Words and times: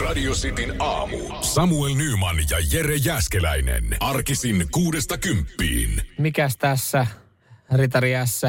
Radio 0.00 0.32
Cityn 0.32 0.74
aamu. 0.78 1.16
Samuel 1.40 1.94
Nyman 1.94 2.36
ja 2.50 2.56
Jere 2.72 2.96
Jäskeläinen. 2.96 3.96
Arkisin 4.00 4.66
kuudesta 4.70 5.18
kymppiin. 5.18 6.02
Mikäs 6.18 6.56
tässä, 6.56 7.06
Ritari 7.74 8.12
S? 8.24 8.42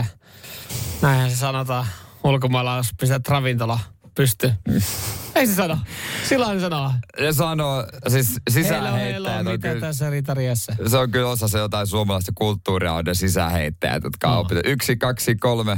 Näinhän 1.02 1.30
se 1.32 1.36
sanotaan 1.38 1.86
ulkomailla, 2.24 2.78
jos 2.78 2.90
pistät 3.00 3.28
ravintola 3.28 3.80
pysty. 4.16 4.52
Ei 5.36 5.48
se 5.48 5.56
sano. 5.56 5.78
Silloin 6.30 6.60
se 6.60 6.64
sanoo. 6.64 6.92
Ja 7.20 7.34
sanoo, 7.34 7.86
siis 8.08 8.28
Hello, 8.28 8.40
sisäänheittäjät 8.50 9.26
hello, 9.38 9.40
on 9.40 9.46
mitä 9.56 9.68
kyllä, 9.68 9.82
tässä 9.88 10.10
Ritari 10.10 10.56
S? 10.56 10.68
se 10.88 10.98
on 10.98 11.12
kyllä 11.12 11.30
osa 11.30 11.48
se 11.48 11.60
jotain 11.60 11.88
suomalaista 11.88 12.32
kulttuuria, 12.36 12.94
on 12.94 13.06
ne 13.06 13.14
sisäänheittäjät, 13.14 14.04
jotka 14.04 14.28
on 14.28 14.34
No. 14.34 14.40
opittu. 14.40 14.70
Yksi, 14.70 14.96
kaksi, 14.98 15.36
kolme. 15.36 15.78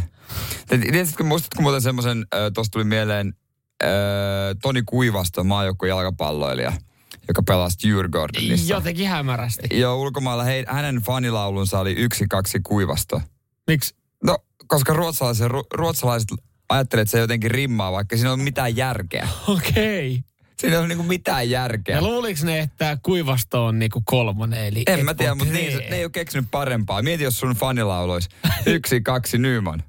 Tiesitkö, 0.91 1.23
muistatko 1.23 1.61
muuten 1.61 1.81
semmoisen, 1.81 2.25
tuosta 2.53 2.71
tuli 2.71 2.83
mieleen 2.83 3.33
äh, 3.85 4.55
Toni 4.61 4.83
Kuivasto, 4.85 5.43
maajoukkueen 5.43 5.89
jalkapalloilija, 5.89 6.73
joka 7.27 7.43
pelasi 7.43 7.87
Djurgårdenissa. 7.87 8.73
Jotenkin 8.73 9.07
hämärästi. 9.07 9.79
Joo, 9.79 9.95
ulkomailla 10.01 10.43
hei, 10.43 10.65
hänen 10.67 10.95
fanilaulunsa 10.95 11.79
oli 11.79 11.91
yksi, 11.91 12.25
kaksi 12.29 12.59
Kuivasto. 12.63 13.21
Miksi? 13.67 13.95
No, 14.23 14.37
koska 14.67 14.93
ruotsalaiset, 14.93 15.47
ru, 15.47 15.63
ruotsalaiset 15.73 16.29
ajattelee, 16.69 17.01
että 17.01 17.11
se 17.11 17.19
jotenkin 17.19 17.51
rimmaa, 17.51 17.91
vaikka 17.91 18.15
siinä 18.17 18.33
ole 18.33 18.43
mitään 18.43 18.75
järkeä. 18.75 19.27
Okei. 19.47 20.23
Siinä 20.59 20.75
ei 20.75 20.79
ole 20.79 20.87
niinku 20.87 21.03
mitään 21.03 21.49
järkeä. 21.49 21.95
Ja 21.95 22.01
luuliks 22.01 22.43
ne, 22.43 22.59
että 22.59 22.97
kuivasto 23.03 23.65
on 23.65 23.79
niinku 23.79 24.01
kolmonen, 24.05 24.65
eli... 24.65 24.83
En 24.87 25.05
mä 25.05 25.13
tiedä, 25.13 25.35
mutta 25.35 25.53
niin, 25.53 25.73
tree. 25.73 25.89
ne 25.89 25.95
ei 25.95 26.03
ole 26.05 26.11
keksinyt 26.11 26.45
parempaa. 26.51 27.01
Mieti, 27.01 27.23
jos 27.23 27.39
sun 27.39 27.55
fanilaulo 27.55 28.13
olisi 28.13 28.29
yksi, 28.65 29.01
kaksi 29.01 29.37
Nyman. 29.37 29.83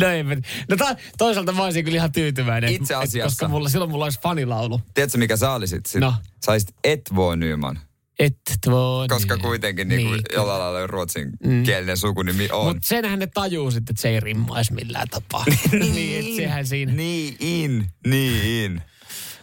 No, 0.00 0.08
ei, 0.08 0.22
mä- 0.22 0.34
no 0.68 0.76
ta, 0.76 0.96
toisaalta 1.18 1.52
mä 1.52 1.64
olisin 1.64 1.84
kyllä 1.84 1.96
ihan 1.96 2.12
tyytyväinen. 2.12 2.70
et- 2.70 2.76
Itse 2.80 2.94
et- 2.94 3.00
asiassa. 3.00 3.26
Koska 3.30 3.48
mulla, 3.48 3.68
silloin 3.68 3.90
mulla 3.90 4.04
olisi 4.04 4.20
fanilaulu. 4.22 4.80
Tiedätkö, 4.94 5.18
mikä 5.18 5.36
sä 5.36 5.52
olisit? 5.52 5.86
Sit, 5.86 6.00
No. 6.00 6.14
Sä 6.46 6.52
olisit 6.52 6.74
Etvo 6.84 7.34
Nyman. 7.34 7.78
Et 8.18 8.36
tuo... 8.64 9.06
Koska 9.08 9.34
niin. 9.34 9.42
kuitenkin 9.42 9.88
niin 9.88 10.00
kuin, 10.02 10.12
Niin. 10.12 10.22
jollain 10.34 10.60
lailla 10.60 10.86
ruotsin 10.86 11.30
kielinen 11.64 11.96
sukunimi 11.96 12.48
on. 12.52 12.66
Mutta 12.66 12.88
senhän 12.88 13.18
ne 13.18 13.26
tajuu 13.26 13.70
sitten, 13.70 13.92
että 13.92 14.02
se 14.02 14.08
ei 14.08 14.20
rimmaisi 14.20 14.72
millään 14.72 15.08
tapaa. 15.08 15.44
niin, 15.94 16.20
että 16.24 16.36
sehän 16.36 16.66
siinä. 16.66 16.92
Niin 16.92 17.36
in, 17.40 17.86
niin 18.06 18.64
in. 18.64 18.82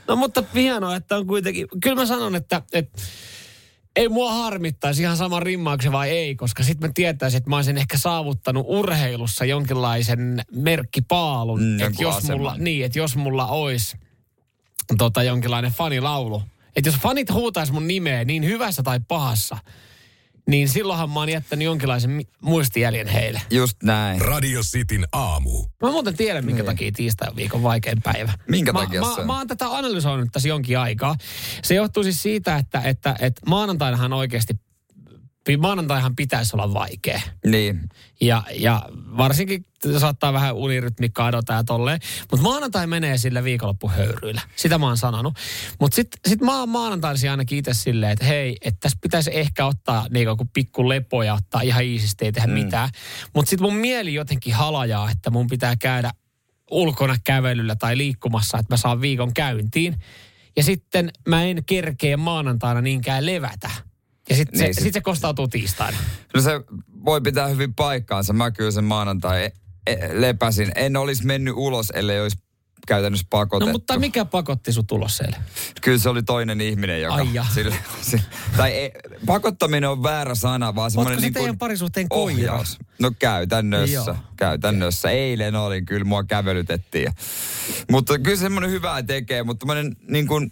No 0.07 0.15
mutta 0.15 0.43
hienoa, 0.53 0.95
että 0.95 1.17
on 1.17 1.27
kuitenkin... 1.27 1.67
Kyllä 1.83 1.95
mä 1.95 2.05
sanon, 2.05 2.35
että, 2.35 2.61
että 2.73 3.01
ei 3.97 4.09
mua 4.09 4.33
harmittaisi 4.33 5.01
ihan 5.01 5.17
sama 5.17 5.39
rimmauksen 5.39 5.91
vai 5.91 6.09
ei, 6.09 6.35
koska 6.35 6.63
sitten 6.63 6.89
mä 6.89 6.93
tietäisin, 6.93 7.37
että 7.37 7.49
mä 7.49 7.55
olisin 7.55 7.77
ehkä 7.77 7.97
saavuttanut 7.97 8.65
urheilussa 8.69 9.45
jonkinlaisen 9.45 10.41
merkkipaalun. 10.51 11.63
Mm, 11.63 11.81
että 11.81 12.03
jos 12.03 12.15
aseman. 12.15 12.37
mulla, 12.37 12.55
niin, 12.57 12.85
että 12.85 12.99
jos 12.99 13.15
mulla 13.15 13.47
olisi 13.47 13.97
tota, 14.97 15.23
jonkinlainen 15.23 15.71
fanilaulu. 15.71 16.43
Että 16.75 16.89
jos 16.89 16.99
fanit 16.99 17.31
huutaisi 17.33 17.73
mun 17.73 17.87
nimeä 17.87 18.25
niin 18.25 18.45
hyvässä 18.45 18.83
tai 18.83 18.99
pahassa, 19.07 19.57
niin 20.47 20.69
silloinhan 20.69 21.09
mä 21.09 21.19
oon 21.19 21.29
jättänyt 21.29 21.65
jonkinlaisen 21.65 22.21
muistijäljen 22.41 23.07
heille. 23.07 23.41
Just 23.49 23.83
näin. 23.83 24.21
Radio 24.21 24.61
Cityn 24.61 25.07
aamu. 25.11 25.65
Mä 25.81 25.91
muuten 25.91 26.17
tiedän, 26.17 26.45
minkä 26.45 26.63
takia 26.63 26.91
tiistai 26.91 27.29
on 27.29 27.35
viikon 27.35 27.63
vaikein 27.63 28.01
päivä. 28.01 28.31
Niin. 28.31 28.51
Minkä 28.51 28.73
mä, 28.73 28.79
takia 28.79 29.01
mä, 29.01 29.15
se 29.15 29.21
on? 29.21 29.27
mä 29.27 29.37
oon 29.37 29.47
tätä 29.47 29.77
analysoinut 29.77 30.29
tässä 30.31 30.49
jonkin 30.49 30.79
aikaa. 30.79 31.15
Se 31.63 31.75
johtuu 31.75 32.03
siis 32.03 32.21
siitä, 32.21 32.57
että, 32.57 32.81
että, 32.81 33.15
että 33.19 33.41
maanantainahan 33.45 34.13
oikeasti, 34.13 34.53
maanantaihan 35.55 36.15
pitäisi 36.15 36.55
olla 36.55 36.73
vaikea. 36.73 37.21
Niin. 37.45 37.89
Ja, 38.21 38.43
ja 38.55 38.81
varsinkin 38.93 39.65
saattaa 39.97 40.33
vähän 40.33 40.55
unirytmi 40.55 41.09
kadota 41.09 41.53
ja 41.53 41.63
tolleen. 41.63 41.99
Mutta 42.31 42.43
maanantai 42.43 42.87
menee 42.87 43.17
sillä 43.17 43.43
viikonloppuhöyryillä. 43.43 44.41
Sitä 44.55 44.77
mä 44.77 44.85
oon 44.85 44.97
sanonut. 44.97 45.33
Mutta 45.79 45.95
sitten 45.95 46.19
sit 46.27 46.41
mä 46.41 46.59
oon 46.59 46.69
maanantaisi 46.69 47.29
ainakin 47.29 47.57
itse 47.57 47.73
silleen, 47.73 48.11
että 48.11 48.25
hei, 48.25 48.57
että 48.61 48.79
tässä 48.79 48.97
pitäisi 49.01 49.29
ehkä 49.33 49.65
ottaa 49.65 50.07
niinku 50.09 50.29
joku 50.29 50.45
pikku 50.53 50.89
lepo 50.89 51.23
ja 51.23 51.33
ottaa 51.33 51.61
ihan 51.61 51.83
iisisti, 51.83 52.25
ei 52.25 52.31
tehdä 52.31 52.47
mm. 52.47 52.53
mitään. 52.53 52.89
Mutta 53.33 53.49
sitten 53.49 53.67
mun 53.67 53.75
mieli 53.75 54.13
jotenkin 54.13 54.53
halajaa, 54.53 55.11
että 55.11 55.29
mun 55.29 55.47
pitää 55.47 55.75
käydä 55.75 56.11
ulkona 56.71 57.15
kävelyllä 57.23 57.75
tai 57.75 57.97
liikkumassa, 57.97 58.57
että 58.57 58.73
mä 58.73 58.77
saan 58.77 59.01
viikon 59.01 59.33
käyntiin. 59.33 59.95
Ja 60.57 60.63
sitten 60.63 61.11
mä 61.27 61.43
en 61.43 61.65
kerkeä 61.65 62.17
maanantaina 62.17 62.81
niinkään 62.81 63.25
levätä. 63.25 63.69
Ja 64.29 64.35
sitten 64.35 64.59
Niin, 64.59 64.73
se, 64.73 64.77
sit- 64.77 64.83
sit 64.83 64.93
se 64.93 65.01
kostautuu 65.01 65.47
tiistaina. 65.47 65.97
No 66.33 66.41
se 66.41 66.51
voi 67.05 67.21
pitää 67.21 67.47
hyvin 67.47 67.73
paikkaansa. 67.73 68.33
Mä 68.33 68.51
kyllä 68.51 68.71
sen 68.71 68.83
maanantai 68.83 69.43
e- 69.45 69.51
e- 69.87 70.21
lepäsin. 70.21 70.71
En 70.75 70.97
olisi 70.97 71.25
mennyt 71.25 71.53
ulos, 71.57 71.89
ellei 71.95 72.21
olisi 72.21 72.37
käytännössä 72.87 73.27
pakotettu. 73.29 73.65
No 73.69 73.71
mutta 73.71 73.99
mikä 73.99 74.25
pakotti 74.25 74.71
sun 74.73 74.87
tulos 74.87 75.17
siellä? 75.17 75.37
Kyllä 75.81 75.97
se 75.97 76.09
oli 76.09 76.23
toinen 76.23 76.61
ihminen, 76.61 77.01
joka... 77.01 77.15
Ai. 77.15 77.27
Sille, 77.53 77.75
se, 78.01 78.21
tai 78.57 78.71
ei, 78.71 78.91
pakottaminen 79.25 79.89
on 79.89 80.03
väärä 80.03 80.35
sana, 80.35 80.75
vaan 80.75 80.91
semmoinen 80.91 81.11
Ootko 81.11 81.21
se 81.21 81.25
niin 81.25 81.33
teidän 81.33 81.57
parisuhteen 81.57 82.09
koira? 82.09 82.33
ohjaus. 82.33 82.77
No 82.99 83.11
käytännössä, 83.19 83.93
Joo. 83.93 84.15
käytännössä. 84.37 85.09
Eilen 85.09 85.55
olin, 85.55 85.85
kyllä 85.85 86.03
mua 86.05 86.23
kävelytettiin. 86.23 87.11
Mutta 87.91 88.19
kyllä 88.19 88.37
semmoinen 88.37 88.71
hyvää 88.71 89.03
tekee, 89.03 89.43
mutta 89.43 89.65
tämmöinen 89.65 89.95
niin 90.09 90.27
kuin 90.27 90.51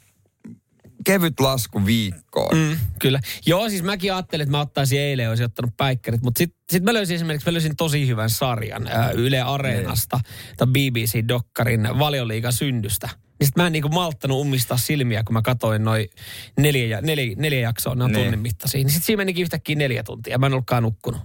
kevyt 1.05 1.39
lasku 1.39 1.85
viikkoon. 1.85 2.57
Mm, 2.57 2.77
kyllä. 2.99 3.19
Joo, 3.45 3.69
siis 3.69 3.83
mäkin 3.83 4.13
ajattelin, 4.13 4.43
että 4.43 4.51
mä 4.51 4.59
ottaisin 4.61 4.99
eilen, 4.99 5.29
olisin 5.29 5.45
ottanut 5.45 5.77
päikkärit, 5.77 6.21
mutta 6.21 6.38
sitten 6.38 6.59
sit 6.71 6.83
mä 6.83 6.93
löysin 6.93 7.16
esimerkiksi, 7.16 7.47
mä 7.49 7.53
löysin 7.53 7.75
tosi 7.75 8.07
hyvän 8.07 8.29
sarjan 8.29 8.88
ää, 8.88 9.11
Yle 9.11 9.41
Areenasta, 9.41 10.19
tai 10.57 10.67
BBC-dokkarin 10.67 11.99
Valioliigan 11.99 12.53
synnystä. 12.53 13.09
Niin 13.39 13.47
sit 13.47 13.55
mä 13.55 13.66
en 13.67 13.71
niinku 13.71 13.89
malttanut 13.89 14.38
ummistaa 14.41 14.77
silmiä, 14.77 15.23
kun 15.23 15.33
mä 15.33 15.41
katsoin 15.41 15.83
noin 15.83 16.09
neljä, 16.59 17.01
neljä, 17.01 17.35
neljä 17.37 17.59
jaksoa, 17.59 17.95
ne 17.95 18.03
on 18.03 18.11
Niin. 18.11 18.22
tunnin 18.23 18.39
mittaisia. 18.39 18.77
Niin 18.83 18.89
sit 18.89 19.03
siinä 19.03 19.17
menikin 19.17 19.41
yhtäkkiä 19.43 19.75
neljä 19.75 20.03
tuntia, 20.03 20.37
mä 20.37 20.45
en 20.45 20.53
ollutkaan 20.53 20.83
nukkunut. 20.83 21.22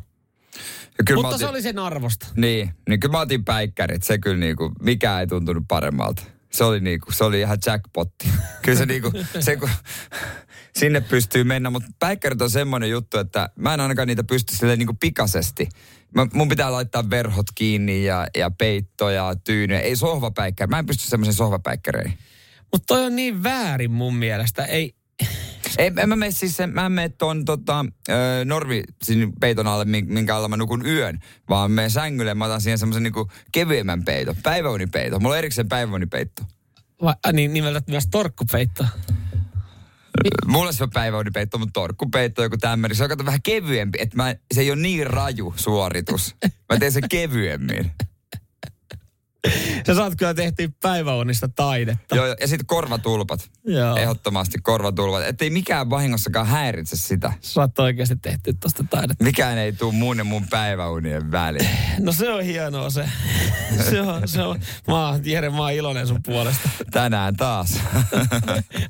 Ja 0.98 1.04
kyllä 1.06 1.16
Mutta 1.22 1.28
otin, 1.34 1.38
se 1.47 1.50
oli 1.50 1.62
sen 1.62 1.78
arvosta. 1.78 2.26
Niin, 2.36 2.70
niin 2.88 3.00
kyllä 3.00 3.12
mä 3.12 3.20
otin 3.20 3.44
päikkärit. 3.44 4.02
Se 4.02 4.18
kyllä 4.18 4.36
niinku, 4.36 4.72
mikään 4.82 5.20
ei 5.20 5.26
tuntunut 5.26 5.64
paremmalta. 5.68 6.22
Se 6.50 6.64
oli 6.64 6.80
niinku, 6.80 7.12
se 7.12 7.24
oli 7.24 7.40
ihan 7.40 7.58
jackpotti. 7.66 8.28
Kyllä 8.62 8.78
se 8.78 8.86
niinku, 8.86 9.12
se 9.40 9.56
kun, 9.56 9.70
sinne 10.76 11.00
pystyy 11.00 11.44
mennä, 11.44 11.70
mutta 11.70 11.88
päikkärit 11.98 12.42
on 12.42 12.50
semmoinen 12.50 12.90
juttu, 12.90 13.18
että 13.18 13.50
mä 13.56 13.74
en 13.74 13.80
ainakaan 13.80 14.08
niitä 14.08 14.24
pysty 14.24 14.56
silleen 14.56 14.78
niinku 14.78 14.96
pikaisesti. 15.00 15.68
Mä, 16.14 16.26
mun 16.32 16.48
pitää 16.48 16.72
laittaa 16.72 17.10
verhot 17.10 17.46
kiinni 17.54 18.04
ja, 18.04 18.26
ja 18.36 18.50
peitto 18.50 19.10
ja 19.10 19.34
tyyny. 19.44 19.76
Ei 19.76 19.96
sohvapäikkäri. 19.96 20.70
Mä 20.70 20.78
en 20.78 20.86
pysty 20.86 21.08
semmoisen 21.08 21.34
sohvapäikkäreihin. 21.34 22.18
Mutta 22.72 22.86
toi 22.86 23.04
on 23.04 23.16
niin 23.16 23.42
väärin 23.42 23.90
mun 23.90 24.14
mielestä. 24.14 24.64
Ei, 24.64 24.94
Ei, 25.80 25.92
en 25.98 26.08
mä 26.08 26.16
mene 26.16 26.30
siis 26.30 26.56
sen, 26.56 26.70
mä 26.70 26.86
en 26.86 26.92
mene 26.92 27.08
ton 27.08 27.44
tota, 27.44 27.84
ö, 28.08 28.12
normi 28.44 28.82
sinne 29.02 29.28
peiton 29.41 29.66
alle, 29.66 29.84
min- 29.84 30.12
minkä 30.12 30.36
alla 30.36 30.48
mä 30.48 30.56
nukun 30.56 30.86
yön, 30.86 31.18
vaan 31.48 31.70
menen 31.70 31.91
sängylle, 31.91 32.34
mä 32.34 32.44
otan 32.44 32.60
siihen 32.60 32.78
semmoisen 32.78 33.02
niinku 33.02 33.30
kevyemmän 33.52 34.04
peiton, 34.04 34.36
päiväunipeito. 34.42 35.20
Mulla 35.20 35.34
on 35.34 35.38
erikseen 35.38 35.68
päiväunipeitto. 35.68 36.42
va, 37.02 37.14
äh, 37.26 37.32
niin 37.32 37.52
nimeltä 37.52 37.82
myös 37.86 38.06
torkkupeitto. 38.10 38.84
Mulla 40.46 40.72
se 40.72 40.82
on 40.84 40.91
päiväunipeitto, 40.91 41.58
mutta 41.58 41.72
torkkupeitto 41.72 42.42
on 42.42 42.47
joku 42.47 42.56
tämmöinen. 42.56 42.97
Se 42.97 43.02
on 43.02 43.08
kato 43.08 43.24
vähän 43.24 43.42
kevyempi, 43.42 43.98
että 44.00 44.16
mä, 44.16 44.34
se 44.54 44.60
ei 44.60 44.70
ole 44.70 44.80
niin 44.82 45.06
raju 45.06 45.54
suoritus. 45.56 46.36
Mä 46.72 46.78
teen 46.78 46.92
sen 46.92 47.08
kevyemmin. 47.10 47.91
Sä 49.86 49.94
saat 49.94 50.12
kyllä 50.16 50.34
tehtyä 50.34 50.68
päiväunista 50.82 51.48
taidetta. 51.48 52.16
Joo, 52.16 52.26
ja 52.26 52.48
sitten 52.48 52.66
korvatulpat. 52.66 53.50
Joo. 53.64 53.96
Ehdottomasti 53.96 54.58
korvatulpat. 54.62 55.22
Että 55.22 55.44
ei 55.44 55.50
mikään 55.50 55.90
vahingossakaan 55.90 56.46
häiritse 56.46 56.96
sitä. 56.96 57.32
Saat 57.40 57.78
oikeasti 57.78 58.16
tehty 58.16 58.54
tosta 58.60 58.84
taidetta. 58.90 59.24
Mikään 59.24 59.58
ei 59.58 59.72
tule 59.72 59.94
mun 59.94 60.18
ja 60.18 60.24
mun 60.24 60.48
päiväunien 60.50 61.30
väliin. 61.30 61.68
No 61.98 62.12
se 62.12 62.32
on 62.32 62.42
hienoa 62.42 62.90
se. 62.90 63.08
se 63.90 64.00
on, 64.00 64.28
se 64.28 64.42
on. 64.42 64.60
Mä 64.86 65.08
oon, 65.08 65.20
Jere, 65.24 65.50
mä 65.50 65.58
oon 65.58 65.72
iloinen 65.72 66.06
sun 66.06 66.22
puolesta. 66.22 66.68
Tänään 66.90 67.36
taas. 67.36 67.80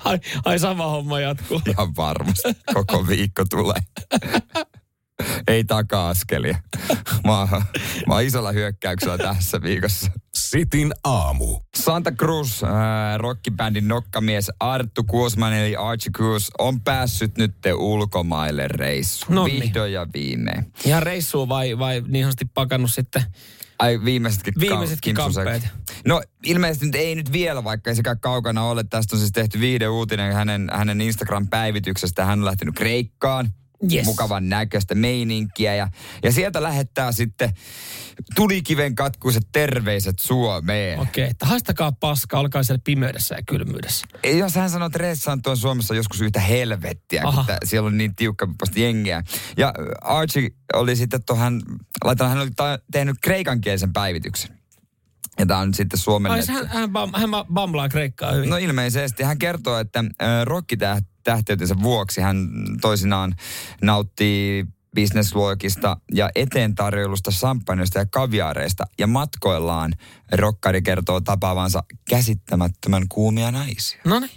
Ai, 0.04 0.18
ai 0.44 0.58
sama 0.58 0.86
homma 0.86 1.20
jatkuu. 1.20 1.62
Ihan 1.68 1.96
varmasti. 1.96 2.48
Koko 2.74 3.08
viikko 3.08 3.44
tulee. 3.50 3.80
Ei 5.48 5.64
taka-askelia. 5.64 6.58
Mä, 7.26 7.48
mä 8.06 8.14
oon 8.14 8.22
isolla 8.22 8.52
hyökkäyksellä 8.52 9.18
tässä 9.18 9.62
viikossa. 9.62 10.10
Sitin 10.34 10.92
aamu. 11.04 11.60
Santa 11.76 12.12
Cruz, 12.12 12.62
äh, 12.62 12.70
rockibändin 13.16 13.88
nokkamies 13.88 14.50
Arttu 14.60 15.04
Kuosman 15.04 15.52
eli 15.52 15.76
Archie 15.76 16.12
Cruz 16.16 16.48
on 16.58 16.80
päässyt 16.80 17.38
nyt 17.38 17.54
ulkomaille 17.76 18.68
reissuun. 18.68 19.34
Nonni. 19.34 19.60
Vihdoin 19.60 19.92
ja 19.92 20.06
viimein. 20.14 20.72
Ihan 20.84 21.02
reissuu 21.02 21.48
vai, 21.48 21.78
vai 21.78 22.02
niin 22.08 22.24
sanotusti 22.24 22.44
pakannut 22.54 22.90
sitten? 22.92 23.22
Ai 23.78 24.04
viimeisetkin, 24.04 24.54
ka- 24.54 24.60
Viimeisetkin 24.60 25.14
kimpsuseksi. 25.14 25.50
kamppeet. 25.60 25.72
No 26.06 26.22
ilmeisesti 26.44 26.86
nyt 26.86 26.94
ei 26.94 27.14
nyt 27.14 27.32
vielä, 27.32 27.64
vaikka 27.64 27.90
ei 27.90 27.96
sekään 27.96 28.20
kaukana 28.20 28.62
ole. 28.64 28.84
Tästä 28.84 29.16
on 29.16 29.20
siis 29.20 29.32
tehty 29.32 29.60
viide 29.60 29.88
uutinen 29.88 30.32
hänen, 30.34 30.68
hänen 30.72 31.00
Instagram-päivityksestä. 31.00 32.24
Hän 32.24 32.38
on 32.38 32.44
lähtenyt 32.44 32.74
Kreikkaan. 32.74 33.50
Yes. 33.92 34.04
mukavan 34.04 34.48
näköistä 34.48 34.94
meininkiä. 34.94 35.74
Ja, 35.74 35.88
ja 36.22 36.32
sieltä 36.32 36.62
lähettää 36.62 37.12
sitten 37.12 37.50
tulikiven 38.34 38.94
katkuiset 38.94 39.42
terveiset 39.52 40.18
Suomeen. 40.18 40.98
Okei, 40.98 41.24
okay, 41.24 41.30
että 41.30 41.46
haistakaa 41.46 41.92
paska, 41.92 42.40
olkaa 42.40 42.62
siellä 42.62 42.80
pimeydessä 42.84 43.34
ja 43.34 43.42
kylmyydessä. 43.46 44.06
Ei, 44.22 44.38
Jos 44.38 44.54
hän 44.54 44.70
sanoo, 44.70 44.86
että 44.86 44.98
Reessa 44.98 45.32
on 45.32 45.42
tuon 45.42 45.56
Suomessa 45.56 45.94
joskus 45.94 46.20
yhtä 46.20 46.40
helvettiä, 46.40 47.22
Aha. 47.24 47.44
kun 47.44 47.56
siellä 47.64 47.86
on 47.86 47.98
niin 47.98 48.14
tiukka 48.14 48.48
jengiä. 48.76 49.22
Ja 49.56 49.66
äh, 49.66 50.14
Archie 50.16 50.48
oli 50.72 50.96
sitten 50.96 51.24
tuohon, 51.26 51.62
laittanut, 52.04 52.32
hän 52.32 52.42
oli 52.42 52.50
ta- 52.56 52.78
tehnyt 52.92 53.16
kreikankielisen 53.22 53.92
päivityksen. 53.92 54.60
Ja 55.38 55.46
tämä 55.46 55.60
on 55.60 55.74
sitten 55.74 55.98
Suomen... 55.98 56.32
Ai, 56.32 56.42
hän, 56.48 56.66
hän, 56.66 56.90
bam, 56.90 57.10
hän 57.14 57.30
ba- 57.30 57.52
bamblaa 57.52 57.88
kreikkaa 57.88 58.32
hyvin. 58.32 58.50
No 58.50 58.56
ilmeisesti. 58.56 59.22
Hän 59.22 59.38
kertoo, 59.38 59.78
että 59.78 59.98
äh, 59.98 60.28
rokkitähteytensä 61.20 61.74
vuoksi 61.82 62.20
hän 62.20 62.48
toisinaan 62.80 63.34
nauttii 63.82 64.64
businessluokista 64.94 65.96
ja 66.14 66.30
eteen 66.34 66.74
tarjoilusta 66.74 67.30
samppanjoista 67.30 67.98
ja 67.98 68.06
kaviaareista. 68.06 68.84
Ja 68.98 69.06
matkoillaan 69.06 69.92
rokkari 70.32 70.82
kertoo 70.82 71.20
tapaavansa 71.20 71.82
käsittämättömän 72.10 73.08
kuumia 73.08 73.50
naisia. 73.50 74.00
No 74.04 74.20
niin. 74.20 74.30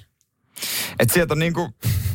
Et 1.00 1.09
sieltä 1.09 1.33
on 1.33 1.39
niinku 1.39 1.69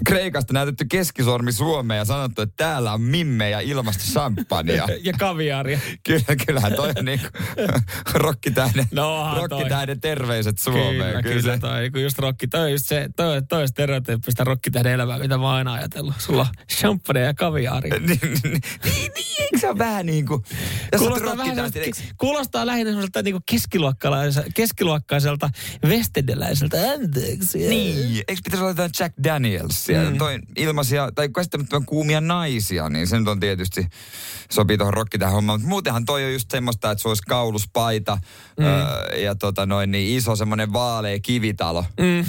Kreikasta 0.07 0.53
näytetty 0.53 0.85
keskisormi 0.85 1.53
Suomeen 1.53 1.99
ja 1.99 2.05
sanottu, 2.05 2.43
että 2.43 2.55
täällä 2.57 2.93
on 2.93 3.01
mimmejä 3.01 3.61
ilmasta 3.61 4.05
champagnea. 4.13 4.89
Ja 5.03 5.13
kaviaaria. 5.19 5.79
Kyllä, 6.07 6.37
kyllähän 6.47 6.73
toi 6.73 6.93
on 6.99 7.05
niinku 7.05 7.27
rokkitähden, 8.15 8.85
No 8.91 9.35
rokkitähden 9.35 10.01
terveiset 10.01 10.59
Suomeen. 10.59 10.97
Kyllä, 10.97 11.23
kyllä, 11.23 11.55
se- 11.55 11.59
toi, 11.59 11.91
kun 11.91 12.03
just 12.03 12.19
rokki, 12.19 12.47
toi 12.47 12.61
on 12.61 12.73
just 12.73 12.87
se, 12.87 13.09
toi, 13.17 13.43
toi 13.43 13.69
stereotyyppistä 13.69 14.45
rokkitähden 14.45 14.93
elämää, 14.93 15.19
mitä 15.19 15.39
mä 15.39 15.45
oon 15.45 15.55
aina 15.55 15.73
ajatellut. 15.73 16.15
Sulla 16.19 16.43
on 16.43 16.67
champagne 16.73 17.21
ja 17.21 17.35
kaviaari. 17.35 17.91
niin, 18.01 18.01
niin, 18.09 18.41
niin, 18.43 18.63
niin, 18.85 19.41
eikö 19.41 19.59
se 19.59 19.69
ole 19.69 19.79
vähän 19.79 20.07
niin 20.07 20.27
kuin, 20.27 20.43
jos 20.93 21.01
Kuulostaa, 21.01 21.37
vähän 21.37 21.57
kuulostaa 22.17 22.67
lähinnä 22.67 22.91
semmoiselta 22.91 23.23
niin 23.23 23.37
keskiluokkaiselta, 23.51 24.51
keskiluokkaiselta 24.55 25.51
vestedeläiseltä. 25.89 26.77
Anteeksi. 26.93 27.59
Niin, 27.59 28.25
eikö 28.29 28.41
pitäisi 28.45 28.63
olla 28.63 28.71
jotain 28.71 28.91
Jack 29.01 29.15
Danielsia, 29.25 30.11
mm. 30.11 30.19
toi 30.19 30.39
ilmaisia, 30.57 31.13
tai 31.15 31.29
käsittämättömän 31.29 31.87
kuumia 31.87 32.21
naisia, 32.21 32.89
niin 32.89 33.07
se 33.07 33.19
nyt 33.19 33.29
on 33.29 33.41
tietysti, 33.41 33.87
sopii 34.51 34.79
tuohon 34.79 34.95
rokkitähän 34.95 35.35
hommaan. 35.35 35.61
Mutta 35.61 35.69
muutenhan 35.69 36.05
toi 36.05 36.25
on 36.25 36.33
just 36.33 36.51
semmoista, 36.51 36.91
että 36.91 37.03
se 37.03 37.09
olisi 37.09 37.23
kauluspaita 37.29 38.19
mm. 38.59 38.65
öö, 38.65 39.17
ja 39.17 39.35
tota 39.35 39.67
noin, 39.67 39.91
niin 39.91 40.17
iso 40.19 40.37
semmoinen 40.37 40.73
vaalea 40.73 41.19
kivitalo. 41.21 41.85
Mm. 42.01 42.25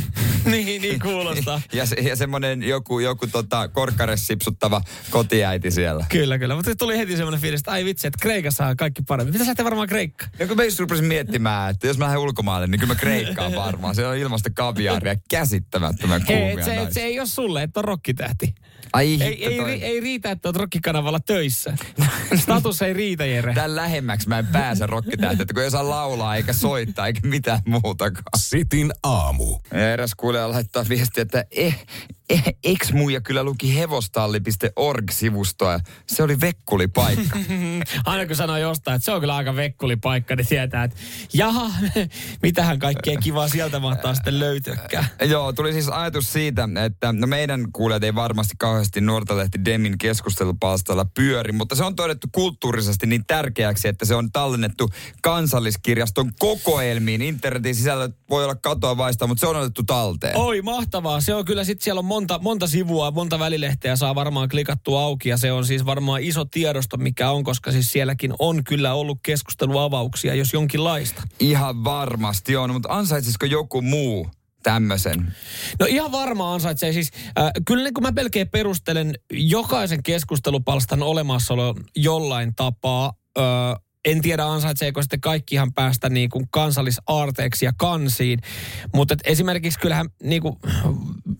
niin, 0.51 0.81
niin 0.81 0.99
kuulostaa. 0.99 1.61
Ja, 1.73 1.85
se, 1.85 1.95
ja 1.95 2.15
semmoinen 2.15 2.63
joku, 2.63 2.99
joku 2.99 3.27
tota, 3.27 3.67
korkkares 3.67 4.27
sipsuttava 4.27 4.81
kotiäiti 5.09 5.71
siellä. 5.71 6.05
Kyllä, 6.09 6.39
kyllä. 6.39 6.55
Mutta 6.55 6.75
tuli 6.75 6.97
heti 6.97 7.17
semmoinen 7.17 7.41
fiilis, 7.41 7.59
että 7.59 7.71
ai 7.71 7.85
vitsi, 7.85 8.07
että 8.07 8.17
Kreikassa 8.21 8.65
on 8.65 8.77
kaikki 8.77 9.01
paremmin. 9.01 9.33
Pitäisi 9.33 9.49
lähteä 9.49 9.65
varmaan 9.65 9.87
Kreikkaan. 9.87 10.31
Ja 10.39 10.47
kun 10.47 10.57
mä 10.57 10.63
just 10.63 10.79
rupesin 10.79 11.05
miettimään, 11.05 11.71
että 11.71 11.87
jos 11.87 11.97
mä 11.97 12.05
lähden 12.05 12.19
ulkomaille, 12.19 12.67
niin 12.67 12.79
kyllä 12.79 12.93
mä 12.93 12.99
Kreikkaan 12.99 13.55
varmaan. 13.55 13.95
Se 13.95 14.07
on 14.07 14.17
ilmasta 14.17 14.49
kaviaaria, 14.49 15.15
käsittämättömän 15.29 15.88
Hei, 16.27 16.55
kuumia 16.55 16.59
et 16.59 16.65
se, 16.65 16.75
et 16.75 16.93
se 16.93 17.01
ei 17.01 17.19
ole 17.19 17.27
sulle, 17.27 17.63
että 17.63 17.79
on 17.79 17.83
rokkitähti. 17.83 18.55
Ai 18.93 19.07
Ei, 19.07 19.19
hitto 19.29 19.49
ei, 19.49 19.57
toi. 19.57 19.77
ri- 19.77 19.83
ei 19.83 19.99
riitä, 19.99 20.31
että 20.31 20.49
oot 20.49 20.55
rokkikanavalla 20.55 21.19
töissä. 21.19 21.73
Status 22.43 22.81
ei 22.81 22.93
riitä, 22.93 23.25
Jere. 23.25 23.53
Tän 23.53 23.75
lähemmäksi 23.75 24.29
mä 24.29 24.39
en 24.39 24.47
pääse 24.47 24.85
rokkitähtä, 24.85 25.43
että 25.43 25.53
kun 25.53 25.61
ei 25.63 25.67
osaa 25.67 25.89
laulaa 25.89 26.35
eikä 26.35 26.53
soittaa 26.53 27.07
eikä 27.07 27.19
mitään 27.23 27.59
muutakaan. 27.65 28.23
Sitin 28.37 28.91
aamu. 29.03 29.57
Ja 29.71 29.93
eräs 29.93 30.11
kuulija 30.17 30.51
laittaa 30.51 30.85
viestiä, 30.89 31.21
että 31.21 31.45
eh, 31.51 31.85
eh, 32.29 32.43
ex-muija 32.63 33.21
kyllä 33.21 33.43
luki 33.43 33.75
hevostalli.org-sivustoa 33.75 35.79
se 36.07 36.23
oli 36.23 36.41
vekkulipaikka. 36.41 37.39
Aina 38.05 38.25
kun 38.25 38.35
sanoo 38.35 38.57
jostain, 38.57 38.95
että 38.95 39.05
se 39.05 39.11
on 39.11 39.19
kyllä 39.19 39.35
aika 39.35 39.55
vekkuli 39.55 39.95
paikka, 39.95 40.35
niin 40.35 40.47
tietää, 40.47 40.83
että 40.83 40.97
jaha, 41.33 41.69
mitähän 42.43 42.79
kaikkea 42.79 43.17
kivaa 43.17 43.47
sieltä 43.47 43.79
mahtaa 43.79 44.15
sitten 44.15 44.39
löytyäkään. 44.39 45.05
Joo, 45.25 45.53
tuli 45.53 45.73
siis 45.73 45.89
ajatus 45.89 46.33
siitä, 46.33 46.69
että 46.85 47.13
no 47.13 47.27
meidän 47.27 47.67
kuulijat 47.73 48.03
ei 48.03 48.15
varmasti 48.15 48.53
kauheasti 48.79 49.01
Nuortalehti 49.01 49.65
Demin 49.65 49.97
keskustelupalstalla 49.97 51.05
pyöri, 51.05 51.51
mutta 51.51 51.75
se 51.75 51.83
on 51.83 51.95
todettu 51.95 52.27
kulttuurisesti 52.31 53.07
niin 53.07 53.25
tärkeäksi, 53.25 53.87
että 53.87 54.05
se 54.05 54.15
on 54.15 54.31
tallennettu 54.31 54.89
kansalliskirjaston 55.21 56.31
kokoelmiin. 56.39 57.21
Internetin 57.21 57.75
sisällä 57.75 58.09
voi 58.29 58.43
olla 58.43 58.55
katoa 58.55 58.97
vaista, 58.97 59.27
mutta 59.27 59.39
se 59.39 59.47
on 59.47 59.55
otettu 59.55 59.83
talteen. 59.83 60.37
Oi, 60.37 60.61
mahtavaa. 60.61 61.21
Se 61.21 61.33
on 61.33 61.45
kyllä, 61.45 61.63
sitten 61.63 61.83
siellä 61.83 61.99
on 61.99 62.05
monta, 62.05 62.39
monta 62.39 62.67
sivua, 62.67 63.11
monta 63.11 63.39
välilehteä 63.39 63.95
saa 63.95 64.15
varmaan 64.15 64.49
klikattu 64.49 64.95
auki 64.95 65.29
ja 65.29 65.37
se 65.37 65.51
on 65.51 65.65
siis 65.65 65.85
varmaan 65.85 66.21
iso 66.21 66.45
tiedosto, 66.45 66.97
mikä 66.97 67.31
on, 67.31 67.43
koska 67.43 67.71
siis 67.71 67.91
sielläkin 67.91 68.33
on 68.39 68.63
kyllä 68.63 68.93
ollut 68.93 69.19
keskusteluavauksia, 69.23 70.35
jos 70.35 70.53
jonkinlaista. 70.53 71.23
Ihan 71.39 71.83
varmasti 71.83 72.55
on, 72.55 72.73
mutta 72.73 72.89
ansaitsisiko 72.91 73.45
joku 73.45 73.81
muu 73.81 74.27
tämmöisen? 74.63 75.35
No 75.79 75.85
ihan 75.85 76.11
varmaan 76.11 76.53
ansaitsee 76.53 76.93
siis, 76.93 77.11
äh, 77.39 77.51
kyllä 77.65 77.83
niin 77.83 77.93
kuin 77.93 78.03
mä 78.03 78.11
pelkeä 78.11 78.45
perustelen 78.45 79.13
jokaisen 79.31 80.03
keskustelupalstan 80.03 81.03
olemassaolo 81.03 81.75
jollain 81.95 82.55
tapaa. 82.55 83.13
Äh, 83.37 83.43
en 84.05 84.21
tiedä 84.21 84.45
ansaitseeko 84.45 85.01
sitten 85.01 85.21
kaikki 85.21 85.55
ihan 85.55 85.73
päästä 85.73 86.09
niin 86.09 86.29
kuin 86.29 86.47
kansallisaarteeksi 86.51 87.65
ja 87.65 87.73
kansiin, 87.77 88.39
mutta 88.93 89.13
et 89.13 89.19
esimerkiksi 89.23 89.79
kyllähän 89.79 90.09
niin 90.23 90.41
kuin, 90.41 90.55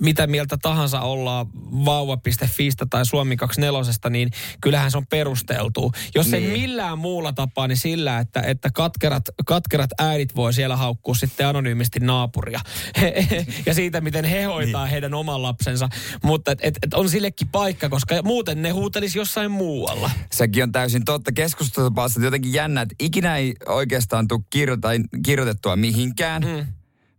mitä 0.01 0.27
mieltä 0.27 0.57
tahansa 0.61 1.01
ollaan 1.01 1.47
vauva.fistä 1.85 2.85
tai 2.89 3.05
Suomi 3.05 3.37
24, 3.37 4.09
niin 4.09 4.31
kyllähän 4.61 4.91
se 4.91 4.97
on 4.97 5.07
perusteltu. 5.07 5.91
Jos 6.15 6.33
ei 6.33 6.41
Niin. 6.41 6.51
millään 6.51 6.99
muulla 6.99 7.33
tapaa, 7.33 7.67
niin 7.67 7.77
sillä, 7.77 8.19
että, 8.19 8.41
että 8.41 8.69
katkerat, 8.73 9.23
katkerat 9.45 9.89
äidit 9.99 10.35
voi 10.35 10.53
siellä 10.53 10.75
haukkua 10.75 11.15
sitten 11.15 11.47
anonyymisti 11.47 11.99
naapuria. 11.99 12.59
ja 13.65 13.73
siitä, 13.73 14.01
miten 14.01 14.25
he 14.25 14.43
hoitaa 14.43 14.83
niin. 14.83 14.91
heidän 14.91 15.13
oman 15.13 15.41
lapsensa. 15.41 15.89
Mutta 16.23 16.51
et, 16.51 16.59
et, 16.61 16.77
et 16.83 16.93
on 16.93 17.09
sillekin 17.09 17.47
paikka, 17.47 17.89
koska 17.89 18.21
muuten 18.23 18.61
ne 18.61 18.69
huutelisi 18.69 19.19
jossain 19.19 19.51
muualla. 19.51 20.11
Sekin 20.31 20.63
on 20.63 20.71
täysin 20.71 21.05
totta. 21.05 21.31
Keskustelupalstat 21.31 22.23
jotenkin 22.23 22.48
jännä, 22.53 22.81
että 22.81 22.95
ikinä 22.99 23.37
ei 23.37 23.53
oikeastaan 23.65 24.27
tule 24.27 24.41
kirjoita, 24.49 24.89
kirjoitettua 25.25 25.75
mihinkään. 25.75 26.43
Mm. 26.43 26.65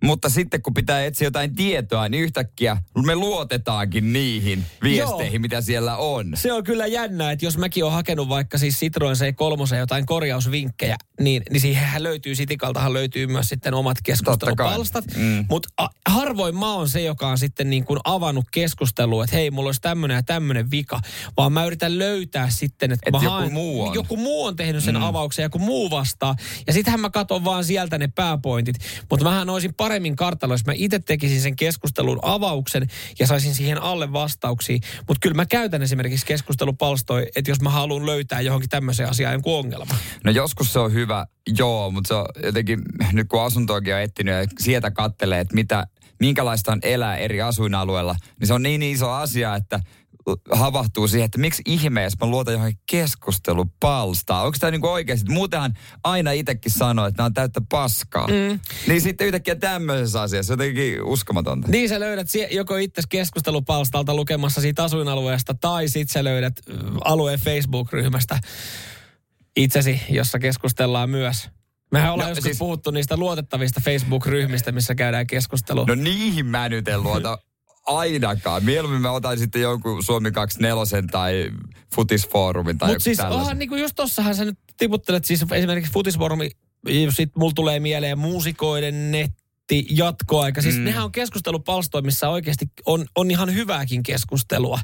Mutta 0.04 0.28
sitten 0.28 0.62
kun 0.62 0.74
pitää 0.74 1.04
etsiä 1.04 1.26
jotain 1.26 1.54
tietoa, 1.54 2.08
niin 2.08 2.22
yhtäkkiä 2.22 2.76
me 3.06 3.14
luotetaankin 3.14 4.12
niihin 4.12 4.64
viesteihin, 4.82 5.32
Joo. 5.32 5.40
mitä 5.40 5.60
siellä 5.60 5.96
on. 5.96 6.32
Se 6.34 6.52
on 6.52 6.64
kyllä 6.64 6.86
jännä, 6.86 7.30
että 7.30 7.44
jos 7.44 7.58
mäkin 7.58 7.84
olen 7.84 7.94
hakenut 7.94 8.28
vaikka 8.28 8.58
siis 8.58 8.78
Citroen 8.78 9.16
C3 9.16 9.76
jotain 9.76 10.06
korjausvinkkejä, 10.06 10.96
niin, 11.20 11.42
niin 11.50 11.60
siihenhän 11.60 12.02
löytyy, 12.02 12.34
Sitikaltahan 12.34 12.92
löytyy 12.92 13.26
myös 13.26 13.48
sitten 13.48 13.74
omat 13.74 13.96
keskustelupalstat. 14.02 15.04
Mm. 15.16 15.46
Mutta 15.48 15.68
harvoin 16.08 16.56
mä 16.58 16.74
oon 16.74 16.88
se, 16.88 17.02
joka 17.02 17.28
on 17.28 17.38
sitten 17.38 17.70
niin 17.70 17.84
kuin 17.84 18.00
avannut 18.04 18.44
keskustelua, 18.50 19.24
että 19.24 19.36
hei, 19.36 19.50
mulla 19.50 19.68
olisi 19.68 19.80
tämmöinen 19.80 20.14
ja 20.14 20.22
tämmöinen 20.22 20.70
vika. 20.70 21.00
Vaan 21.36 21.52
mä 21.52 21.64
yritän 21.64 21.98
löytää 21.98 22.50
sitten, 22.50 22.92
että 22.92 23.02
Et 23.06 23.12
mä 23.12 23.18
joku 23.18 23.30
haen- 23.30 23.52
muu 23.52 23.82
on. 23.82 23.94
joku 23.94 24.16
muu 24.16 24.44
on 24.44 24.56
tehnyt 24.56 24.84
sen 24.84 24.94
mm. 24.94 25.02
avauksen 25.02 25.42
ja 25.42 25.44
joku 25.44 25.58
muu 25.58 25.90
vastaa. 25.90 26.36
Ja 26.66 26.72
sittenhän 26.72 27.00
mä 27.00 27.10
katson 27.10 27.44
vaan 27.44 27.64
sieltä 27.64 27.98
ne 27.98 28.08
pääpointit. 28.08 28.76
Mutta 29.10 29.24
mähän 29.24 29.50
olisin 29.50 29.74
paremmin 29.74 30.16
kartalla, 30.16 30.54
jos 30.54 30.66
mä 30.66 30.72
itse 30.76 30.98
tekisin 30.98 31.40
sen 31.40 31.56
keskustelun 31.56 32.18
avauksen 32.22 32.86
ja 33.18 33.26
saisin 33.26 33.54
siihen 33.54 33.82
alle 33.82 34.12
vastauksia. 34.12 34.78
Mutta 35.08 35.18
kyllä 35.20 35.34
mä 35.34 35.46
käytän 35.46 35.82
esimerkiksi 35.82 36.26
keskustelupalstoja, 36.26 37.26
että 37.36 37.50
jos 37.50 37.60
mä 37.60 37.70
haluan 37.70 38.06
löytää 38.06 38.40
johonkin 38.40 38.68
tämmöiseen 38.70 39.08
asiaan 39.08 39.32
jonkun 39.32 39.58
ongelma. 39.58 39.94
No 40.24 40.30
joskus 40.30 40.72
se 40.72 40.78
on 40.78 40.92
hyvä, 40.92 41.09
joo, 41.58 41.90
mutta 41.90 42.08
se 42.08 42.14
on 42.14 42.26
jotenkin, 42.44 42.82
nyt 43.12 43.28
kun 43.28 43.42
asuntoakin 43.42 43.94
on 43.94 44.00
etsinyt 44.00 44.34
ja 44.34 44.46
sieltä 44.58 44.90
kattelee, 44.90 45.40
että 45.40 45.54
mitä, 45.54 45.86
minkälaista 46.20 46.72
on 46.72 46.80
elää 46.82 47.16
eri 47.16 47.42
asuinalueilla, 47.42 48.16
niin 48.40 48.46
se 48.46 48.54
on 48.54 48.62
niin 48.62 48.82
iso 48.82 49.10
asia, 49.10 49.56
että 49.56 49.80
havahtuu 50.50 51.08
siihen, 51.08 51.24
että 51.24 51.38
miksi 51.38 51.62
ihmeessä 51.66 52.18
mä 52.20 52.30
luotan 52.30 52.54
johonkin 52.54 52.80
keskustelupalstaan. 52.90 54.46
Onko 54.46 54.56
tämä 54.60 54.70
niinku 54.70 54.88
oikeasti? 54.88 55.32
Muutenhan 55.32 55.74
aina 56.04 56.32
itsekin 56.32 56.72
sanoo, 56.72 57.06
että 57.06 57.18
nämä 57.18 57.26
on 57.26 57.34
täyttä 57.34 57.60
paskaa. 57.70 58.26
Mm. 58.26 58.60
Niin 58.88 59.00
sitten 59.00 59.26
yhtäkkiä 59.26 59.54
tämmöisessä 59.54 60.22
asiassa, 60.22 60.52
jotenkin 60.52 61.02
uskomatonta. 61.02 61.68
Niin 61.68 61.88
sä 61.88 62.00
löydät 62.00 62.26
joko 62.50 62.76
itse 62.76 63.02
keskustelupalstalta 63.08 64.14
lukemassa 64.14 64.60
siitä 64.60 64.84
asuinalueesta 64.84 65.54
tai 65.54 65.88
sit 65.88 66.10
sä 66.10 66.24
löydät 66.24 66.60
alueen 67.04 67.38
Facebook-ryhmästä 67.38 68.40
itsesi, 69.56 70.00
jossa 70.08 70.38
keskustellaan 70.38 71.10
myös. 71.10 71.48
Mehän 71.92 72.12
ollaan 72.12 72.26
No, 72.26 72.30
joskus 72.30 72.44
siis- 72.44 72.58
puhuttu 72.58 72.90
niistä 72.90 73.16
luotettavista 73.16 73.80
Facebook-ryhmistä, 73.84 74.72
missä 74.72 74.94
käydään 74.94 75.26
keskustelua. 75.26 75.84
No 75.88 75.94
niihin 75.94 76.46
mä 76.46 76.68
nyt 76.68 76.88
en 76.88 77.02
luota 77.02 77.38
ainakaan. 77.86 78.64
Mieluummin 78.64 79.02
mä 79.02 79.10
otan 79.10 79.38
sitten 79.38 79.62
jonkun 79.62 80.04
Suomi 80.04 80.32
24 80.32 81.08
tai 81.10 81.50
Futisfoorumin 81.94 82.78
tai 82.78 82.88
Mutta 82.88 83.04
siis 83.04 83.16
tällaisen. 83.16 83.40
onhan 83.40 83.58
niinku 83.58 83.74
just 83.76 83.94
tossahan 83.96 84.34
sä 84.34 84.44
nyt 84.44 84.58
tiputtelet 84.76 85.24
siis 85.24 85.44
esimerkiksi 85.52 85.92
futisfoorumi, 85.92 86.50
sit 87.10 87.30
mulla 87.36 87.52
tulee 87.54 87.80
mieleen 87.80 88.18
muusikoiden 88.18 89.10
netti, 89.10 89.86
jatkoaika. 89.90 90.62
Siis 90.62 90.76
mm. 90.76 90.84
nehän 90.84 91.04
on 91.04 91.12
keskustelupalstoja, 91.12 92.02
missä 92.02 92.28
oikeasti 92.28 92.66
on, 92.86 93.04
on 93.16 93.30
ihan 93.30 93.54
hyvääkin 93.54 94.02
keskustelua. 94.02 94.80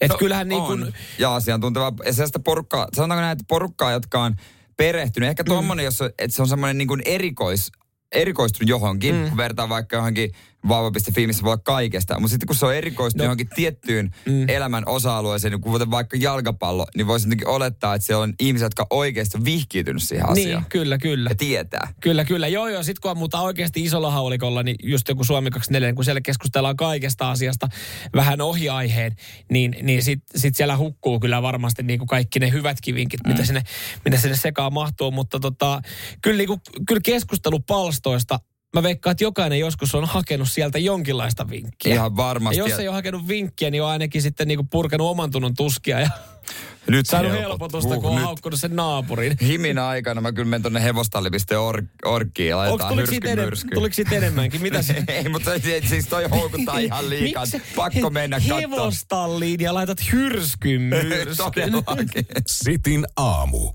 Et 0.00 0.10
no, 0.10 0.18
kyllähän 0.18 0.48
niin 0.48 0.62
kuin, 0.62 0.94
Ja 1.18 1.34
asiantunteva, 1.34 1.92
ja 2.04 2.12
sellaista 2.12 2.38
porukkaa, 2.38 2.88
sanotaanko 2.96 3.22
näitä 3.22 3.44
porukkaa, 3.48 3.92
jotka 3.92 4.22
on 4.22 4.36
perehtynyt. 4.76 5.28
Ehkä 5.28 5.44
tuommoinen, 5.44 5.84
jos 5.84 6.00
on, 6.00 6.10
että 6.18 6.36
se 6.36 6.42
on 6.42 6.48
semmoinen 6.48 6.78
niin 6.78 6.88
kuin 6.88 7.02
erikois, 7.04 7.72
erikoistunut 8.12 8.68
johonkin, 8.68 9.14
mm. 9.14 9.28
kun 9.28 9.36
vertaa 9.36 9.68
vaikka 9.68 9.96
johonkin 9.96 10.30
vauva.fi, 10.68 11.26
missä 11.26 11.42
voi 11.42 11.52
olla 11.52 11.62
kaikesta. 11.64 12.20
Mutta 12.20 12.28
sitten 12.30 12.46
kun 12.46 12.56
se 12.56 12.66
on 12.66 12.74
erikoistunut 12.74 13.18
no. 13.18 13.24
johonkin 13.24 13.48
tiettyyn 13.54 14.10
mm. 14.26 14.48
elämän 14.48 14.82
osa-alueeseen, 14.86 15.52
niin 15.52 15.60
kuten 15.60 15.90
vaikka 15.90 16.16
jalkapallo, 16.16 16.86
niin 16.96 17.06
voisi 17.06 17.26
jotenkin 17.26 17.48
olettaa, 17.48 17.94
että 17.94 18.06
siellä 18.06 18.22
on 18.22 18.34
ihmisiä, 18.40 18.66
jotka 18.66 18.86
oikeasti 18.90 19.38
on 19.38 19.44
vihkiytynyt 19.44 20.02
siihen 20.02 20.26
niin, 20.34 20.46
asiaan. 20.48 20.64
kyllä, 20.68 20.98
kyllä. 20.98 21.30
Ja 21.30 21.34
tietää. 21.34 21.92
Kyllä, 22.00 22.24
kyllä. 22.24 22.48
Joo, 22.48 22.68
joo. 22.68 22.82
Sitten 22.82 23.00
kun 23.02 23.10
ammutaan 23.10 23.44
oikeasti 23.44 23.82
isolla 23.82 24.10
haulikolla, 24.10 24.62
niin 24.62 24.76
just 24.82 25.08
joku 25.08 25.24
Suomi 25.24 25.50
24, 25.50 25.88
niin 25.88 25.96
kun 25.96 26.04
siellä 26.04 26.20
keskustellaan 26.20 26.76
kaikesta 26.76 27.30
asiasta 27.30 27.68
vähän 28.14 28.40
ohiaiheen, 28.40 29.16
niin, 29.50 29.76
niin 29.82 30.02
sitten 30.02 30.40
sit 30.40 30.56
siellä 30.56 30.76
hukkuu 30.76 31.20
kyllä 31.20 31.42
varmasti 31.42 31.82
niin 31.82 31.98
kuin 31.98 32.08
kaikki 32.08 32.38
ne 32.38 32.52
hyvätkin 32.52 32.94
vinkit, 32.94 33.20
mm. 33.24 33.30
mitä, 33.32 33.44
sinne, 33.44 33.62
mitä 34.04 34.16
sinne 34.16 34.36
sekaan 34.36 34.72
mahtuu. 34.72 35.10
Mutta 35.10 35.40
tota, 35.40 35.82
kyllä, 36.22 36.38
niin 36.38 36.48
kuin, 36.48 36.60
kyllä 36.88 37.00
keskustelupalstoista 37.04 38.40
mä 38.76 38.82
veikkaan, 38.82 39.12
että 39.12 39.24
jokainen 39.24 39.58
joskus 39.58 39.94
on 39.94 40.04
hakenut 40.04 40.48
sieltä 40.50 40.78
jonkinlaista 40.78 41.50
vinkkiä. 41.50 41.94
Ihan 41.94 42.16
varmasti. 42.16 42.58
Ja 42.58 42.68
jos 42.68 42.78
ei 42.78 42.88
ole 42.88 42.94
hakenut 42.94 43.28
vinkkiä, 43.28 43.70
niin 43.70 43.82
on 43.82 43.88
ainakin 43.88 44.22
sitten 44.22 44.48
niinku 44.48 44.66
purkanut 44.70 45.10
oman 45.10 45.30
tunnon 45.30 45.54
tuskia 45.54 46.00
ja 46.00 46.08
nyt 46.88 47.06
saanut 47.06 47.32
helpot. 47.32 47.48
helpotusta, 47.50 47.94
Huh, 47.94 48.02
kun 48.02 48.10
on 48.10 48.18
haukkunut 48.18 48.60
sen 48.60 48.76
naapurin. 48.76 49.36
Himin 49.42 49.78
aikana 49.78 50.20
mä 50.20 50.32
kyllä 50.32 50.48
menen 50.48 50.62
tonne 50.62 50.82
hevostalli.orgiin 50.84 52.48
ja 52.48 52.56
laitetaan 52.56 52.88
tuliko 52.94 53.10
siitä, 53.10 53.30
enem, 53.30 53.44
myrsky 53.44 53.68
tuliko 53.74 53.94
siitä 53.94 54.14
enemmänkin? 54.16 54.62
Mitä 54.62 54.82
se? 54.82 55.02
Ei, 55.08 55.28
mutta 55.28 55.58
se- 55.58 55.82
siis 55.88 56.06
toi 56.06 56.24
houkuttaa 56.30 56.78
ihan 56.78 57.08
liikaa. 57.10 57.44
Pakko 57.76 58.10
mennä 58.10 58.36
katsomaan. 58.36 58.60
Hevostalliin 58.60 59.60
ja 59.60 59.74
laitat 59.74 59.98
hyrskyn 60.12 60.80
myrskyn. 60.82 61.36
Todellakin. 61.36 62.26
Sitin 62.46 63.06
aamu. 63.16 63.72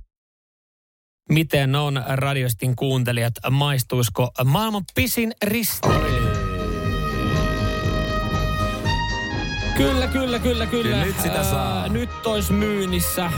Miten 1.30 1.76
on 1.76 2.04
radiostin 2.08 2.76
kuuntelijat? 2.76 3.34
Maistuisiko 3.52 4.32
maailman 4.46 4.84
pisin 4.96 5.34
risteily? 5.44 6.22
Kyllä, 9.78 10.08
kyllä, 10.08 10.40
kyllä, 10.40 10.66
kyllä. 10.66 10.84
Kyllä 10.84 11.06
nyt 11.06 11.22
sitä 11.22 11.44
saa. 11.44 11.82
Ää, 11.82 11.90
nyt 11.90 12.26
olisi 12.26 12.54
myynnissä 12.54 13.32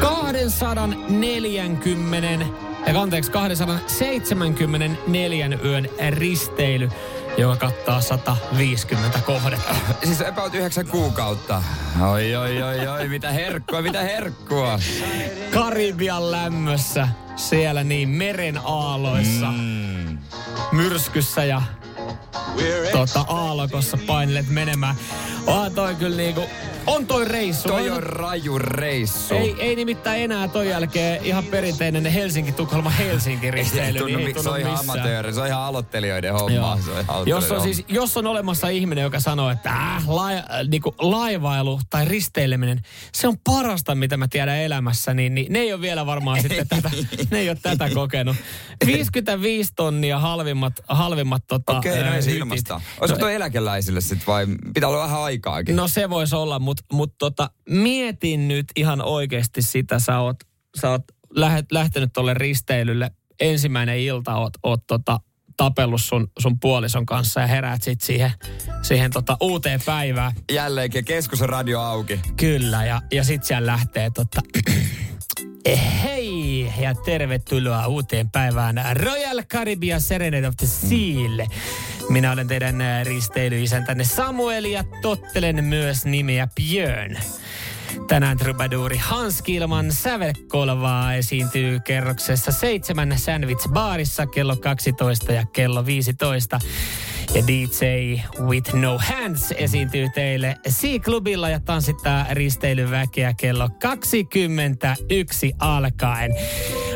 240, 0.00 2.44
ja 2.86 3.02
anteeksi, 3.02 3.30
274 3.30 5.48
yön 5.64 5.88
risteily, 6.10 6.88
joka 7.38 7.56
kattaa 7.56 8.00
150 8.00 9.18
kohdetta. 9.18 9.74
Siis 10.04 10.20
about 10.20 10.54
yhdeksän 10.54 10.86
kuukautta. 10.86 11.62
Oi, 12.10 12.34
oi, 12.36 12.62
oi, 12.62 12.86
oi, 12.86 13.08
mitä 13.08 13.30
herkkua, 13.32 13.82
mitä 13.82 14.00
herkkua. 14.02 14.78
Karibian 15.50 16.30
lämmössä, 16.30 17.08
siellä 17.36 17.84
niin 17.84 18.08
meren 18.08 18.60
aaloissa, 18.64 19.46
Mm. 19.50 20.18
myrskyssä 20.72 21.44
ja 21.44 21.62
tota, 22.92 23.24
aalokossa 23.28 23.98
painelet 24.06 24.48
menemään. 24.48 24.96
Onhan 25.46 25.72
toi 25.72 25.94
kyllä 25.94 26.16
niinku, 26.16 26.42
on 26.86 27.06
toi 27.06 27.24
reissu. 27.24 27.68
Toi 27.68 27.90
On- 27.90 28.02
raju 28.02 28.58
reissu. 28.58 29.34
Ei, 29.34 29.54
ei 29.58 29.76
nimittäin 29.76 30.22
enää 30.22 30.48
toi 30.48 30.68
jälkeen 30.68 31.24
ihan 31.24 31.44
perinteinen 31.44 32.06
Helsinki-Tukholma-Helsinki 32.06 33.50
risteily. 33.50 33.98
tunnu, 33.98 34.16
niin 34.16 34.18
ei 34.18 34.24
mi- 34.26 34.32
se 34.32 34.34
tunnu 34.34 34.50
on 34.52 34.60
ihan 34.60 34.78
amatööri, 34.78 35.32
se 35.34 35.40
on 35.40 35.46
ihan 35.46 35.62
aloittelijoiden 35.62 36.32
homma. 36.32 36.50
Joo. 36.50 36.78
Se 36.84 36.90
on 36.90 37.00
ihan 37.00 37.26
Jos 37.26 37.50
on, 37.50 37.60
siis, 37.60 37.84
jos 37.88 38.16
on 38.16 38.26
olemassa 38.26 38.68
ihminen, 38.68 39.02
joka 39.02 39.20
sanoo, 39.20 39.50
että 39.50 39.70
äh, 39.70 40.08
lai, 40.08 40.36
äh, 40.36 40.44
niinku 40.68 40.94
laivailu 40.98 41.80
tai 41.90 42.04
risteileminen, 42.04 42.80
se 43.12 43.28
on 43.28 43.36
parasta, 43.44 43.94
mitä 43.94 44.16
mä 44.16 44.28
tiedän 44.28 44.58
elämässä, 44.58 45.14
niin, 45.14 45.34
niin 45.34 45.52
ne 45.52 45.58
ei 45.58 45.72
ole 45.72 45.80
vielä 45.80 46.06
varmaan 46.06 46.42
sitten 46.42 46.68
tätä, 46.68 46.90
ne 47.30 47.38
ei 47.38 47.48
ole 47.48 47.58
tätä 47.62 47.90
kokenut. 47.94 48.36
55 48.86 49.72
tonnia 49.76 50.18
halvimmat, 50.18 50.72
halvimmat 50.88 51.42
tota, 51.48 51.78
okay, 51.78 51.92
no 52.10 52.14
ei 52.16 52.22
se 52.22 52.30
hytit. 52.30 52.40
ilmasta. 52.40 52.80
Olisiko 53.00 53.20
toi 53.20 53.34
eläkeläisille 53.34 54.00
sitten 54.00 54.26
vai 54.26 54.46
pitää 54.74 54.88
olla 54.88 55.02
vähän 55.02 55.20
aikaakin? 55.20 55.76
No 55.76 55.88
se 55.88 56.10
voisi 56.10 56.36
olla, 56.36 56.58
mutta 56.58 56.82
mut 56.92 57.14
tota, 57.18 57.50
mietin 57.68 58.48
nyt 58.48 58.66
ihan 58.76 59.02
oikeasti 59.02 59.62
sitä. 59.62 59.98
Sä 59.98 60.18
oot, 60.18 60.36
sä 60.80 60.90
oot 60.90 61.02
lähet, 61.36 61.72
lähtenyt 61.72 62.12
tuolle 62.12 62.34
risteilylle. 62.34 63.10
Ensimmäinen 63.40 63.98
ilta 63.98 64.34
oot, 64.34 64.52
oot 64.62 64.86
tota, 64.86 65.20
tapellut 65.56 66.02
sun, 66.02 66.30
sun 66.38 66.60
puolison 66.60 67.06
kanssa 67.06 67.40
ja 67.40 67.46
heräät 67.46 67.82
sit 67.82 68.00
siihen, 68.00 68.32
siihen 68.82 69.10
tota, 69.10 69.36
uuteen 69.40 69.80
päivään. 69.86 70.32
Jälleenkin 70.52 71.04
keskus 71.04 71.40
radio 71.40 71.80
auki. 71.80 72.20
Kyllä, 72.36 72.84
ja, 72.84 73.02
ja 73.12 73.24
sit 73.24 73.44
siellä 73.44 73.72
lähtee 73.72 74.10
tota, 74.10 74.40
Hei 76.02 76.72
ja 76.80 76.94
tervetuloa 76.94 77.86
uuteen 77.86 78.30
päivään 78.30 78.82
Royal 78.92 79.42
Caribbean 79.42 80.00
Serenade 80.00 80.48
of 80.48 80.56
the 80.56 80.66
Sealle. 80.66 81.46
Minä 82.08 82.32
olen 82.32 82.48
teidän 82.48 82.76
risteilyisäntänne 83.04 84.04
Samuel 84.04 84.64
ja 84.64 84.84
tottelen 85.02 85.64
myös 85.64 86.04
nimeä 86.04 86.48
Björn. 86.54 87.16
Tänään 88.08 88.38
troubadouri 88.38 88.96
Hans 88.96 89.42
Kilman 89.42 89.92
sävelkolvaa 89.92 91.14
esiintyy 91.14 91.80
kerroksessa 91.80 92.52
seitsemän 92.52 93.12
Sandwich-baarissa 93.12 94.26
kello 94.26 94.56
12 94.56 95.32
ja 95.32 95.46
kello 95.52 95.86
15. 95.86 96.60
Ja 97.34 97.42
DJ 97.46 97.84
With 98.42 98.74
No 98.74 98.98
Hands 98.98 99.54
esiintyy 99.56 100.08
teille 100.14 100.56
C-klubilla 100.68 101.48
ja 101.48 101.60
tanssittaa 101.60 102.26
risteilyväkeä 102.30 103.34
kello 103.34 103.68
21 103.82 105.52
alkaen. 105.58 106.30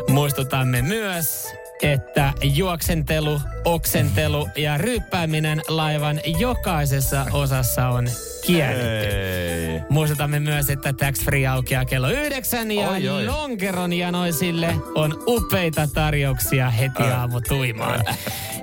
Muistutamme 0.08 0.82
myös, 0.82 1.46
että 1.82 2.32
juoksentelu, 2.42 3.40
oksentelu 3.64 4.48
ja 4.56 4.78
ryppääminen 4.78 5.62
laivan 5.68 6.20
jokaisessa 6.38 7.26
osassa 7.32 7.88
on 7.88 8.08
kielletty. 8.46 9.16
Ei. 9.16 9.80
Muistutamme 9.88 10.40
myös, 10.40 10.70
että 10.70 10.92
Tax 10.92 11.24
Free 11.24 11.46
aukeaa 11.46 11.84
kello 11.84 12.10
yhdeksän 12.10 12.70
ja 12.70 12.90
Oi, 12.90 13.08
oi. 13.08 13.26
Lonkeron 13.26 13.92
janoisille 13.92 14.74
on 14.94 15.22
upeita 15.26 15.88
tarjouksia 15.94 16.70
heti 16.70 17.02
aamutuimaan. 17.02 18.04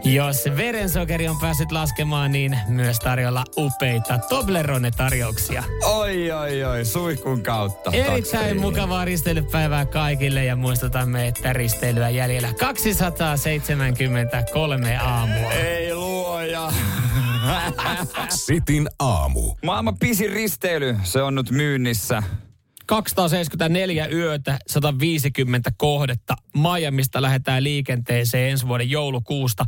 Jos 0.03 0.43
verensokeri 0.57 1.27
on 1.27 1.39
päässyt 1.39 1.71
laskemaan, 1.71 2.31
niin 2.31 2.59
myös 2.67 2.99
tarjolla 2.99 3.43
upeita 3.57 4.17
Toblerone-tarjouksia. 4.17 5.63
Oi, 5.85 6.31
oi, 6.31 6.63
oi, 6.63 6.85
suihkun 6.85 7.43
kautta. 7.43 7.91
Erittäin 7.93 8.45
Taksi. 8.45 8.53
mukavaa 8.59 9.05
risteilypäivää 9.05 9.85
kaikille 9.85 10.45
ja 10.45 10.55
muistutamme, 10.55 11.27
että 11.27 11.53
risteilyä 11.53 12.09
jäljellä 12.09 12.53
273 12.59 14.97
aamua. 14.97 15.53
Ei 15.53 15.95
luoja. 15.95 16.71
Sitin 18.29 18.89
aamu. 18.99 19.53
Maailman 19.63 19.97
pisin 19.99 20.31
risteily, 20.31 20.95
se 21.03 21.21
on 21.21 21.35
nyt 21.35 21.51
myynnissä. 21.51 22.23
274 22.93 24.07
yötä, 24.07 24.57
150 24.67 25.71
kohdetta. 25.77 26.35
Miamista 26.57 27.21
lähdetään 27.21 27.63
liikenteeseen 27.63 28.51
ensi 28.51 28.67
vuoden 28.67 28.89
joulukuusta. 28.89 29.65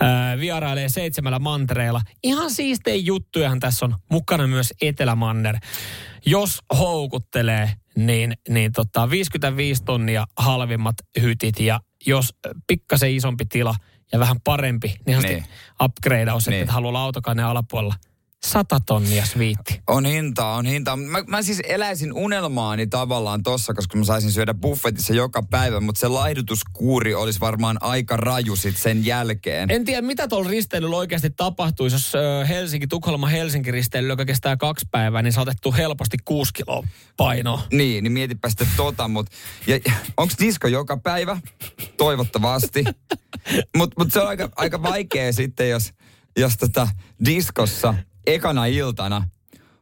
Ää, 0.00 0.38
vierailee 0.38 0.88
seitsemällä 0.88 1.38
mantereella. 1.38 2.00
Ihan 2.22 2.50
siistejä 2.50 2.96
juttujahan 2.96 3.60
tässä 3.60 3.84
on 3.84 3.94
mukana 4.10 4.46
myös 4.46 4.74
Etelämanner. 4.82 5.56
Jos 6.26 6.58
houkuttelee, 6.78 7.70
niin, 7.96 8.32
niin 8.48 8.72
tota 8.72 9.10
55 9.10 9.84
tonnia 9.84 10.26
halvimmat 10.36 10.96
hytit 11.22 11.60
ja 11.60 11.80
jos 12.06 12.34
pikkasen 12.66 13.10
isompi 13.14 13.44
tila 13.46 13.74
ja 14.12 14.18
vähän 14.18 14.36
parempi, 14.44 14.96
niin, 15.06 15.22
Niin. 15.22 15.44
upgradeaus, 15.82 16.46
Niin. 16.48 16.60
että 16.60 16.72
haluaa 16.72 17.02
autokanne 17.04 17.42
alapuolella. 17.42 17.94
100 18.44 18.80
tonnia 18.86 19.26
sviitti. 19.26 19.80
On 19.86 20.04
hintaa, 20.06 20.54
on 20.54 20.66
hintaa. 20.66 20.96
Mä, 20.96 21.24
mä 21.26 21.42
siis 21.42 21.60
eläisin 21.68 22.12
unelmaani 22.12 22.86
tavallaan 22.86 23.42
tossa, 23.42 23.74
koska 23.74 23.98
mä 23.98 24.04
saisin 24.04 24.32
syödä 24.32 24.54
buffetissa 24.54 25.14
joka 25.14 25.42
päivä, 25.42 25.80
mutta 25.80 25.98
se 25.98 26.08
laihdutuskuuri 26.08 27.14
olisi 27.14 27.40
varmaan 27.40 27.76
aika 27.80 28.16
raju 28.16 28.56
sit 28.56 28.76
sen 28.76 29.06
jälkeen. 29.06 29.70
En 29.70 29.84
tiedä, 29.84 30.02
mitä 30.02 30.28
tuolla 30.28 30.50
risteilyllä 30.50 30.96
oikeasti 30.96 31.30
tapahtuisi, 31.30 31.96
jos 31.96 32.12
Helsinki, 32.48 32.86
Tukholma, 32.86 33.26
Helsinki 33.26 33.70
risteily, 33.70 34.08
joka 34.08 34.24
kestää 34.24 34.56
kaksi 34.56 34.86
päivää, 34.90 35.22
niin 35.22 35.32
saatettu 35.32 35.72
helposti 35.72 36.16
kuusi 36.24 36.52
kiloa 36.52 36.88
painoa. 37.16 37.62
Niin, 37.72 38.04
niin 38.04 38.12
mietipä 38.12 38.48
sitten 38.48 38.68
tota, 38.76 39.08
mutta 39.08 39.36
onko 40.16 40.34
disko 40.40 40.68
joka 40.68 40.96
päivä? 40.96 41.40
Toivottavasti. 41.96 42.84
Mutta 43.76 43.94
mut 43.98 44.12
se 44.12 44.20
on 44.20 44.28
aika, 44.28 44.48
aika 44.56 44.82
vaikea 44.82 45.32
sitten, 45.32 45.70
jos, 45.70 45.92
jos 46.36 46.56
tota 46.56 46.88
diskossa 47.24 47.94
ekana 48.26 48.66
iltana 48.66 49.28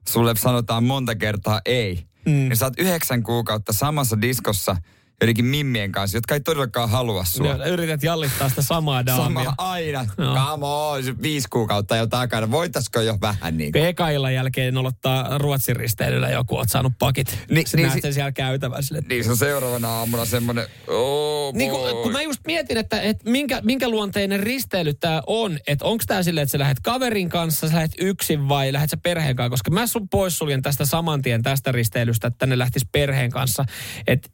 sulle 0.08 0.36
sanotaan 0.36 0.84
monta 0.84 1.14
kertaa 1.14 1.60
ei. 1.64 2.06
Mm. 2.26 2.32
Niin 2.32 2.56
sä 2.56 2.66
oot 2.66 2.78
yhdeksän 2.78 3.22
kuukautta 3.22 3.72
samassa 3.72 4.20
diskossa, 4.20 4.76
joidenkin 5.22 5.44
mimmien 5.44 5.92
kanssa, 5.92 6.16
jotka 6.16 6.34
ei 6.34 6.40
todellakaan 6.40 6.90
halua 6.90 7.24
sua. 7.24 7.56
No, 7.56 7.64
yrität 7.64 8.02
jallittaa 8.02 8.48
sitä 8.48 8.62
samaa 8.62 9.06
daamia. 9.06 9.24
Sama 9.24 9.54
aina. 9.58 10.06
Joo. 10.18 10.34
Come 10.36 10.66
on, 10.66 11.04
se 11.04 11.22
viisi 11.22 11.48
kuukautta 11.50 11.96
jo 11.96 12.06
takana. 12.06 12.50
Voitaisiko 12.50 13.00
jo 13.00 13.18
vähän 13.20 13.56
niin 13.58 13.72
kuin? 13.72 13.84
Eka 13.86 14.10
illan 14.10 14.34
jälkeen 14.34 14.74
nolottaa 14.74 15.38
Ruotsin 15.38 15.76
risteilyllä 15.76 16.30
joku, 16.30 16.56
oot 16.56 16.68
saanut 16.68 16.92
pakit. 16.98 17.38
Ni- 17.48 17.54
Niin, 17.54 17.66
Sä 17.66 17.76
niin 17.76 17.88
näet 17.88 18.02
sen 18.02 18.14
siellä 18.14 18.32
käytävän 18.32 18.82
sille. 18.82 19.02
Niin 19.08 19.24
se 19.24 19.30
on 19.30 19.36
seuraavana 19.36 19.88
aamuna 19.88 20.24
semmoinen, 20.24 20.66
oh 20.88 21.54
Niin 21.54 21.70
kun, 21.70 21.80
kun 22.02 22.12
mä 22.12 22.22
just 22.22 22.40
mietin, 22.46 22.76
että, 22.76 23.00
että 23.00 23.30
minkä, 23.30 23.60
minkä 23.64 23.88
luonteinen 23.88 24.40
risteily 24.40 24.94
tämä 24.94 25.22
on, 25.26 25.58
että 25.66 25.84
onko 25.84 26.04
tämä 26.06 26.22
silleen, 26.22 26.42
että 26.42 26.52
sä 26.52 26.58
lähdet 26.58 26.80
kaverin 26.82 27.28
kanssa, 27.28 27.68
sä 27.68 27.74
lähdet 27.74 27.94
yksin 28.00 28.48
vai 28.48 28.72
lähdet 28.72 28.90
sä 28.90 28.96
perheen 28.96 29.36
kanssa, 29.36 29.50
koska 29.50 29.70
mä 29.70 29.86
sun 29.86 30.08
poissuljen 30.08 30.62
tästä 30.62 30.84
saman 30.86 31.22
tien 31.22 31.42
tästä 31.42 31.72
risteilystä, 31.72 32.26
että 32.26 32.38
tänne 32.38 32.58
lähtisi 32.58 32.86
perheen 32.92 33.30
kanssa, 33.30 33.64
että 34.06 34.28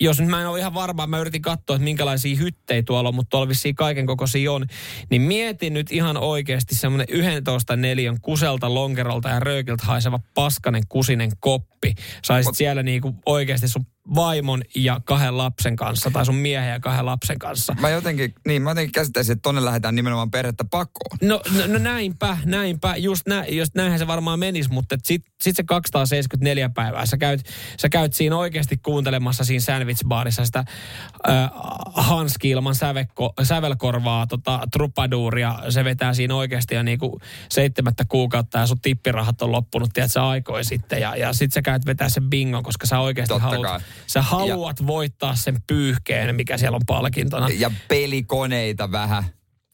jos 0.00 0.20
nyt 0.20 0.28
mä 0.28 0.40
en 0.40 0.48
ole 0.48 0.58
ihan 0.58 0.74
varma, 0.74 1.06
mä 1.06 1.18
yritin 1.18 1.42
katsoa, 1.42 1.76
että 1.76 1.84
minkälaisia 1.84 2.36
hyttejä 2.36 2.82
tuolla 2.82 3.08
on, 3.08 3.14
mutta 3.14 3.30
tuolla 3.30 3.48
vissiin 3.48 3.74
kaiken 3.74 4.06
kokoisia 4.06 4.52
on, 4.52 4.66
niin 5.10 5.22
mietin 5.22 5.74
nyt 5.74 5.92
ihan 5.92 6.16
oikeasti 6.16 6.74
semmoinen 6.74 7.06
11 7.10 7.76
neliön 7.76 8.20
kuselta, 8.22 8.74
lonkerolta 8.74 9.28
ja 9.28 9.40
röökiltä 9.40 9.84
haiseva 9.86 10.20
paskanen 10.34 10.82
kusinen 10.88 11.30
koppi. 11.40 11.94
Saisit 12.24 12.50
Mut- 12.50 12.56
siellä 12.56 12.82
niinku 12.82 13.14
oikeasti 13.26 13.68
sun 13.68 13.86
vaimon 14.14 14.62
ja 14.76 15.00
kahden 15.04 15.38
lapsen 15.38 15.76
kanssa, 15.76 16.10
tai 16.10 16.26
sun 16.26 16.34
miehen 16.34 16.70
ja 16.70 16.80
kahden 16.80 17.06
lapsen 17.06 17.38
kanssa. 17.38 17.76
Mä 17.80 17.90
jotenkin, 17.90 18.34
niin 18.46 18.62
mä 18.62 18.70
jotenkin 18.70 18.92
käsittäisin, 18.92 19.32
että 19.32 19.42
tonne 19.42 19.64
lähdetään 19.64 19.94
nimenomaan 19.94 20.30
perhettä 20.30 20.64
pakoon. 20.64 21.18
No, 21.22 21.42
no, 21.58 21.66
no 21.66 21.78
näinpä, 21.78 22.38
näinpä. 22.44 22.96
Just 22.96 23.26
nä, 23.26 23.44
jos 23.48 23.68
näinhän 23.74 23.98
se 23.98 24.06
varmaan 24.06 24.38
menisi, 24.38 24.70
mutta 24.72 24.96
sitten 25.04 25.32
sit 25.42 25.56
se 25.56 25.62
274 25.62 26.68
päivää. 26.68 27.06
Sä 27.06 27.16
käyt, 27.16 27.40
sä 27.80 27.88
käyt 27.88 28.14
siinä 28.14 28.36
oikeasti 28.36 28.76
kuuntelemassa 28.76 29.44
siinä 29.44 29.60
sandwich-baarissa 29.60 30.44
sitä 30.44 30.58
äh, 30.58 31.50
Hanski 31.94 32.50
ilman 32.50 32.74
sävekko, 32.74 33.32
sävelkorvaa, 33.42 34.26
tota, 34.26 34.60
trupaduuria. 34.72 35.58
Se 35.68 35.84
vetää 35.84 36.14
siinä 36.14 36.34
oikeasti 36.34 36.74
jo 36.74 36.82
niinku 36.82 37.20
seitsemättä 37.50 38.04
kuukautta 38.08 38.58
ja 38.58 38.66
sun 38.66 38.80
tippirahat 38.80 39.42
on 39.42 39.52
loppunut, 39.52 39.90
tiedät 39.92 40.12
sä 40.12 40.28
aikoi 40.28 40.64
sitten. 40.64 41.00
Ja, 41.00 41.16
ja 41.16 41.32
sit 41.32 41.52
sä 41.52 41.62
käyt 41.62 41.86
vetää 41.86 42.08
sen 42.08 42.30
bingon, 42.30 42.62
koska 42.62 42.86
sä 42.86 43.00
oikeasti 43.00 43.34
Totta 43.34 43.48
haluat, 43.48 43.70
kai. 43.70 43.80
Sä 44.06 44.22
haluat 44.22 44.86
voittaa 44.86 45.34
sen 45.34 45.56
pyyhkeen, 45.66 46.34
mikä 46.36 46.58
siellä 46.58 46.76
on 46.76 46.82
palkintona. 46.86 47.48
Ja 47.48 47.70
pelikoneita 47.88 48.92
vähän. 48.92 49.24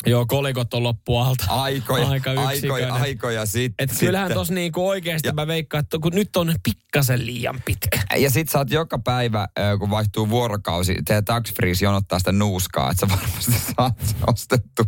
Joo, 0.06 0.26
kolikot 0.26 0.74
on 0.74 0.82
loppu 0.82 1.16
alta. 1.16 1.44
Aikoja, 1.48 2.08
Aika 2.08 2.30
aikoja, 2.30 2.94
aikoja 2.94 3.46
sitten. 3.46 3.84
Et 3.90 3.98
kyllähän 4.00 4.32
tuossa 4.32 4.54
niinku 4.54 4.88
oikeasti 4.88 5.28
Ja- 5.28 5.32
mä 5.32 5.46
veikkaan, 5.46 5.84
että 5.84 5.98
kun 5.98 6.12
nyt 6.14 6.36
on 6.36 6.54
pikkasen 6.62 7.26
liian 7.26 7.62
pitkä. 7.64 7.98
Ja 8.16 8.30
sit 8.30 8.48
sä 8.48 8.58
oot 8.58 8.70
joka 8.70 8.98
päivä, 8.98 9.48
kun 9.78 9.90
vaihtuu 9.90 10.28
vuorokausi, 10.28 10.96
teidän 11.04 11.24
tax 11.24 11.52
jonottaa 11.82 12.18
sitä 12.18 12.32
nuuskaa, 12.32 12.90
että 12.90 13.06
sä 13.06 13.16
varmasti 13.16 13.52
saat 13.76 14.16
ostettua. 14.26 14.84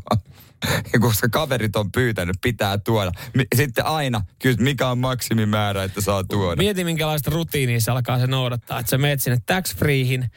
Koska 1.00 1.29
kaverit 1.29 1.77
on 1.77 1.93
pyytänyt, 1.93 2.37
pitää 2.43 2.79
tuoda. 2.79 3.12
Sitten 3.55 3.87
aina 3.87 4.21
kysyt, 4.38 4.61
mikä 4.61 4.88
on 4.88 4.99
maksimimäärä, 4.99 5.85
että 5.85 6.00
saa 6.00 6.25
tuoda. 6.25 6.57
Mieti 6.57 6.85
minkälaista 6.85 7.31
rutiinia 7.31 7.81
se 7.81 7.91
alkaa 7.91 8.19
se 8.19 8.27
noudattaa. 8.27 8.79
Että 8.81 8.91
sä 8.91 8.99
meet 8.99 9.23
sinne 9.23 9.38
tax 9.47 9.77
freehin. 9.77 10.31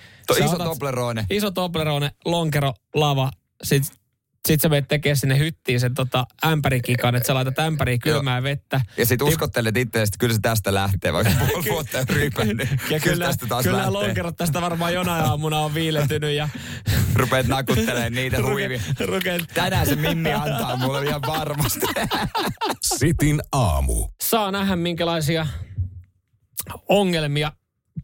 Iso 0.45 0.57
Toblerone. 0.57 1.25
Iso 1.29 1.51
Toblerone, 1.51 2.11
lonkero, 2.25 2.73
lava. 2.95 3.31
Sitten 3.63 4.00
sit 4.47 4.61
sä 4.61 4.69
menet 4.69 4.87
tekemään 4.87 5.17
sinne 5.17 5.39
hyttiin 5.39 5.79
sen 5.79 5.93
tota 5.93 6.25
ämpärikikan, 6.45 7.15
että 7.15 7.27
sä 7.27 7.33
laitat 7.33 7.59
ämpäriin 7.59 7.99
kylmää 7.99 8.43
vettä. 8.43 8.81
Ja 8.97 9.05
sit 9.05 9.21
uskottelet 9.21 9.77
itse, 9.77 10.01
että 10.01 10.17
kyllä 10.19 10.33
se 10.33 10.39
tästä 10.41 10.73
lähtee, 10.73 11.13
vaikka 11.13 11.33
puoli 11.47 11.65
vuotta 11.69 11.99
on 11.99 12.05
ryypännyt. 12.09 12.69
Ja 12.89 12.99
kyllä, 12.99 13.25
tästä 13.25 13.47
taas 13.47 13.63
kyllä 13.63 13.77
lähtee. 13.77 13.91
lonkerot 13.91 14.37
tästä 14.37 14.61
varmaan 14.61 14.93
jonain 14.93 15.25
aamuna 15.25 15.59
on 15.59 15.73
viilentynyt 15.73 16.35
ja 16.35 16.49
Rupeat 17.15 17.47
nakuttelemaan 17.47 18.13
niitä 18.13 18.43
huivia. 18.43 18.81
rukeet 19.05 19.43
Tänään 19.53 19.87
se 19.87 19.95
Mimmi 19.95 20.33
antaa 20.33 20.77
mulle 20.77 21.05
ihan 21.05 21.21
varmasti. 21.21 21.85
Sitin 22.97 23.41
aamu. 23.51 24.07
saa 24.23 24.51
nähdä 24.51 24.75
minkälaisia 24.75 25.47
ongelmia 26.89 27.51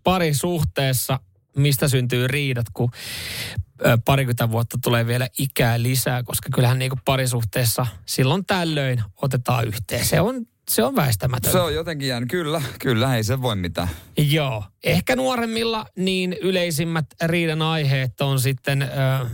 parisuhteessa, 0.04 1.20
mistä 1.58 1.88
syntyy 1.88 2.28
riidat, 2.28 2.66
kun 2.74 2.92
parikymmentä 4.06 4.52
vuotta 4.52 4.78
tulee 4.84 5.08
vielä 5.08 5.28
ikää 5.38 5.82
lisää, 5.82 6.24
koska 6.24 6.50
kyllähän 6.56 6.80
niin 6.80 6.92
parisuhteessa 7.06 7.88
silloin 8.06 8.46
tällöin 8.46 9.04
otetaan 9.22 9.68
yhteen. 9.68 10.06
Se 10.06 10.22
on, 10.22 10.46
se 10.70 10.84
on 10.84 10.96
väistämätöntä. 10.96 11.52
Se 11.52 11.60
on 11.60 11.74
jotenkin 11.74 12.08
jäänyt. 12.08 12.30
Kyllä, 12.30 12.62
kyllä, 12.80 13.16
ei 13.16 13.24
se 13.24 13.42
voi 13.42 13.56
mitään. 13.56 13.90
Joo. 14.18 14.64
Ehkä 14.84 15.16
nuoremmilla 15.16 15.86
niin 15.96 16.34
yleisimmät 16.42 17.06
riidan 17.26 17.62
aiheet 17.62 18.22
on 18.22 18.40
sitten, 18.40 18.90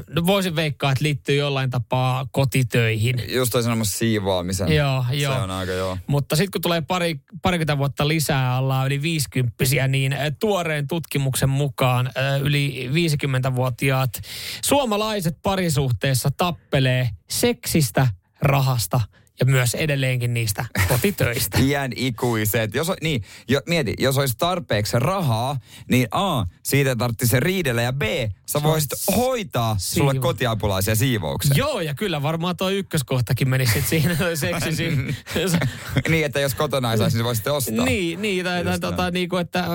no 0.10 0.26
voisin 0.26 0.56
veikkaa, 0.56 0.92
että 0.92 1.04
liittyy 1.04 1.36
jollain 1.36 1.70
tapaa 1.70 2.28
kotitöihin. 2.32 3.24
Just 3.28 3.52
toi 3.52 3.64
sanomassa 3.64 3.98
siivoamisen. 3.98 4.72
Joo, 4.72 5.06
joo. 5.12 5.34
Se 5.34 5.42
on 5.42 5.52
aika 5.52 5.72
joo. 5.72 5.98
Mutta 6.08 6.36
sitten 6.36 6.52
kun 6.52 6.62
tulee 6.62 6.82
pari, 6.82 7.20
parikymmentä 7.42 7.78
vuotta 7.78 8.08
lisää, 8.08 8.60
ollaan 8.60 8.88
yli 8.88 9.02
50 9.02 9.88
niin 9.88 10.14
äh, 10.14 10.20
tuoreen 10.40 10.88
tutkimuksen 10.88 11.50
mukaan 11.50 12.08
äh, 12.08 12.42
yli 12.42 12.90
50-vuotiaat 12.94 14.22
suomalaiset 14.64 15.38
parisuhteessa 15.44 16.32
tappelee 16.38 17.10
seksistä, 17.30 18.08
rahasta 18.42 19.02
ja 19.40 19.46
myös 19.46 19.74
edelleenkin 19.76 20.34
niistä 20.34 20.66
kotitöistä. 20.88 21.58
Iän 21.64 21.92
ikuiset. 21.96 22.76
Jos, 22.76 22.92
niin, 23.02 23.24
jo, 23.48 23.62
mieti, 23.68 23.94
jos 24.00 24.18
olisi 24.18 24.36
tarpeeksi 24.38 25.00
rahaa, 25.00 25.58
niin 25.90 26.08
A, 26.12 26.46
siitä 26.64 26.96
tarvitsisi 26.96 27.40
riidellä 27.40 27.82
ja 27.82 27.94
B, 27.94 28.02
sä 28.46 28.64
voisit 28.64 28.92
hoitaa 29.16 29.76
sulle 29.80 30.12
Siivo. 30.12 30.22
kotiapulaisia 30.22 30.96
siivouksia. 30.96 31.54
Joo, 31.58 31.82
ja 31.82 31.94
kyllä 31.94 32.22
varmaan 32.22 32.58
tuo 32.58 32.70
ykköskohtakin 32.70 33.50
meni 33.50 33.66
sitten 33.66 33.84
siinä 33.90 34.16
toi 34.16 34.38
seksisi. 34.48 34.90
niin, 36.10 36.26
että 36.26 36.40
jos 36.40 36.56
kotona 36.56 36.92
ei 36.92 36.98
saisi, 36.98 37.18
niin 37.18 37.26
voisitte 37.26 37.52
ostaa. 37.52 37.86
Niin, 37.86 38.22
niin 38.22 38.46
tai, 38.46 38.64
tai 38.64 38.80
tota, 38.80 39.12
niin 39.12 39.30
kuin, 39.30 39.42
että 39.42 39.66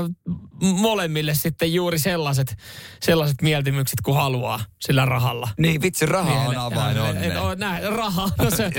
molemmille 0.63 1.35
sitten 1.35 1.75
juuri 1.75 1.99
sellaiset, 1.99 2.57
sellaiset 3.01 3.43
mieltymykset 3.43 4.01
kuin 4.01 4.17
haluaa 4.17 4.61
sillä 4.81 5.05
rahalla. 5.05 5.49
Niin, 5.59 5.83
vitsi, 5.83 6.07
raha 6.07 6.33
on 6.33 6.57
avain 6.57 7.01
onneen. 7.01 7.41
on 7.41 7.59
näin, 7.59 7.93
raha. 7.93 8.29
No 8.39 8.51
se, 8.51 8.71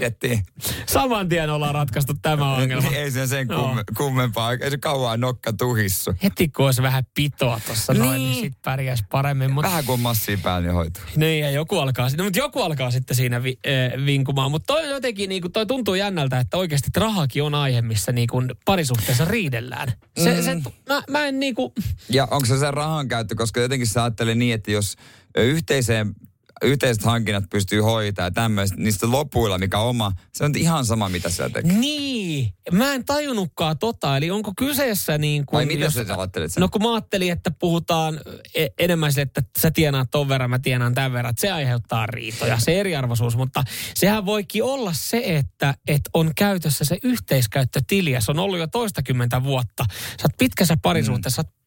Löydettiin. 0.00 0.42
saman 0.86 1.28
tien 1.28 1.50
ollaan 1.50 1.74
ratkaistu 1.74 2.14
tämä 2.22 2.54
ongelma. 2.54 2.88
Niin, 2.90 3.00
ei 3.00 3.10
se 3.10 3.26
sen 3.26 3.48
kumme, 3.48 3.82
kummempaa. 3.96 4.52
Ei 4.52 4.70
se 4.70 4.78
kauan 4.78 5.20
nokka 5.20 5.52
tuhissu. 5.52 6.14
Heti 6.22 6.48
kun 6.48 6.64
olisi 6.66 6.82
vähän 6.82 7.04
pitoa 7.14 7.60
tuossa 7.66 7.94
noin, 7.94 8.10
niin, 8.10 8.30
Niin. 8.30 8.40
sit 8.44 8.62
pärjäisi 8.64 9.04
paremmin. 9.10 9.50
Mut, 9.50 9.62
Vähän 9.64 9.84
kuin 9.84 10.00
massia 10.00 10.38
päällä, 10.42 10.66
niin 10.68 10.74
hoituu. 10.74 11.02
niin, 11.16 11.40
ja 11.44 11.50
joku 11.50 11.78
alkaa, 11.78 12.08
no, 12.18 12.24
mutta 12.24 12.38
joku 12.38 12.62
alkaa 12.62 12.90
sitten 12.90 13.16
siinä 13.16 13.42
vi, 13.42 13.58
äh, 13.66 14.06
vinkumaan. 14.06 14.50
Mutta 14.50 14.66
toi 14.74 14.88
jotenkin, 14.90 15.28
niin 15.28 15.42
kuin, 15.42 15.52
toi 15.52 15.66
tuntuu 15.66 15.94
jännältä, 15.94 16.38
että 16.40 16.56
oikeasti 16.56 16.88
rahakin 16.96 17.42
on 17.42 17.54
aihe, 17.54 17.82
missä 17.82 18.12
niin 18.12 18.28
kuin 18.28 18.50
parisuhteessa 18.64 19.24
riidellään. 19.24 19.92
Se, 20.18 20.34
mm. 20.34 20.42
se, 20.42 20.54
mä, 20.88 21.02
mä 21.10 21.26
en 21.26 21.40
niin 21.40 21.54
kuin, 21.54 21.72
Ja 22.10 22.28
onko 22.30 22.46
se 22.46 22.58
se 22.58 22.70
rahan 22.70 23.08
käyttö, 23.08 23.34
koska 23.34 23.60
jotenkin 23.60 23.86
sä 23.86 24.02
ajattelee 24.02 24.34
niin, 24.34 24.54
että 24.54 24.70
jos 24.70 24.96
yhteiseen 25.38 26.14
yhteiset 26.62 27.04
hankinnat 27.04 27.44
pystyy 27.50 27.80
hoitaa 27.80 28.24
ja 28.24 28.30
tämmöistä, 28.30 28.76
niistä 28.76 29.10
lopuilla, 29.10 29.58
mikä 29.58 29.78
oma, 29.78 30.12
se 30.34 30.44
on 30.44 30.52
ihan 30.56 30.86
sama, 30.86 31.08
mitä 31.08 31.30
sä 31.30 31.50
tekee. 31.50 31.72
Niin, 31.72 32.54
mä 32.72 32.94
en 32.94 33.04
tajunnutkaan 33.04 33.78
tota. 33.78 34.16
Eli 34.16 34.30
onko 34.30 34.52
kyseessä 34.58 35.18
niin 35.18 35.46
kuin... 35.46 35.56
Vai 35.56 35.66
mitä 35.66 35.90
sä 35.90 36.04
ajattelet 36.08 36.52
sen? 36.52 36.60
No 36.60 36.68
kun 36.68 36.82
mä 36.82 36.94
ajattelin, 36.94 37.32
että 37.32 37.50
puhutaan 37.50 38.20
e- 38.54 38.66
enemmän 38.78 39.12
sille, 39.12 39.22
että 39.22 39.42
sä 39.58 39.70
tienaat 39.70 40.10
ton 40.10 40.28
verran, 40.28 40.50
mä 40.50 40.58
tienaan 40.58 40.94
tämän 40.94 41.12
verran, 41.12 41.30
että 41.30 41.40
se 41.40 41.50
aiheuttaa 41.50 42.06
riitoja, 42.06 42.58
se 42.58 42.80
eriarvoisuus. 42.80 43.36
Mutta 43.36 43.64
sehän 43.94 44.26
voikin 44.26 44.64
olla 44.64 44.92
se, 44.92 45.22
että, 45.24 45.74
että 45.88 46.10
on 46.14 46.30
käytössä 46.36 46.84
se 46.84 46.98
yhteiskäyttötili 47.02 48.10
ja 48.10 48.20
se 48.20 48.30
on 48.30 48.38
ollut 48.38 48.58
jo 48.58 48.66
toistakymmentä 48.66 49.42
vuotta. 49.42 49.84
Sä 49.88 50.24
oot 50.24 50.38
pitkässä 50.38 50.76
parisuhteessa, 50.82 51.42
mm. 51.42 51.46
Sä 51.46 51.48
oot 51.48 51.57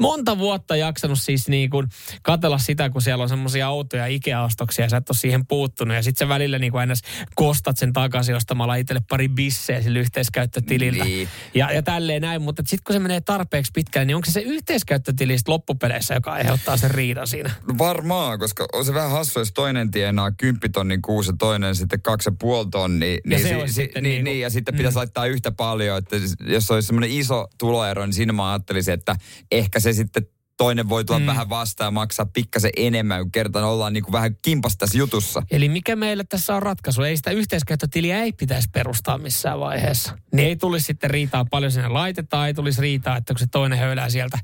monta 0.00 0.38
vuotta 0.38 0.76
jaksanut 0.76 1.20
siis 1.20 1.48
niin 1.48 1.70
kuin 1.70 1.88
katella 2.22 2.58
sitä, 2.58 2.90
kun 2.90 3.02
siellä 3.02 3.22
on 3.22 3.28
semmoisia 3.28 3.68
outoja 3.68 4.06
Ikea-ostoksia 4.06 4.84
ja 4.84 4.88
sä 4.88 4.96
et 4.96 5.10
ole 5.10 5.16
siihen 5.16 5.46
puuttunut. 5.46 5.94
Ja 5.96 6.02
sit 6.02 6.16
sä 6.16 6.28
välillä 6.28 6.58
niin 6.58 6.72
kuin 6.72 6.80
aina 6.80 6.94
kostat 7.34 7.78
sen 7.78 7.92
takaisin 7.92 8.34
ostamalla 8.36 8.74
itselle 8.74 9.02
pari 9.08 9.28
bisseä 9.28 9.82
sillä 9.82 9.98
yhteiskäyttötililtä. 10.00 11.04
Niin. 11.04 11.28
Ja, 11.54 11.72
ja 11.72 11.82
tälleen 11.82 12.22
näin, 12.22 12.42
mutta 12.42 12.62
sitten 12.66 12.84
kun 12.86 12.94
se 12.94 12.98
menee 12.98 13.20
tarpeeksi 13.20 13.72
pitkälle, 13.74 14.04
niin 14.04 14.16
onko 14.16 14.26
se 14.26 14.32
se 14.32 14.40
yhteiskäyttötili 14.40 15.36
loppupeleissä, 15.48 16.14
joka 16.14 16.32
aiheuttaa 16.32 16.76
sen 16.76 16.90
riidan 16.90 17.26
siinä? 17.26 17.50
No 17.68 17.74
varmaan, 17.78 18.38
koska 18.38 18.66
on 18.72 18.84
se 18.84 18.94
vähän 18.94 19.10
hassu, 19.10 19.38
jos 19.38 19.52
toinen 19.52 19.90
tienaa 19.90 20.30
10 20.32 20.72
tonnin 20.72 21.02
kuusi 21.02 21.30
ja 21.30 21.36
toinen 21.38 21.74
sitten 21.74 22.02
kaksi 22.02 22.28
ja 22.30 22.34
puoli 22.38 22.66
tonnia. 22.70 23.18
Niin, 23.26 23.42
se 23.42 23.48
si- 23.48 23.54
si- 23.66 23.72
sitten 23.74 24.02
niin, 24.02 24.10
niinku- 24.10 24.24
niin, 24.24 24.40
ja 24.40 24.50
sitten 24.50 24.74
pitäisi 24.76 24.96
Mm. 24.96 24.98
laittaa 24.98 25.26
yhtä 25.26 25.52
paljon. 25.52 25.98
Että 25.98 26.16
jos 26.46 26.70
olisi 26.70 26.86
semmoinen 26.86 27.10
iso 27.10 27.46
tuloero, 27.58 28.06
niin 28.06 28.12
siinä 28.14 28.32
mä 28.32 28.50
ajattelisin, 28.52 28.94
että 28.94 29.16
ehkä 29.50 29.80
se 29.80 29.92
sitten 29.92 30.26
toinen 30.56 30.88
voi 30.88 31.04
tulla 31.04 31.20
mm. 31.20 31.26
vähän 31.26 31.48
vastaan 31.48 31.86
ja 31.86 31.90
maksaa 31.90 32.26
pikkasen 32.26 32.70
enemmän, 32.76 33.22
kun 33.22 33.32
kertaan 33.32 33.64
ollaan 33.64 33.92
niin 33.92 34.04
kuin 34.04 34.12
vähän 34.12 34.36
kimpas 34.42 34.76
tässä 34.76 34.98
jutussa. 34.98 35.42
Eli 35.50 35.68
mikä 35.68 35.96
meillä 35.96 36.24
tässä 36.28 36.54
on 36.54 36.62
ratkaisu? 36.62 37.02
Ei 37.02 37.16
sitä 37.16 37.30
yhteiskäyttötiliä 37.30 38.22
ei 38.22 38.32
pitäisi 38.32 38.68
perustaa 38.72 39.18
missään 39.18 39.60
vaiheessa. 39.60 40.18
Niin 40.32 40.48
ei 40.48 40.56
tulisi 40.56 40.86
sitten 40.86 41.10
riitaa 41.10 41.44
paljon 41.44 41.72
sinne 41.72 41.88
laitetaan, 41.88 42.46
ei 42.46 42.54
tulisi 42.54 42.80
riitaa, 42.80 43.16
että 43.16 43.34
kun 43.34 43.38
se 43.38 43.46
toinen 43.46 43.78
höylää 43.78 44.10
sieltä 44.10 44.38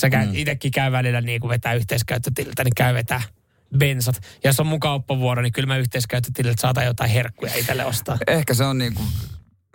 Sä 0.00 0.10
käy, 0.10 0.26
mm. 0.26 0.32
itsekin 0.34 0.70
käy 0.70 0.92
välillä 0.92 1.20
niin 1.20 1.40
kuin 1.40 1.48
vetää 1.48 1.74
yhteiskäyttötililtä, 1.74 2.64
niin 2.64 2.74
käy 2.76 2.94
vetää 2.94 3.22
bensat. 3.78 4.16
Ja 4.44 4.48
jos 4.48 4.60
on 4.60 4.66
mun 4.66 4.80
kauppavuoro, 4.80 5.42
niin 5.42 5.52
kyllä 5.52 5.66
mä 5.66 5.76
yhteiskäyttötililtä 5.76 6.60
saatan 6.60 6.84
jotain 6.84 7.10
herkkuja 7.10 7.54
itselle 7.54 7.84
ostaa. 7.84 8.18
Ehkä 8.26 8.54
se 8.54 8.64
on 8.64 8.78
niin 8.78 8.94
kuin 8.94 9.08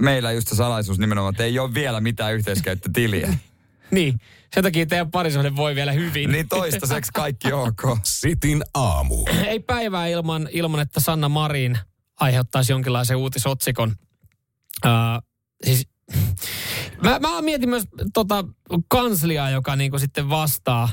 meillä 0.02 0.32
just 0.32 0.48
se 0.48 0.56
salaisuus 0.56 1.00
nimenomaan, 1.00 1.34
että 1.34 1.44
ei 1.44 1.60
ole 1.60 1.74
vielä 1.74 2.02
mitään 2.02 2.34
yhteiskäyttötiliä. 2.34 3.34
niin, 3.92 4.20
sen 4.54 4.64
takia 4.64 4.86
teidän 4.86 5.12
parisuhde 5.12 5.56
voi 5.56 5.76
vielä 5.76 5.92
hyvin. 5.92 6.32
niin 6.32 6.50
toistaiseksi 6.50 7.12
kaikki 7.14 7.54
ok. 7.54 7.82
Sitin 8.04 8.64
aamu. 8.74 9.26
ei 9.46 9.60
päivää 9.60 10.08
ilman, 10.08 10.50
ilman, 10.52 10.80
että 10.80 11.00
Sanna 11.00 11.30
Marin 11.30 11.78
aiheuttaisi 12.20 12.72
jonkinlaisen 12.72 13.18
uutisotsikon. 13.18 13.96
Uh, 14.86 15.30
siis, 15.64 15.88
mä, 17.04 17.20
mä 17.20 17.42
mietin 17.42 17.70
myös 17.70 17.84
tota 18.14 18.46
kansliaa, 18.88 19.50
joka 19.50 19.76
niinku 19.76 20.00
sitten 20.00 20.30
vastaa 20.30 20.90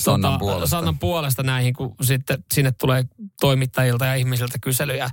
Sannan 0.00 0.32
tota, 0.32 0.38
puolesta. 0.38 0.66
Sannan 0.66 0.98
puolesta 0.98 1.42
näihin, 1.42 1.74
kun 1.74 1.94
sitten 2.02 2.44
sinne 2.54 2.72
tulee 2.72 3.04
toimittajilta 3.40 4.04
ja 4.04 4.14
ihmisiltä 4.14 4.58
kyselyjä, 4.62 5.04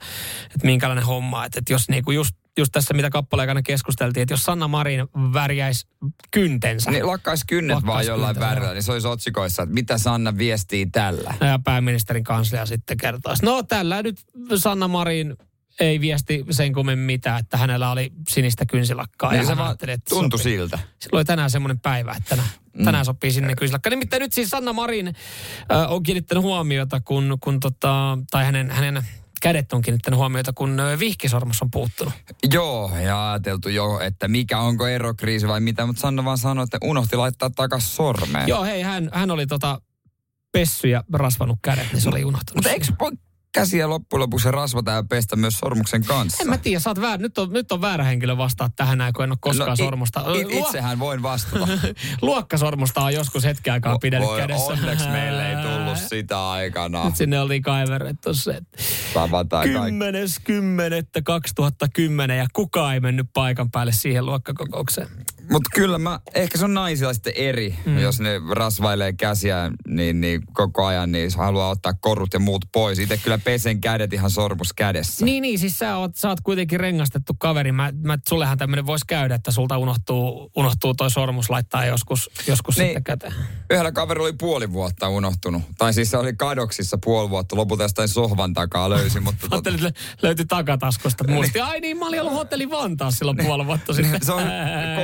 että 0.46 0.66
minkälainen 0.66 1.06
homma. 1.06 1.46
Että, 1.46 1.60
että 1.60 1.74
jos 1.74 1.90
niinku 1.90 2.12
just, 2.12 2.36
just 2.58 2.72
tässä, 2.72 2.94
mitä 2.94 3.10
kappaleen 3.10 3.44
aikana 3.44 3.62
keskusteltiin, 3.62 4.22
että 4.22 4.34
jos 4.34 4.44
Sanna 4.44 4.68
Marin 4.68 5.08
värjäisi 5.34 5.88
kyntensä. 6.32 6.92
Niin 6.92 7.08
lakkaisi 7.08 7.46
kynnet 7.48 7.76
Lakkaisi 7.76 7.94
vaan 7.94 8.06
jollain 8.06 8.40
värillä, 8.40 8.74
niin 8.74 8.84
se 8.84 8.92
olisi 8.92 9.08
otsikoissa, 9.08 9.64
että 9.64 9.74
mitä 9.74 9.98
Sanna 9.98 10.38
viestii 10.38 10.86
tällä. 10.86 11.34
Ja 11.42 11.60
pääministerin 11.64 12.24
kanslia 12.24 12.66
sitten 12.66 12.98
kertoisi. 12.98 13.46
No 13.46 13.64
tällä 13.64 14.04
nyt 14.04 14.20
Sanna 14.56 14.88
Marin 14.88 15.36
ei 15.80 16.02
viesti 16.02 16.46
sen 16.50 16.74
kummemmin 16.74 17.06
mitään, 17.06 17.40
että 17.40 17.58
hänellä 17.58 17.92
oli 17.92 18.12
sinistä 18.30 18.66
kynsilakkaa. 18.66 19.32
Niin 19.32 19.40
ja 19.40 19.48
se 19.48 19.58
vaan 19.58 19.78
tuntui 20.10 20.40
sopii. 20.40 20.58
siltä. 20.58 20.80
Silloin 21.00 21.20
oli 21.20 21.26
tänään 21.26 21.50
semmoinen 21.50 21.80
päivä, 21.80 22.12
että 22.12 22.30
tänään, 22.30 22.50
mm. 22.74 22.86
tänään 22.86 23.06
sopii 23.06 23.32
sinne 23.32 23.56
kynsilakka. 23.56 23.90
Nimittäin 23.90 24.20
nyt 24.20 24.34
siis 24.34 24.50
Sanna 24.50 24.74
Marin 24.74 25.08
äh, 25.08 25.92
on 25.92 26.04
kiinnittänyt 26.04 26.44
huomiota, 26.44 27.02
kun, 27.06 27.38
kun 27.42 27.60
tota, 27.60 28.18
tai 28.32 28.46
hänen, 28.46 28.72
hänen 28.72 29.04
kädet 29.42 29.74
on 29.74 29.82
kiinnittänyt 29.82 30.18
huomiota, 30.18 30.54
kun 30.54 30.78
vihkisormus 31.00 31.62
on 31.62 31.72
puuttunut. 31.72 32.14
Joo, 32.54 32.92
ja 32.98 33.32
ajateltu 33.32 33.70
jo, 33.70 34.00
että 34.00 34.28
mikä 34.28 34.60
onko 34.60 34.88
erokriisi 34.88 35.48
vai 35.48 35.60
mitä, 35.60 35.86
mutta 35.86 36.00
Sanna 36.00 36.26
vaan 36.26 36.38
sanoi, 36.38 36.64
että 36.64 36.78
unohti 36.84 37.16
laittaa 37.16 37.50
takas 37.50 37.96
sormeen. 37.96 38.48
Joo, 38.48 38.64
hei, 38.64 38.82
hän, 38.82 39.10
hän 39.14 39.32
oli 39.32 39.48
tota 39.48 39.82
pessy 40.52 40.88
ja 40.88 41.04
rasvanut 41.14 41.60
kädet, 41.62 41.88
niin 41.92 42.02
se 42.02 42.10
oli 42.10 42.26
unohtunut. 42.26 42.56
Mutta 42.56 42.70
eikö 42.70 42.86
käsiä 43.54 43.90
loppujen 43.90 44.20
lopuksi 44.20 44.52
rasvata 44.52 44.92
ja 44.92 45.04
pestä 45.10 45.36
myös 45.36 45.58
sormuksen 45.60 46.06
kanssa? 46.06 46.44
En 46.44 46.50
mä 46.50 46.58
tiedä, 46.58 46.80
sä 46.80 46.90
oot 46.90 47.02
väär, 47.02 47.20
nyt, 47.20 47.38
on, 47.38 47.50
nyt 47.54 47.72
on 47.72 47.82
väärä 47.82 48.04
henkilö 48.04 48.38
vastaa 48.38 48.70
tähän 48.76 48.98
näin, 48.98 49.14
kun 49.14 49.24
en 49.24 49.32
ole 49.32 49.38
koskaan 49.42 49.68
No, 49.68 49.74
i- 49.74 49.78
sormusta. 49.78 50.20
i- 50.36 50.44
Luo- 50.46 50.66
itsehän 50.68 51.00
voin 51.00 51.24
vastata. 51.24 51.68
Luokkasormusta 52.22 53.02
on 53.02 53.14
joskus 53.14 53.44
hetken 53.44 53.74
aikaa 53.74 53.98
pidellyt 54.00 54.28
Voi, 54.30 54.40
kädessä. 54.42 54.74
Onneksi 54.74 55.08
meille 55.10 55.50
ei 55.50 55.56
tullut 55.56 55.98
sitä 55.98 56.50
aikana. 56.50 57.06
Nyt 57.06 57.16
sinne 57.16 57.40
oltiin 57.40 57.62
kaiverrettu 57.62 58.34
se. 58.34 58.62
Tavataan 59.14 59.70
kaikki. 59.70 60.00
10.10.2010 62.30 62.32
ja 62.32 62.48
kukaan 62.54 62.94
ei 62.94 63.00
mennyt 63.00 63.28
paikan 63.34 63.72
päälle 63.72 63.92
siihen 63.92 64.26
luokkakokoukseen. 64.26 65.08
Mutta 65.52 65.70
kyllä 65.76 65.98
mä, 65.98 66.20
ehkä 66.36 66.58
se 66.58 66.66
on 66.66 66.74
naisilla 66.74 67.14
sitten 67.14 67.34
eri, 67.36 67.76
mm. 67.86 67.98
jos 68.00 68.20
ne 68.20 68.42
rasvailee 68.52 69.14
käsiä 69.14 69.72
niin, 69.88 70.22
niin 70.22 70.42
koko 70.54 70.86
ajan, 70.86 71.12
niin 71.12 71.32
se 71.32 71.38
haluaa 71.38 71.70
ottaa 71.70 71.94
korut 71.94 72.34
ja 72.34 72.40
muut 72.40 72.66
pois. 72.72 73.00
Itse 73.00 73.18
kyllä 73.18 73.38
pesen 73.44 73.82
kädet 73.82 74.14
ihan 74.14 74.30
sormus 74.32 74.74
kädessä. 74.74 75.26
Niin, 75.26 75.42
niin, 75.42 75.60
siis 75.60 75.80
sä 75.80 75.98
oot, 75.98 76.16
sä 76.16 76.30
oot 76.30 76.42
kuitenkin 76.42 76.80
rengastettu 76.80 77.34
kaveri. 77.40 77.72
Mä, 77.72 77.94
mä, 78.04 78.18
sullehan 78.30 78.58
tämmöinen 78.58 78.86
voisi 78.86 79.06
käydä, 79.08 79.36
että 79.36 79.52
sulta 79.52 79.78
unohtuu, 79.78 80.52
unohtuu 80.56 80.94
toi 80.94 81.12
sormus 81.12 81.50
laittaa 81.50 81.86
joskus, 81.86 82.30
joskus 82.48 82.78
Niin. 82.78 82.88
sitten 82.88 83.04
käteen. 83.04 83.34
Yhdellä 83.72 83.92
kaverilla 83.92 84.28
oli 84.28 84.36
puoli 84.40 84.72
vuotta 84.74 85.10
unohtunut. 85.10 85.62
Tai 85.78 85.94
siis 85.94 86.12
se 86.12 86.18
oli 86.18 86.34
kadoksissa 86.34 86.98
puoli 87.04 87.30
vuotta. 87.30 87.56
Lopulta 87.56 87.84
jostain 87.84 88.08
sohvan 88.08 88.54
takaa 88.54 88.90
löysi, 88.90 89.20
mutta... 89.26 89.48
tota- 89.48 89.52
Ajattelin, 89.52 89.94
löytyi 90.22 90.46
takataskusta. 90.46 91.24
Muisti, 91.28 91.60
ai 91.60 91.80
niin, 91.80 91.98
mä 91.98 92.08
olin 92.08 92.22
ollut 92.22 92.34
hotelli 92.34 92.70
Vantaassa 92.70 93.18
silloin 93.18 93.38
puoli 93.38 93.66
vuotta 93.66 93.94
sitten. 93.94 94.26
se 94.26 94.32
on 94.32 94.44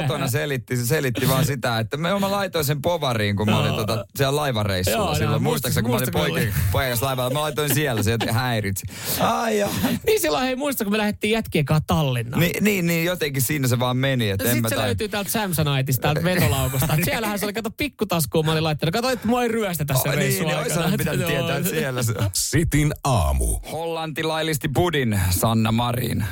kotona 0.01 0.27
selitti, 0.27 0.77
se 0.77 0.85
selitti 0.85 1.27
vaan 1.27 1.45
sitä, 1.45 1.79
että 1.79 1.97
me 1.97 2.19
mä 2.19 2.31
laitoin 2.31 2.65
sen 2.65 2.81
povariin, 2.81 3.35
kun 3.35 3.49
mä 3.49 3.59
olin 3.59 3.73
tota, 3.73 4.05
siellä 4.15 4.35
laivareissulla 4.35 5.15
silloin. 5.15 5.43
Muistaakseni, 5.43 5.83
kun 5.83 5.91
mä 5.91 5.97
olin 5.97 6.11
kun 6.11 6.21
poikin, 6.21 6.53
poikas 6.71 7.01
laivalla, 7.01 7.29
mä 7.33 7.41
laitoin 7.41 7.73
siellä, 7.73 8.03
se 8.27 8.33
jotenkin 8.33 8.33
häiritsi. 8.33 8.85
Ai 9.19 9.59
joo. 9.59 9.69
Niin 10.05 10.21
silloin 10.21 10.43
hei 10.43 10.55
muista, 10.55 10.83
kun 10.83 10.93
me 10.93 10.97
lähdettiin 10.97 11.31
jätkien 11.31 11.65
kanssa 11.65 11.83
Tallinnaan. 11.87 12.41
Niin, 12.41 12.63
niin, 12.63 12.87
niin, 12.87 13.05
jotenkin 13.05 13.41
siinä 13.41 13.67
se 13.67 13.79
vaan 13.79 13.97
meni, 13.97 14.29
että 14.29 14.43
en 14.43 14.49
mä 14.49 14.53
Sitten 14.53 14.69
se 14.69 14.75
tai... 14.75 14.85
löytyy 14.85 15.09
täältä 15.09 15.31
Samsoniteista, 15.31 16.01
täältä 16.01 16.23
vetolaukusta. 16.23 16.93
Et 16.93 17.03
Siellähän 17.03 17.39
se 17.39 17.45
oli, 17.45 17.53
kato, 17.53 17.71
pikkutaskuun 17.71 18.45
mä 18.45 18.51
olin 18.51 18.63
laittanut. 18.63 18.93
Kato, 18.93 19.09
että 19.09 19.27
mua 19.27 19.43
ei 19.43 19.47
ryöstetä 19.47 19.93
se 19.93 20.09
Oh, 20.09 20.15
reissu 20.15 20.43
niin, 20.43 20.47
niin, 20.47 20.57
olisi 20.57 20.97
pitänyt 20.97 21.27
tietää, 21.27 21.57
että 21.57 21.69
siellä 21.69 22.03
se... 22.03 22.13
Sitin 22.33 22.93
aamu. 23.03 23.59
Hollanti 23.71 24.23
laillisti 24.23 24.67
budin, 24.67 25.19
Sanna 25.29 25.71
Marin. 25.71 26.25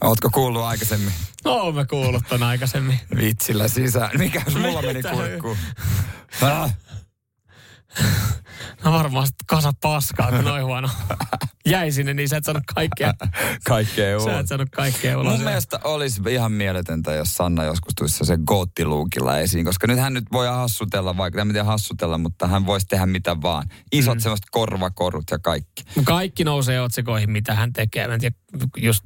Ootko 0.00 0.30
kuullut 0.30 0.62
aikaisemmin? 0.62 1.12
Oo, 1.44 1.72
mä 1.72 1.84
kuullut 1.84 2.22
ton 2.28 2.42
aikaisemmin. 2.42 3.00
Vitsillä 3.16 3.68
sisään. 3.68 4.10
Mikä 4.18 4.42
mulla 4.60 4.82
meni 4.82 5.02
kurkkuun? 5.02 5.56
Ah, 6.42 6.74
No 8.84 8.92
varmaan 8.92 9.28
kasa 9.46 9.72
paskaa, 9.82 10.30
kun 10.30 10.44
noin 10.44 10.64
huono. 10.64 10.90
Jäi 11.66 11.92
sinne, 11.92 12.14
niin 12.14 12.28
sä 12.28 12.36
et 12.36 12.44
saanut 12.44 12.62
kaikkea. 12.74 13.14
kaikkea 13.64 14.18
Sä 14.18 14.24
ulos. 14.24 14.40
et 14.40 14.48
saanut 14.48 14.68
kaikkea 14.70 15.18
ulos. 15.18 15.32
Mun 15.32 15.44
mielestä 15.44 15.80
olisi 15.84 16.20
ihan 16.30 16.52
mieletöntä, 16.52 17.12
jos 17.12 17.34
Sanna 17.34 17.64
joskus 17.64 17.94
tulisi 17.94 18.24
se 18.24 18.38
goottiluukilla 18.46 19.38
esiin, 19.38 19.64
koska 19.64 19.86
nyt 19.86 19.98
hän 19.98 20.14
nyt 20.14 20.24
voi 20.32 20.46
hassutella, 20.46 21.16
vaikka 21.16 21.42
en 21.42 21.48
tiedä 21.48 21.64
hassutella, 21.64 22.18
mutta 22.18 22.46
hän 22.46 22.66
voisi 22.66 22.86
tehdä 22.86 23.06
mitä 23.06 23.42
vaan. 23.42 23.68
Isot 23.92 24.14
mm. 24.14 24.20
semmoiset 24.20 24.46
korvakorut 24.50 25.24
ja 25.30 25.38
kaikki. 25.38 25.82
Kaikki 26.04 26.44
nousee 26.44 26.80
otsikoihin, 26.80 27.30
mitä 27.30 27.54
hän 27.54 27.72
tekee. 27.72 28.08
Mä 28.08 28.14
en 28.14 28.20
tiedä 28.20 28.36
just, 28.76 29.04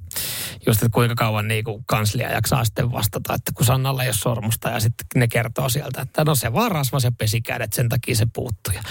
just 0.68 0.82
että 0.82 0.94
kuinka 0.94 1.14
kauan 1.14 1.48
niin 1.48 1.64
kuin 1.64 1.84
kanslia 1.86 2.32
jaksaa 2.32 2.64
sitten 2.64 2.92
vastata, 2.92 3.34
että 3.34 3.52
kun 3.54 3.66
Sannalla 3.66 4.02
ei 4.02 4.08
ole 4.08 4.14
sormusta 4.14 4.70
ja 4.70 4.80
sitten 4.80 5.06
ne 5.16 5.28
kertoo 5.28 5.68
sieltä, 5.68 6.02
että 6.02 6.24
no 6.24 6.34
se 6.34 6.52
vaan 6.52 6.70
rasvas 6.70 7.04
ja 7.04 7.12
pesi 7.12 7.40
kädet, 7.40 7.72
sen 7.72 7.88
takia 7.88 8.16
se 8.16 8.26
puuttuu. 8.34 8.74
Ja, 8.74 8.82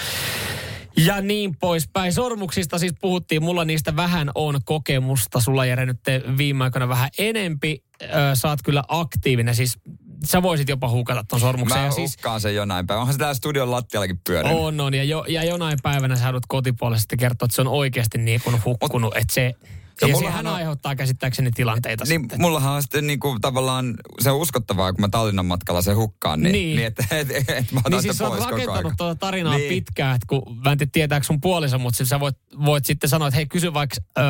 ja 0.96 1.20
niin 1.20 1.56
poispäin. 1.56 2.12
Sormuksista 2.12 2.78
siis 2.78 2.92
puhuttiin, 3.00 3.42
mulla 3.42 3.64
niistä 3.64 3.96
vähän 3.96 4.30
on 4.34 4.60
kokemusta. 4.64 5.40
Sulla 5.40 5.64
Jere 5.64 5.86
nyt 5.86 6.00
viime 6.36 6.64
aikoina 6.64 6.88
vähän 6.88 7.10
enempi. 7.18 7.84
Ö, 8.02 8.06
sä 8.34 8.48
oot 8.48 8.62
kyllä 8.62 8.84
aktiivinen, 8.88 9.54
siis 9.54 9.78
sä 10.24 10.42
voisit 10.42 10.68
jopa 10.68 10.88
hukata 10.88 11.24
ton 11.28 11.40
sormuksen. 11.40 11.78
Mä 11.78 11.84
ja 11.84 11.90
siis, 11.90 12.16
sen 12.38 12.54
jonain 12.54 12.86
päivänä. 12.86 13.00
Onhan 13.00 13.14
se 13.14 13.18
täällä 13.18 13.34
studion 13.34 13.70
lattiallakin 13.70 14.20
pyörinyt. 14.26 14.58
on, 14.58 14.80
on. 14.80 14.94
Ja, 14.94 15.04
jo, 15.04 15.24
ja 15.28 15.44
jonain 15.44 15.78
päivänä 15.82 16.16
sä 16.16 16.24
joudut 16.24 16.46
kotipuolisesti 16.48 17.16
kertoa, 17.16 17.46
että 17.46 17.54
se 17.54 17.60
on 17.60 17.68
oikeasti 17.68 18.18
niin 18.18 18.40
kuin 18.44 18.64
hukkunut. 18.64 19.16
Että 19.16 19.34
se, 19.34 19.54
Ja 20.00 20.08
ja 20.08 20.12
mullahan 20.14 20.32
sehän 20.32 20.46
on- 20.46 20.54
aiheuttaa 20.54 20.96
käsittääkseni 20.96 21.50
tilanteita 21.50 22.04
Niin 22.04 22.20
sitten. 22.20 22.40
mullahan 22.40 22.72
on 22.72 22.82
sitten 22.82 23.06
niinku 23.06 23.38
tavallaan, 23.40 23.94
se 24.20 24.30
on 24.30 24.38
uskottavaa, 24.38 24.92
kun 24.92 25.00
mä 25.00 25.08
Tallinnan 25.08 25.46
matkalla 25.46 25.82
se 25.82 25.92
hukkaan, 25.92 26.40
niin, 26.42 26.52
Niin. 26.52 26.76
niin 26.76 26.86
että 26.86 27.04
et, 27.10 27.30
et, 27.30 27.50
et 27.50 27.72
mä 27.72 27.80
otan 27.80 27.92
Niin 27.92 28.02
siis 28.02 28.18
pois 28.18 28.30
koko 28.32 28.44
ajan. 28.54 28.58
rakentanut 28.66 28.92
tuota 28.96 29.14
tarinaa 29.14 29.56
Niin. 29.56 29.68
pitkään, 29.68 30.14
että 30.14 30.26
kun 30.26 30.42
mä 30.64 30.72
en 30.72 30.78
tiedä 30.78 30.90
tietääkö 30.92 31.26
sun 31.26 31.40
puoliso, 31.40 31.78
mutta 31.78 31.96
siis 31.96 32.08
sä 32.08 32.20
voit, 32.20 32.36
voit 32.64 32.84
sitten 32.84 33.10
sanoa, 33.10 33.28
että 33.28 33.36
hei 33.36 33.46
kysy 33.46 33.74
vaikka 33.74 33.96
ö, 34.18 34.22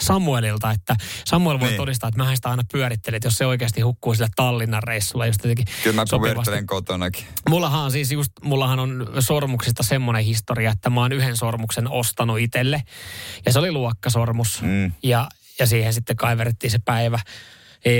Samuelilta, 0.00 0.70
että 0.70 0.96
Samuel 1.26 1.60
voi 1.60 1.68
Niin. 1.68 1.76
todistaa, 1.76 2.08
että 2.08 2.22
mä 2.24 2.34
sitä 2.34 2.48
aina 2.50 2.62
pyörittelin, 2.72 3.16
että 3.16 3.26
jos 3.26 3.38
se 3.38 3.46
oikeasti 3.46 3.80
hukkuu 3.80 4.14
sille 4.14 4.28
Tallinnan 4.36 4.82
reissulla 4.82 5.26
just 5.26 5.44
jotenkin 5.44 5.66
Kyllä 5.82 5.94
mä 5.96 6.04
pyörittelen 6.20 6.66
kotonakin. 6.66 7.24
Mullahan 7.48 7.80
on 7.84 7.90
siis 7.90 8.12
just, 8.12 8.32
mullahan 8.44 8.78
on 8.78 9.06
sormuksista 9.18 9.82
semmoinen 9.82 10.24
historia, 10.24 10.70
että 10.70 10.90
mä 10.90 11.00
oon 11.00 11.12
yhden 11.12 11.36
sormuksen 11.36 11.88
ostanut 11.90 12.38
itselle. 12.38 12.82
Ja 13.46 13.52
se 13.52 13.58
oli 13.58 13.72
luokkasormus. 13.72 14.62
Mm. 14.62 14.92
Ja, 15.02 15.28
ja 15.58 15.66
siihen 15.66 15.92
sitten 15.94 16.16
kaiverettiin 16.16 16.70
se 16.70 16.78
päivä. 16.84 17.18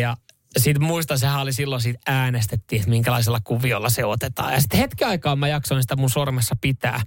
Ja 0.00 0.16
siitä 0.58 0.80
muistan, 0.80 1.18
sehän 1.18 1.40
oli 1.40 1.52
silloin 1.52 1.82
siitä 1.82 2.00
äänestettiin, 2.06 2.80
että 2.80 2.90
minkälaisella 2.90 3.40
kuviolla 3.44 3.90
se 3.90 4.04
otetaan. 4.04 4.52
Ja 4.52 4.60
sitten 4.60 4.80
hetken 4.80 5.08
aikaa 5.08 5.36
mä 5.36 5.48
jaksoin 5.48 5.82
sitä 5.82 5.96
mun 5.96 6.10
sormessa 6.10 6.56
pitää. 6.60 7.02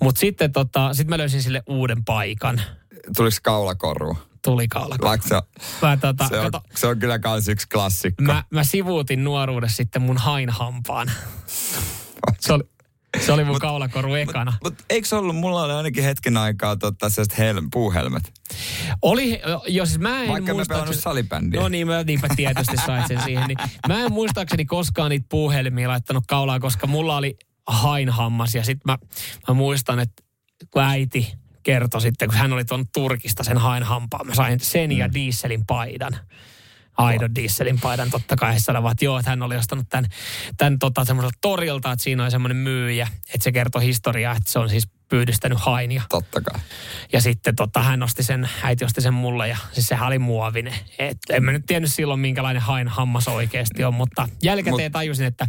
Mutta 0.00 0.18
sitten 0.18 0.52
tota, 0.52 0.94
sit 0.94 1.08
mä 1.08 1.18
löysin 1.18 1.42
sille 1.42 1.62
uuden 1.66 2.04
paikan. 2.04 2.60
Tuliko 3.16 3.36
kaulakoru? 3.42 4.18
Tuli 4.44 4.68
kaula. 4.68 4.96
Vaikka 5.02 5.28
se, 5.28 5.34
Mä, 5.82 5.96
tota, 5.96 6.28
se, 6.28 6.38
on, 6.38 6.44
kato, 6.44 6.68
se 6.74 6.86
on 6.86 6.98
kyllä 6.98 7.18
kans 7.18 7.48
yksi 7.48 7.68
klassikko. 7.68 8.22
mä, 8.22 8.44
mä 8.50 8.64
sivuutin 8.64 9.24
nuoruudessa 9.24 9.76
sitten 9.76 10.02
mun 10.02 10.18
hainhampaan. 10.18 11.10
Se 12.40 12.52
oli, 12.52 12.62
se 13.20 13.32
oli 13.32 13.44
mun 13.44 13.58
kaulakoru 13.58 14.14
ekana. 14.14 14.52
Mutta 14.64 14.84
eikö 14.90 15.08
se 15.08 15.16
ollut, 15.16 15.36
mulla 15.36 15.62
oli 15.62 15.72
ainakin 15.72 16.04
hetken 16.04 16.36
aikaa 16.36 16.76
tota, 16.76 17.10
sellaiset 17.10 17.38
helm, 17.38 17.68
puuhelmet. 17.72 18.32
Oli, 19.02 19.40
jo 19.68 19.86
siis 19.86 19.98
mä 19.98 20.22
en 20.22 20.28
Vaikka 20.28 20.52
mä 20.52 20.58
muistaakseni- 20.58 20.68
pelannut 20.68 20.96
salibändiä. 20.96 21.60
No 21.60 21.68
niin, 21.68 21.86
mä 21.86 22.02
niinpä 22.02 22.28
tietysti 22.36 22.76
sait 22.86 23.06
sen 23.06 23.22
siihen. 23.22 23.48
Niin 23.48 23.58
mä 23.88 24.04
en 24.04 24.12
muistaakseni 24.12 24.64
koskaan 24.64 25.10
niitä 25.10 25.26
puuhelmiä 25.28 25.88
laittanut 25.88 26.24
kaulaan, 26.26 26.60
koska 26.60 26.86
mulla 26.86 27.16
oli 27.16 27.36
hainhammas. 27.66 28.54
Ja 28.54 28.64
sitten 28.64 28.92
mä, 28.92 28.98
mä 29.48 29.54
muistan, 29.54 29.98
että 30.00 30.22
kun 30.70 30.82
äiti 30.82 31.34
kertoi 31.62 32.00
sitten, 32.00 32.28
kun 32.28 32.38
hän 32.38 32.52
oli 32.52 32.64
tuon 32.64 32.84
Turkista 32.94 33.44
sen 33.44 33.58
hainhampaan, 33.58 34.26
mä 34.26 34.34
sain 34.34 34.60
sen 34.60 34.92
ja 34.92 35.12
dieselin 35.14 35.66
paidan. 35.66 36.12
Aidon 36.96 37.34
dieselin 37.34 37.80
paidan 37.80 38.10
totta 38.10 38.36
kai. 38.36 38.54
He 38.54 38.58
että 38.90 39.04
joo, 39.04 39.18
että 39.18 39.30
hän 39.30 39.42
oli 39.42 39.56
ostanut 39.56 39.86
tämän, 39.88 40.10
tämän 40.56 40.78
tota, 40.78 41.04
semmoiselta 41.04 41.38
torilta, 41.40 41.92
että 41.92 42.02
siinä 42.02 42.24
on 42.24 42.30
semmoinen 42.30 42.56
myyjä, 42.56 43.08
että 43.34 43.44
se 43.44 43.52
kertoo 43.52 43.80
historiaa, 43.80 44.36
että 44.36 44.52
se 44.52 44.58
on 44.58 44.68
siis 44.68 44.88
pyydystänyt 45.12 45.60
hainia. 45.60 46.02
Totta 46.08 46.40
kai. 46.40 46.60
Ja 47.12 47.20
sitten 47.20 47.56
tota, 47.56 47.82
hän 47.82 48.02
osti 48.02 48.22
sen, 48.22 48.48
äiti 48.62 48.84
osti 48.84 49.00
sen 49.00 49.14
mulle 49.14 49.48
ja 49.48 49.56
siis 49.72 49.86
sehän 49.86 50.06
oli 50.06 50.18
muovinen. 50.18 50.74
Et 50.98 51.18
en 51.30 51.44
mä 51.44 51.52
nyt 51.52 51.66
tiennyt 51.66 51.92
silloin, 51.92 52.20
minkälainen 52.20 52.62
hain 52.62 52.88
hammas 52.88 53.28
oikeasti 53.28 53.84
on, 53.84 53.94
mutta 53.94 54.28
jälkikäteen 54.42 54.90
Mut- 54.90 54.92
tajusin, 54.92 55.26
että, 55.26 55.46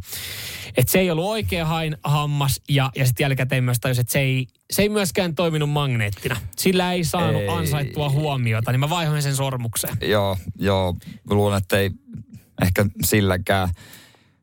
että 0.78 0.92
se 0.92 1.00
ei 1.00 1.12
ollut 1.12 1.26
oikea 1.26 1.66
hain 1.66 1.98
hammas 2.04 2.62
ja, 2.70 2.92
ja 2.96 3.06
sitten 3.06 3.24
jälkikäteen 3.24 3.64
myös 3.64 3.78
tajusin, 3.80 4.02
että 4.02 4.14
se 4.14 4.20
ei, 4.20 4.48
se 4.72 4.82
ei 4.82 4.90
myöskään 4.90 5.36
toiminut 5.36 5.70
magneettina. 5.70 6.38
Sillä 6.58 6.94
ei 6.94 7.04
saanut 7.04 7.42
Ei. 7.42 7.50
ansaittua 7.50 8.10
huomiota, 8.10 8.72
niin 8.72 8.80
mä 8.80 8.90
vaihoin 8.90 9.22
sen 9.22 9.36
sormukseen. 9.36 9.98
Joo, 10.02 10.38
joo. 10.60 10.96
Luulen, 11.30 11.58
että 11.58 11.78
ei 11.78 11.92
ehkä 12.62 12.86
silläkään. 13.04 13.70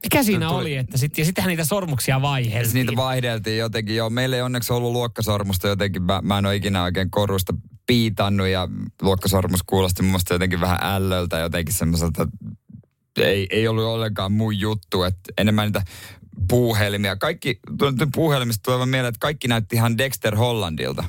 Mikä 0.03 0.23
siinä 0.23 0.47
Tuli- 0.47 0.61
oli, 0.61 0.77
että 0.77 0.99
sit, 0.99 1.19
ja 1.19 1.25
sittenhän 1.25 1.49
niitä 1.49 1.65
sormuksia 1.65 2.23
vaiheltiin. 2.23 2.75
Niitä 2.75 2.97
vaihdeltiin 2.97 3.59
jotenkin. 3.59 3.97
Joo, 3.97 4.11
meillä 4.11 4.37
ei 4.37 4.43
onneksi 4.43 4.73
ollut 4.73 4.93
luokkasormusta 4.93 5.69
jotenkin. 5.69 6.03
Mä, 6.03 6.21
mä 6.23 6.39
en 6.39 6.47
ole 6.47 6.57
ikinä 6.57 6.83
oikein 6.83 7.11
korusta 7.11 7.55
piitannut 7.87 8.47
ja 8.47 8.69
luokkasormus 9.03 9.63
kuulosti 9.63 10.03
mun 10.03 10.21
jotenkin 10.31 10.61
vähän 10.61 10.79
ällöltä 10.83 11.39
jotenkin 11.39 11.75
semmoiselta. 11.75 12.29
Ei, 13.17 13.47
ei 13.51 13.69
ollut 13.69 13.85
ollenkaan 13.85 14.33
mun 14.33 14.59
juttu, 14.59 15.03
että 15.03 15.33
enemmän 15.39 15.67
niitä 15.67 15.83
puuhelmia. 16.49 17.17
Kaikki, 17.17 17.61
puuhelmista 18.15 18.63
tulee 18.63 18.87
mieleen, 18.87 19.09
että 19.09 19.21
kaikki 19.21 19.49
näytti 19.49 19.77
ihan 19.77 19.99
Dexter 19.99 20.37
Hollandilta. 20.37 21.05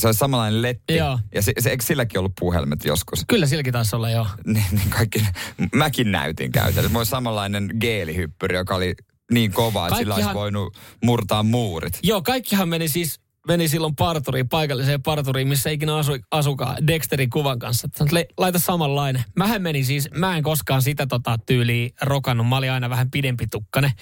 Se 0.00 0.06
oli 0.06 0.14
samanlainen 0.14 0.62
letti. 0.62 0.96
Joo. 0.96 1.18
Ja 1.34 1.42
se, 1.42 1.52
se, 1.58 1.70
eikö 1.70 1.84
silläkin 1.84 2.18
ollut 2.18 2.32
puuhelmet 2.40 2.84
joskus? 2.84 3.24
Kyllä 3.28 3.46
silläkin 3.46 3.72
taisi 3.72 3.96
olla, 3.96 4.10
joo. 4.10 4.26
niin, 4.46 4.64
niin 4.70 4.90
kaikki, 4.90 5.26
mäkin 5.74 6.12
näytin 6.12 6.52
käytännössä. 6.52 6.88
Mulla 6.88 6.98
oli 6.98 7.06
samanlainen 7.06 7.70
geelihyppyri, 7.80 8.56
joka 8.56 8.74
oli 8.74 8.94
niin 9.32 9.52
kova, 9.52 9.86
että 9.86 9.98
sillä 9.98 10.14
olisi 10.14 10.26
Kaikkihan- 10.28 10.34
voinut 10.34 10.76
murtaa 11.04 11.42
muurit. 11.42 11.98
Joo, 12.02 12.22
kaikkihan 12.22 12.68
meni 12.68 12.88
siis 12.88 13.20
meni 13.48 13.68
silloin 13.68 13.96
parturiin, 13.96 14.48
paikalliseen 14.48 15.02
parturiin, 15.02 15.48
missä 15.48 15.70
ikinä 15.70 15.96
asu, 15.96 16.12
asukaan 16.30 16.86
Dexterin 16.86 17.30
kuvan 17.30 17.58
kanssa. 17.58 17.88
Le- 18.10 18.26
laita 18.38 18.58
samanlainen. 18.58 19.24
Mähän 19.36 19.62
meni 19.62 19.84
siis, 19.84 20.08
mä 20.14 20.36
en 20.36 20.42
koskaan 20.42 20.82
sitä 20.82 21.06
tota 21.06 21.38
tyyliä 21.46 21.90
rokannut. 22.02 22.48
Mä 22.48 22.56
olin 22.56 22.70
aina 22.72 22.90
vähän 22.90 23.10
pidempi 23.10 23.46
tukkane. 23.50 23.92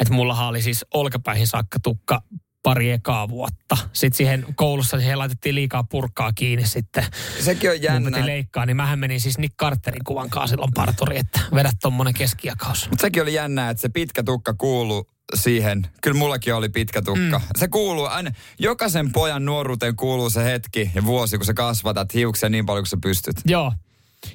Että 0.00 0.14
mullahan 0.14 0.48
oli 0.48 0.62
siis 0.62 0.84
olkapäihin 0.94 1.46
saakka 1.46 1.78
tukka 1.82 2.22
pari 2.64 2.90
ekaa 2.90 3.28
vuotta. 3.28 3.76
Sitten 3.92 4.16
siihen 4.16 4.46
koulussa 4.54 4.98
siihen 4.98 5.18
laitettiin 5.18 5.54
liikaa 5.54 5.84
purkkaa 5.84 6.32
kiinni 6.34 6.66
sitten. 6.66 7.04
Sekin 7.40 7.70
on 7.70 7.76
Mun 7.76 7.82
jännä. 7.82 8.10
piti 8.10 8.26
leikkaa, 8.26 8.66
niin 8.66 8.76
mähän 8.76 8.98
menin 8.98 9.20
siis 9.20 9.38
Nick 9.38 9.56
Carterin 9.56 10.04
kuvan 10.04 10.30
kanssa 10.30 10.52
silloin 10.52 10.72
parturiin, 10.74 11.20
että 11.20 11.40
vedä 11.54 11.70
tommonen 11.82 12.14
keskijakaus. 12.14 12.90
Mutta 12.90 13.02
sekin 13.02 13.22
oli 13.22 13.34
jännää, 13.34 13.70
että 13.70 13.80
se 13.80 13.88
pitkä 13.88 14.22
tukka 14.22 14.54
kuuluu 14.54 15.10
siihen. 15.34 15.86
Kyllä 16.02 16.18
mullakin 16.18 16.54
oli 16.54 16.68
pitkä 16.68 17.02
tukka. 17.02 17.38
Mm. 17.38 17.44
Se 17.56 17.68
kuuluu 17.68 18.04
aina, 18.04 18.30
jokaisen 18.58 19.12
pojan 19.12 19.44
nuoruuteen 19.44 19.96
kuuluu 19.96 20.30
se 20.30 20.44
hetki 20.44 20.90
ja 20.94 21.04
vuosi, 21.04 21.36
kun 21.36 21.46
sä 21.46 21.54
kasvatat 21.54 22.14
hiuksia 22.14 22.48
niin 22.48 22.66
paljon 22.66 22.82
kuin 22.82 22.90
sä 22.90 22.96
pystyt. 23.02 23.36
Joo. 23.44 23.72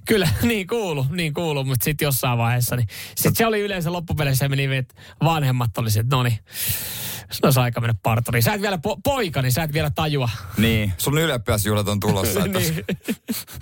Kyllä, 0.05 0.29
niin 0.43 0.67
kuulu, 0.67 1.05
niin 1.11 1.33
kuulu, 1.33 1.63
mutta 1.63 1.83
sitten 1.83 2.05
jossain 2.05 2.37
vaiheessa, 2.37 2.75
niin 2.75 2.87
sitten 3.15 3.35
se 3.35 3.45
oli 3.45 3.59
yleensä 3.59 3.93
loppupeleissä 3.93 4.49
meni, 4.49 4.67
niin, 4.67 4.79
että 4.79 4.95
vanhemmat 5.23 5.77
oli 5.77 5.91
se, 5.91 5.99
että 5.99 6.15
no 6.15 6.23
niin, 6.23 6.39
se 7.31 7.39
olisi 7.43 7.59
aika 7.59 7.81
mennä 7.81 7.93
parturiin. 8.03 8.43
Sä 8.43 8.53
et 8.53 8.61
vielä 8.61 8.75
po- 8.75 8.99
poika, 9.03 9.41
niin 9.41 9.51
sä 9.51 9.63
et 9.63 9.73
vielä 9.73 9.89
tajua. 9.89 10.29
Niin. 10.57 10.93
Sun 10.97 11.17
ylioppilasjuhlat 11.17 11.87
on 11.87 11.99
tulossa. 11.99 12.45
että 12.45 12.59
niin. 12.59 12.85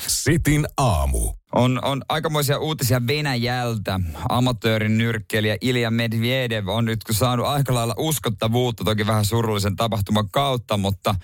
Sitin 0.07 0.67
aamu. 0.77 1.33
On, 1.55 1.79
on 1.83 2.03
aikamoisia 2.09 2.59
uutisia 2.59 3.07
Venäjältä. 3.07 3.99
Amatöörin 4.29 4.97
nyrkkeilijä 4.97 5.57
Ilja 5.61 5.91
Medvedev 5.91 6.67
on 6.67 6.85
nyt 6.85 6.99
saanut 7.11 7.45
aika 7.45 7.73
lailla 7.73 7.93
uskottavuutta, 7.97 8.83
toki 8.83 9.07
vähän 9.07 9.25
surullisen 9.25 9.75
tapahtuman 9.75 10.29
kautta, 10.29 10.77
mutta 10.77 11.15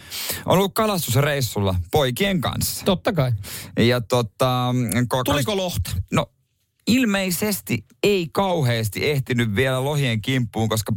on 0.46 0.58
ollut 0.58 0.74
kalastusreissulla 0.74 1.76
poikien 1.92 2.42
kanssa. 2.42 2.86
Totta 2.86 3.14
kai. 3.14 3.32
Ja 3.80 4.02
tota... 4.02 4.74
ko- 5.14 5.22
Tuliko 5.26 5.58
lohta? 5.58 5.92
No 6.12 6.26
ilmeisesti 6.88 7.86
ei 8.04 8.30
kauheasti 8.32 9.10
ehtinyt 9.10 9.56
vielä 9.56 9.84
lohien 9.84 10.22
kimppuun, 10.22 10.70
koska 10.70 10.94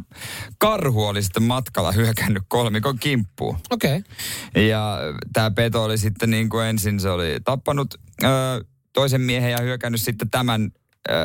karhu 0.59 1.05
oli 1.05 1.22
sitten 1.22 1.42
matkalla 1.42 1.92
hyökännyt 1.92 2.42
kolmikon 2.49 2.99
kimppuun. 2.99 3.59
Okei. 3.70 3.99
Okay. 3.99 4.62
Ja 4.62 4.99
tämä 5.33 5.51
peto 5.51 5.85
oli 5.85 5.99
sitten 5.99 6.31
niin 6.31 6.49
kuin 6.49 6.66
ensin 6.66 7.01
se 7.01 7.11
oli 7.11 7.37
tappanut 7.44 7.94
ö, 8.22 8.27
toisen 8.92 9.20
miehen 9.20 9.51
ja 9.51 9.61
hyökännyt 9.61 10.03
sitten 10.03 10.31
tämän 10.31 10.70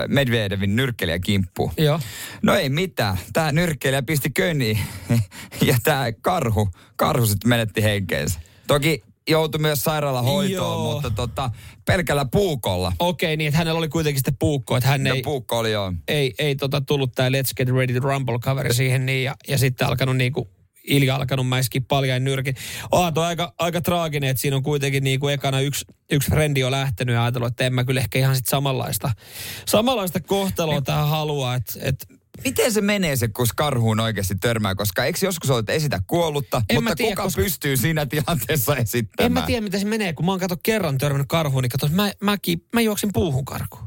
Medvedevin 0.07 0.75
nyrkkelijä 0.75 1.19
kimppuun. 1.19 1.71
Joo. 1.77 1.99
No 2.41 2.55
ei 2.55 2.69
mitään. 2.69 3.17
Tämä 3.33 3.51
nyrkkelijä 3.51 4.01
pisti 4.01 4.29
köniin 4.29 4.79
ja 5.67 5.77
tämä 5.83 6.05
karhu, 6.21 6.69
karhu 6.95 7.25
sitten 7.25 7.49
menetti 7.49 7.83
henkeensä. 7.83 8.39
Toki 8.67 9.03
joutui 9.31 9.61
myös 9.61 9.83
sairaalahoitoon, 9.83 10.83
Joo. 10.83 10.93
mutta 10.93 11.09
tota, 11.09 11.51
pelkällä 11.85 12.25
puukolla. 12.31 12.93
Okei, 12.99 13.27
okay, 13.27 13.37
niin 13.37 13.47
että 13.47 13.57
hänellä 13.57 13.77
oli 13.77 13.89
kuitenkin 13.89 14.19
sitten 14.19 14.37
puukko, 14.39 14.77
että 14.77 14.89
hän 14.89 15.03
No 15.03 15.15
ei, 15.15 15.21
puukko 15.21 15.57
oli 15.57 15.71
joo. 15.71 15.93
ei, 16.07 16.33
ei 16.39 16.55
tota 16.55 16.81
tullut 16.81 17.11
tämä 17.15 17.29
Let's 17.29 17.53
Get 17.57 17.69
Ready 17.69 17.93
to 17.93 18.07
Rumble-kaveri 18.07 18.73
siihen 18.73 19.05
niin, 19.05 19.23
ja, 19.23 19.35
ja 19.47 19.57
sitten 19.57 19.87
alkanut 19.87 20.17
niinku 20.17 20.49
Ilja 20.83 21.15
alkanut 21.15 21.47
mäiskiä 21.47 21.81
paljain 21.87 22.23
nyrkin. 22.23 22.55
Oh, 22.91 23.13
toi 23.13 23.25
aika, 23.25 23.53
aika 23.59 23.81
traaginen, 23.81 24.29
että 24.29 24.41
siinä 24.41 24.55
on 24.55 24.63
kuitenkin 24.63 25.03
niinku 25.03 25.27
ekana 25.27 25.59
yksi, 25.59 25.85
yksi 26.11 26.31
frendi 26.31 26.63
on 26.63 26.71
lähtenyt 26.71 27.15
ja 27.15 27.23
ajatellut, 27.23 27.47
että 27.47 27.65
en 27.65 27.73
mä 27.73 27.83
kyllä 27.83 28.01
ehkä 28.01 28.19
ihan 28.19 28.35
sit 28.35 28.47
samanlaista, 28.47 29.11
samanlaista 29.67 30.19
kohtaloa 30.19 30.81
tähän 30.81 31.07
halua. 31.07 31.55
Että 31.55 31.73
et, 31.81 32.07
Miten 32.43 32.71
se 32.73 32.81
menee 32.81 33.15
se, 33.15 33.27
kun 33.27 33.47
karhuun 33.55 33.99
oikeasti 33.99 34.35
törmää? 34.35 34.75
Koska 34.75 35.05
eikö 35.05 35.19
joskus 35.25 35.49
ole, 35.49 35.59
että 35.59 35.73
esitä 35.73 36.01
kuollutta, 36.07 36.61
En 36.69 36.75
mutta 36.75 36.95
tiedä, 36.95 37.11
kuka 37.11 37.23
koska- 37.23 37.41
pystyy 37.41 37.77
siinä 37.77 38.05
tilanteessa 38.05 38.75
esittämään? 38.75 39.25
en 39.25 39.31
mä 39.31 39.41
tiedä, 39.41 39.61
miten 39.61 39.79
se 39.79 39.85
menee, 39.85 40.13
kun 40.13 40.25
mä 40.25 40.31
oon 40.31 40.39
kato 40.39 40.55
kerran 40.63 40.97
törmännyt 40.97 41.27
karhuun, 41.27 41.63
niin 41.63 41.69
kato, 41.69 41.87
mä, 41.87 42.11
mäkin, 42.21 42.65
mä 42.73 42.81
juoksin 42.81 43.09
puuhun 43.13 43.45
karkuun. 43.45 43.83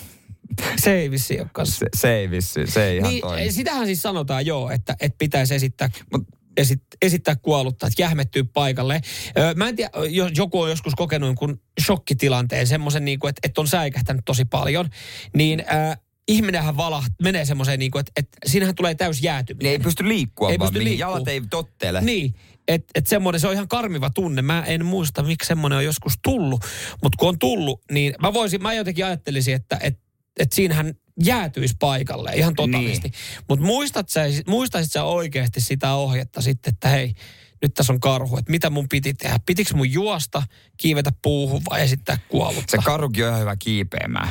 se 0.82 0.92
ei 0.94 1.10
vissiin 1.10 1.40
ole 1.40 1.50
kanssa. 1.52 1.78
Se, 1.78 1.86
se 2.00 2.14
ei 2.14 2.30
vissi, 2.30 2.66
se 2.66 2.84
ei 2.84 2.96
ihan 2.96 3.10
Niin, 3.10 3.20
toimi. 3.20 3.52
sitähän 3.52 3.86
siis 3.86 4.02
sanotaan 4.02 4.46
joo, 4.46 4.70
että, 4.70 4.96
että 5.00 5.16
pitäisi 5.18 5.54
esittää, 5.54 5.88
Mut- 6.16 6.38
esit, 6.56 6.82
esittää 7.02 7.36
kuollutta, 7.36 7.86
että 7.86 8.02
jähmettyy 8.02 8.44
paikalle. 8.44 9.00
Öö, 9.38 9.54
mä 9.54 9.68
en 9.68 9.76
tiedä, 9.76 9.90
jos 10.10 10.30
joku 10.36 10.60
on 10.60 10.70
joskus 10.70 10.94
kokenut 10.94 11.26
jonkun 11.28 11.60
shokkitilanteen, 11.86 12.66
semmoisen, 12.66 13.04
niin 13.04 13.18
kuin, 13.18 13.28
että, 13.28 13.40
että 13.44 13.60
on 13.60 13.68
säikähtänyt 13.68 14.24
tosi 14.24 14.44
paljon, 14.44 14.90
niin 15.34 15.64
äh, 15.72 15.98
ihminenhän 16.30 16.76
vala, 16.76 17.04
menee 17.22 17.44
semmoiseen, 17.44 17.78
niin 17.78 17.90
kuin, 17.90 18.00
että, 18.00 18.12
että 18.16 18.38
siinähän 18.46 18.74
tulee 18.74 18.94
täys 18.94 19.22
jäätyminen. 19.22 19.64
Niin 19.64 19.80
ei 19.80 19.84
pysty 19.84 20.08
liikkua 20.08 20.50
Ei 20.50 20.58
vaan, 20.58 20.68
pysty 20.68 20.78
mihin 20.78 20.90
liikkuu. 20.90 21.12
jalat 21.14 21.28
ei 21.28 21.42
tottele. 21.50 22.00
Niin, 22.00 22.34
että 22.68 22.90
et 22.94 23.06
semmoinen, 23.06 23.40
se 23.40 23.46
on 23.46 23.52
ihan 23.54 23.68
karmiva 23.68 24.10
tunne. 24.10 24.42
Mä 24.42 24.64
en 24.66 24.86
muista, 24.86 25.22
miksi 25.22 25.48
semmoinen 25.48 25.76
on 25.76 25.84
joskus 25.84 26.12
tullut, 26.22 26.64
mutta 27.02 27.16
kun 27.18 27.28
on 27.28 27.38
tullut, 27.38 27.82
niin 27.92 28.14
mä 28.22 28.32
voisin, 28.32 28.62
mä 28.62 28.74
jotenkin 28.74 29.04
ajattelisin, 29.06 29.54
että 29.54 29.78
et, 29.82 29.98
et 30.38 30.52
siinähän 30.52 30.94
jäätyisi 31.24 31.76
paikalle 31.78 32.32
ihan 32.34 32.54
totaalisesti. 32.54 33.08
Niin. 33.08 33.44
Mutta 33.48 33.64
muistat 33.64 34.08
sä, 34.08 34.22
muistaisit 34.46 34.92
sä 34.92 35.04
oikeasti 35.04 35.60
sitä 35.60 35.94
ohjetta 35.94 36.42
sitten, 36.42 36.72
että 36.72 36.88
hei, 36.88 37.14
nyt 37.62 37.74
tässä 37.74 37.92
on 37.92 38.00
karhu, 38.00 38.36
että 38.36 38.50
mitä 38.50 38.70
mun 38.70 38.88
piti 38.88 39.14
tehdä? 39.14 39.38
Pitikö 39.46 39.74
mun 39.74 39.92
juosta, 39.92 40.42
kiivetä 40.76 41.10
puuhun 41.22 41.62
vai 41.70 41.82
esittää 41.82 42.18
kuollutta? 42.28 42.70
Se 42.70 42.78
karhukin 42.84 43.24
on 43.24 43.28
ihan 43.28 43.40
hyvä 43.40 43.56
kiipeämään. 43.56 44.28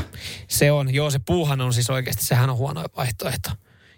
se 0.47 0.71
on, 0.71 0.93
joo 0.93 1.11
se 1.11 1.19
puuhan 1.25 1.61
on 1.61 1.73
siis 1.73 1.89
oikeasti, 1.89 2.25
sehän 2.25 2.49
on 2.49 2.57
huono 2.57 2.83
vaihtoehto. 2.97 3.49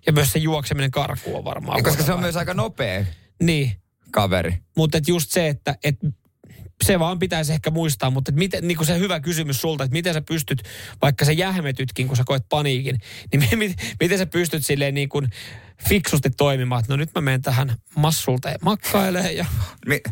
Ja 0.06 0.14
myös 0.14 0.32
se 0.32 0.40
juokseminen 0.40 0.92
karkuun 0.92 1.38
on 1.38 1.44
varmaan 1.46 1.78
Ja 1.78 1.84
koska 1.84 2.04
se 2.04 2.14
on 2.14 2.20
myös 2.20 2.36
vaihtoehto. 2.36 2.40
aika 2.52 2.54
nopea 2.64 3.06
Niin, 3.44 3.72
kaveri. 4.12 4.58
mutta 4.78 4.98
et 4.98 5.08
just 5.08 5.32
se, 5.32 5.48
että 5.48 5.76
et 5.84 5.96
se 6.82 7.00
vaan 7.00 7.20
pitäisi 7.20 7.54
ehkä 7.54 7.72
muistaa, 7.72 8.10
mutta 8.10 8.32
miten, 8.32 8.68
niin 8.68 8.78
kuin 8.78 8.88
se 8.88 9.00
hyvä 9.00 9.20
kysymys 9.20 9.62
sulta, 9.62 9.84
että 9.84 9.94
miten 9.94 10.14
sä 10.14 10.22
pystyt, 10.22 10.64
vaikka 11.02 11.26
sä 11.26 11.32
jähmetytkin, 11.32 12.08
kun 12.08 12.18
sä 12.18 12.24
koet 12.26 12.44
paniikin, 12.50 13.00
niin 13.32 13.50
miten, 13.60 13.86
miten 14.00 14.18
sä 14.18 14.26
pystyt 14.26 14.66
silleen 14.66 14.94
niin 14.94 15.10
kuin 15.10 15.30
fiksusti 15.90 16.30
toimimaan, 16.30 16.80
että 16.80 16.94
no 16.94 16.98
nyt 16.98 17.10
mä 17.16 17.22
menen 17.22 17.42
tähän 17.42 17.76
massulteen 17.96 18.60
makkailemaan 18.64 19.36
ja 19.36 19.46
Mi- 19.86 20.02
mä 20.06 20.12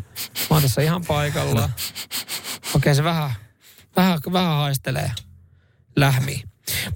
oon 0.50 0.62
tässä 0.62 0.82
ihan 0.82 1.04
paikalla. 1.04 1.70
Okei, 2.74 2.94
se 2.94 3.04
vähän, 3.04 3.30
vähän, 3.96 4.18
vähän 4.32 4.56
haistelee 4.56 5.02
ja 5.02 5.14
lähmii. 5.96 6.42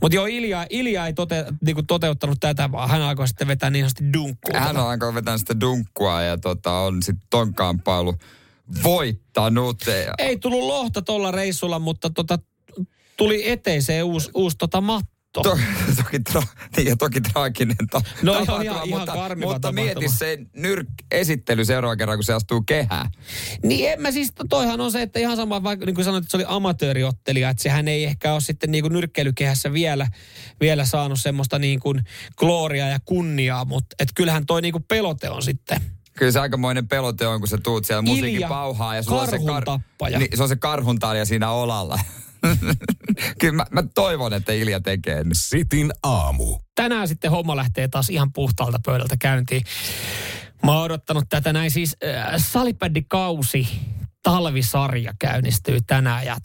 Mutta 0.00 0.16
joo, 0.16 0.26
Ilja, 0.26 0.66
Ilja 0.70 1.06
ei 1.06 1.12
tote, 1.12 1.44
niinku 1.60 1.82
toteuttanut 1.82 2.40
tätä, 2.40 2.72
vaan 2.72 2.90
hän 2.90 3.02
alkoi 3.02 3.28
sitten 3.28 3.48
vetää 3.48 3.70
niin 3.70 3.84
sanotusti 3.84 4.12
dunkkuun. 4.12 4.58
Hän 4.58 4.76
on 4.76 4.90
alkanut 4.90 5.14
vetää 5.14 5.38
sitä 5.38 5.60
dunkkua 5.60 6.22
ja 6.22 6.38
tota, 6.38 6.72
on 6.72 7.02
sitten 7.02 7.26
ton 7.30 7.54
kamppailu 7.54 8.14
voittanut. 8.82 9.82
Ei 10.18 10.38
tullut 10.38 10.62
lohta 10.64 11.02
tuolla 11.02 11.30
reissulla, 11.30 11.78
mutta 11.78 12.10
tota, 12.10 12.38
tuli 13.16 13.50
eteiseen 13.50 14.04
uusi, 14.04 14.30
uusi 14.34 14.56
tota 14.58 14.80
katsoa. 14.80 15.56
To, 15.96 16.02
toki, 16.02 16.18
tra- 16.30 16.46
niin, 16.76 16.88
ja 16.88 16.96
toki 16.96 17.20
traaginen 17.20 17.76
ta- 17.90 18.02
No 18.22 18.32
tapahtuma, 18.32 18.62
ihan- 18.62 18.86
ihan 18.86 18.88
mutta, 18.88 19.12
karmiva 19.12 19.52
mutta 19.52 19.72
mieti 19.72 20.08
se 20.08 20.38
nyrk-esittely 20.56 21.64
seuraavan 21.64 21.98
kerran, 21.98 22.16
kun 22.18 22.24
se 22.24 22.32
astuu 22.32 22.62
kehään. 22.62 23.10
Niin 23.62 23.90
en 23.92 24.02
mä 24.02 24.10
siis, 24.10 24.32
toihan 24.48 24.80
on 24.80 24.92
se, 24.92 25.02
että 25.02 25.18
ihan 25.18 25.36
sama, 25.36 25.62
vaikka 25.62 25.86
niin 25.86 25.94
kuin 25.94 26.04
sanoit, 26.04 26.24
että 26.24 26.30
se 26.30 26.36
oli 26.36 26.44
amatööriottelija, 26.48 27.48
että 27.48 27.62
sehän 27.62 27.88
ei 27.88 28.04
ehkä 28.04 28.32
ole 28.32 28.40
sitten 28.40 28.70
niin 28.70 28.82
kuin 28.82 28.92
nyrkkeilykehässä 28.92 29.72
vielä, 29.72 30.08
vielä 30.60 30.84
saanut 30.84 31.20
semmoista 31.20 31.58
niin 31.58 31.80
kuin 31.80 32.00
gloriaa 32.36 32.88
ja 32.88 32.98
kunniaa, 33.04 33.64
mutta 33.64 33.96
et 33.98 34.08
kyllähän 34.14 34.46
toi 34.46 34.62
niin 34.62 34.72
kuin 34.72 34.84
pelote 34.88 35.30
on 35.30 35.42
sitten. 35.42 35.80
Kyllä 36.18 36.32
se 36.32 36.40
aikamoinen 36.40 36.88
pelote 36.88 37.26
on, 37.26 37.40
kun 37.40 37.48
sä 37.48 37.58
tuut 37.58 37.84
siellä 37.84 38.02
musiikin 38.02 38.34
Ilja, 38.34 38.48
pauhaa 38.48 38.96
ja 38.96 39.02
sulla 39.02 39.22
on 39.22 39.28
se, 39.28 39.38
tappaja. 39.64 40.18
niin, 40.18 40.36
se 40.36 40.42
on 40.42 40.48
se 40.48 40.56
karhuntalja 40.56 41.24
siinä 41.24 41.50
olalla. 41.50 41.98
Kyllä 43.40 43.54
mä, 43.56 43.66
mä, 43.70 43.82
toivon, 43.94 44.32
että 44.32 44.52
Ilja 44.52 44.80
tekee. 44.80 45.24
Sitin 45.32 45.92
aamu. 46.02 46.58
Tänään 46.74 47.08
sitten 47.08 47.30
homma 47.30 47.56
lähtee 47.56 47.88
taas 47.88 48.10
ihan 48.10 48.32
puhtaalta 48.32 48.80
pöydältä 48.86 49.16
käyntiin. 49.20 49.62
Mä 50.64 50.72
oon 50.72 50.84
odottanut 50.84 51.24
tätä 51.28 51.52
näin 51.52 51.70
siis 51.70 51.96
äh, 52.04 52.34
salipäddikausi 52.36 53.68
talvisarja 54.22 55.12
käynnistyy 55.18 55.78
tänään 55.86 56.26
ja 56.26 56.36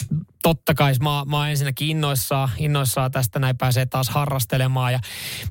totta 0.44 0.74
kai 0.74 0.94
mä, 1.02 1.24
mä 1.26 1.38
oon 1.38 1.48
ensinnäkin 1.48 1.90
innoissaan, 1.90 2.50
innoissaan 2.58 3.12
tästä 3.12 3.40
näin 3.40 3.58
pääsee 3.58 3.86
taas 3.86 4.10
harrastelemaan 4.10 4.94
ja 4.94 5.00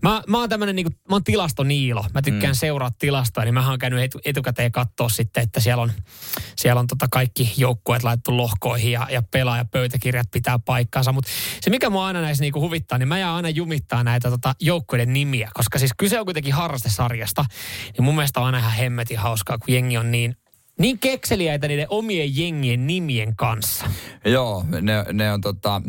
mä, 0.03 0.23
mä 0.29 0.39
oon 0.39 0.49
tämmönen 0.49 0.77
niinku, 0.77 0.93
mä 1.09 1.15
oon 1.15 1.25
tilastoniilo. 1.25 2.05
Mä 2.15 2.23
tykkään 2.23 2.55
mm. 2.55 2.59
seuraa 2.59 2.91
tilastoja, 2.99 3.45
niin 3.45 3.55
mä 3.55 3.69
oon 3.71 3.79
käynyt 3.79 4.03
etu, 4.03 4.19
etukäteen 4.25 4.73
katsoa 4.73 5.09
sitten, 5.09 5.43
että 5.43 5.61
siellä 5.61 5.83
on, 5.83 5.93
siellä 6.57 6.81
on 6.81 6.87
tota 6.87 7.07
kaikki 7.11 7.55
joukkueet 7.57 8.03
laitettu 8.03 8.37
lohkoihin 8.37 8.93
ja, 8.93 9.07
ja 9.11 9.23
pelaajapöytäkirjat 9.23 10.31
pitää 10.31 10.59
paikkaansa, 10.59 11.13
mutta 11.13 11.31
se 11.61 11.71
mikä 11.71 11.91
mua 11.91 12.07
aina 12.07 12.21
näissä 12.21 12.45
niinku 12.45 12.61
huvittaa, 12.61 12.99
niin 12.99 13.09
mä 13.09 13.19
jään 13.19 13.35
aina 13.35 13.49
jumittaa 13.49 14.05
näitä 14.05 14.31
tota 14.31 14.55
joukkueiden 14.61 15.13
nimiä, 15.13 15.51
koska 15.55 15.79
siis 15.79 15.93
kyse 15.97 16.21
on 16.21 16.27
kuitenkin 16.27 16.55
harrastesarjasta, 16.55 17.45
niin 17.93 18.05
mun 18.05 18.15
mielestä 18.15 18.41
on 18.41 18.47
aina 18.47 18.59
ihan 18.59 18.73
hemmetin 18.73 19.19
hauskaa, 19.19 19.59
kun 19.59 19.75
jengi 19.75 19.99
on 19.99 20.11
niin 20.11 20.37
niin 20.79 20.99
kekseliäitä 20.99 21.69
niiden 21.69 21.87
omien 21.89 22.37
jengien 22.37 22.87
nimien 22.87 23.37
kanssa. 23.37 23.91
Joo, 24.25 24.65
ne, 24.81 25.05
ne 25.13 25.33
on 25.33 25.41
tota, 25.41 25.83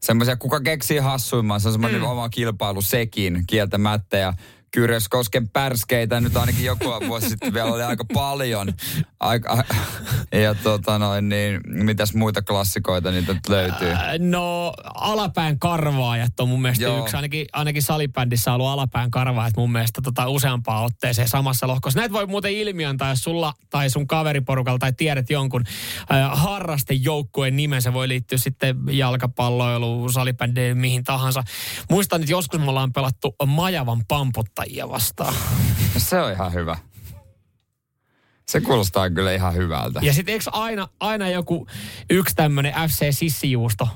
semmoisia, 0.00 0.36
kuka 0.36 0.60
keksii 0.60 0.98
hassuimman, 0.98 1.60
se 1.60 1.68
on 1.68 1.72
semmoinen 1.72 2.00
mm. 2.00 2.06
oma 2.06 2.28
kilpailu 2.28 2.82
sekin 2.82 3.44
kieltämättä. 3.46 4.16
Ja 4.16 4.32
Kyröskosken 4.74 5.48
pärskeitä 5.48 6.20
nyt 6.20 6.36
ainakin 6.36 6.64
joku 6.64 6.84
vuosi 7.06 7.28
sitten 7.28 7.54
vielä 7.54 7.72
oli 7.72 7.82
aika 7.82 8.04
paljon. 8.14 8.72
Aika, 9.20 9.64
ja 10.32 10.54
tota 10.54 10.98
noin, 10.98 11.28
niin 11.28 11.60
mitäs 11.66 12.14
muita 12.14 12.42
klassikoita 12.42 13.10
niitä 13.10 13.36
löytyy? 13.48 13.90
Äh, 13.92 14.00
No, 14.18 14.72
alapään 14.94 15.58
karvaajat 15.58 16.40
on 16.40 16.48
mun 16.48 16.62
mielestä 16.62 16.84
Joo. 16.84 16.98
yksi. 16.98 17.16
Ainakin, 17.16 17.46
ainakin 17.52 17.82
salibändissä 17.82 18.50
on 18.50 18.54
ollut 18.54 18.68
alapään 18.68 19.10
karvaajat 19.10 19.56
mun 19.56 19.72
mielestä 19.72 20.02
tota 20.02 20.28
useampaan 20.28 20.84
otteeseen 20.84 21.28
samassa 21.28 21.68
lohkossa. 21.68 21.98
Näitä 21.98 22.12
voi 22.12 22.26
muuten 22.26 22.52
ilmiantaa, 22.52 23.10
jos 23.10 23.22
sulla 23.22 23.54
tai 23.70 23.90
sun 23.90 24.06
kaveriporukalla 24.06 24.78
tai 24.78 24.92
tiedät 24.92 25.30
jonkun 25.30 25.64
äh, 26.12 26.30
harrastejoukkueen 26.32 27.56
nimen. 27.56 27.82
Se 27.82 27.92
voi 27.92 28.08
liittyä 28.08 28.38
sitten 28.38 28.76
jalkapalloiluun, 28.90 30.12
salibändiin, 30.12 30.78
mihin 30.78 31.04
tahansa. 31.04 31.44
Muistan, 31.90 32.20
että 32.20 32.32
joskus 32.32 32.60
me 32.60 32.68
ollaan 32.68 32.92
pelattu 32.92 33.36
Majavan 33.46 34.02
pamputtajia 34.64 34.88
vastaan. 34.88 35.34
Se 35.96 36.20
on 36.20 36.32
ihan 36.32 36.52
hyvä. 36.52 36.76
Se 38.46 38.60
kuulostaa 38.60 39.10
kyllä 39.10 39.32
ihan 39.32 39.54
hyvältä. 39.54 40.00
Ja 40.02 40.12
sitten 40.12 40.32
eikö 40.32 40.44
aina, 40.52 40.88
aina 41.00 41.28
joku 41.28 41.66
yksi 42.10 42.34
tämmöinen 42.34 42.74
FC 42.88 43.06
Sissijuusto 43.10 43.88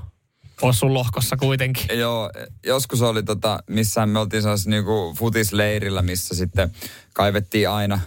ole 0.63 0.73
sun 0.73 0.95
lohkossa 0.95 1.37
kuitenkin? 1.37 1.99
Joo, 1.99 2.31
joskus 2.67 3.03
oli 3.03 3.23
tota, 3.23 3.59
missä 3.71 4.07
me 4.07 4.19
oltiin 4.19 4.43
sellaisessa 4.43 4.71
niinku 4.71 5.15
futisleirillä, 5.19 6.03
missä 6.03 6.35
sitten 6.35 6.71
kaivettiin 7.15 7.71
aina 7.71 8.01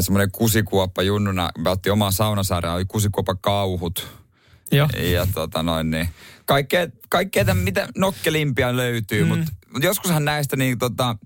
semmoinen 0.00 0.30
kusikuoppa 0.32 1.02
junnuna. 1.02 1.50
Me 1.58 1.70
otti 1.70 1.90
omaa 1.90 2.10
saunasaareen, 2.10 2.74
oli 2.74 2.84
kusikuoppa 2.84 3.34
kauhut. 3.34 4.08
Joo. 4.72 4.88
Ja 5.12 5.26
tota 5.34 5.62
noin 5.62 5.90
niin. 5.90 6.08
Kaikkea, 6.44 6.86
kaikkea 7.08 7.44
tämän, 7.44 7.64
mitä 7.64 7.88
nokkelimpia 7.98 8.76
löytyy, 8.76 9.22
mm. 9.22 9.28
mutta 9.28 9.52
mut 9.72 9.84
joskushan 9.84 10.24
näistä 10.24 10.56
niin 10.56 10.78
tota, 10.78 11.16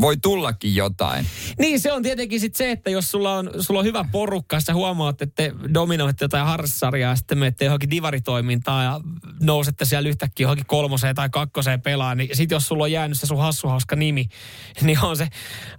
voi 0.00 0.16
tullakin 0.16 0.74
jotain. 0.74 1.26
Niin, 1.58 1.80
se 1.80 1.92
on 1.92 2.02
tietenkin 2.02 2.40
sit 2.40 2.56
se, 2.56 2.70
että 2.70 2.90
jos 2.90 3.10
sulla 3.10 3.34
on, 3.34 3.50
sulla 3.60 3.80
on 3.80 3.86
hyvä 3.86 4.04
porukka, 4.12 4.60
sä 4.60 4.74
huomaat, 4.74 5.22
että 5.22 5.42
te 5.42 5.52
dominoitte 5.74 6.24
jotain 6.24 6.46
harrassarjaa, 6.46 7.10
ja 7.10 7.16
sitten 7.16 7.38
menette 7.38 7.64
johonkin 7.64 7.90
divaritoimintaan 7.90 8.84
ja 8.84 9.00
nousette 9.42 9.84
siellä 9.84 10.08
yhtäkkiä 10.08 10.44
johonkin 10.44 10.66
kolmoseen 10.66 11.14
tai 11.14 11.28
kakkoseen 11.28 11.82
pelaa, 11.82 12.14
niin 12.14 12.36
sit 12.36 12.50
jos 12.50 12.68
sulla 12.68 12.84
on 12.84 12.92
jäänyt 12.92 13.20
se 13.20 13.26
sun 13.26 13.38
hassuhauska 13.38 13.96
nimi, 13.96 14.28
niin 14.82 15.04
on 15.04 15.16
se, 15.16 15.28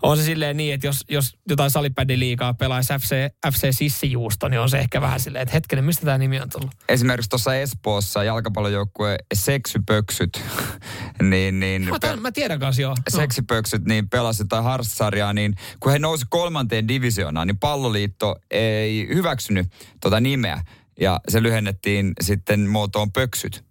on 0.02 0.18
se 0.18 0.24
silleen 0.24 0.58
niin, 0.58 0.74
että 0.74 0.88
jos, 0.88 1.06
jos 1.10 1.38
jotain 1.50 1.72
salibändiliigaa 1.72 2.54
pelaisi 2.54 2.94
FC, 2.94 3.16
FC 3.54 3.68
Sissijuusto, 3.72 4.48
niin 4.48 4.60
on 4.60 4.70
se 4.70 4.80
ehkä 4.80 5.02
vähän 5.02 5.20
silleen, 5.20 5.42
että 5.42 5.54
hetkinen, 5.54 5.86
mistä 5.86 6.06
tämä 6.06 6.18
nimi 6.18 6.40
on 6.40 6.50
tullut? 6.50 6.72
Esimerkiksi 6.90 7.30
tuossa 7.30 7.56
Espoossa 7.56 8.24
jalkapallojoukkue 8.24 9.18
Seksypöksyt, 9.34 10.44
niin, 11.30 11.60
niin 11.60 11.90
Mä, 11.90 12.00
tämän, 12.00 12.22
mä 12.22 12.32
tiedän 12.32 12.60
kanssa 12.60 12.82
joo. 12.82 12.96
Seksipöksyt 13.10 13.86
niin 13.86 14.09
pelasi 14.12 14.44
jotain 14.44 14.64
harrassarjaa, 14.64 15.34
niin 15.34 15.56
kun 15.80 15.92
he 15.92 16.00
nousi 16.00 16.26
kolmanteen 16.30 16.88
divisioonaan, 16.88 17.48
niin 17.48 17.60
palloliitto 17.60 18.36
ei 18.52 19.08
hyväksynyt 19.08 19.68
tota 20.02 20.20
nimeä. 20.20 20.64
Ja 21.00 21.20
se 21.30 21.44
lyhennettiin 21.44 22.14
sitten 22.22 22.70
muotoon 22.70 23.12
pöksyt. 23.12 23.64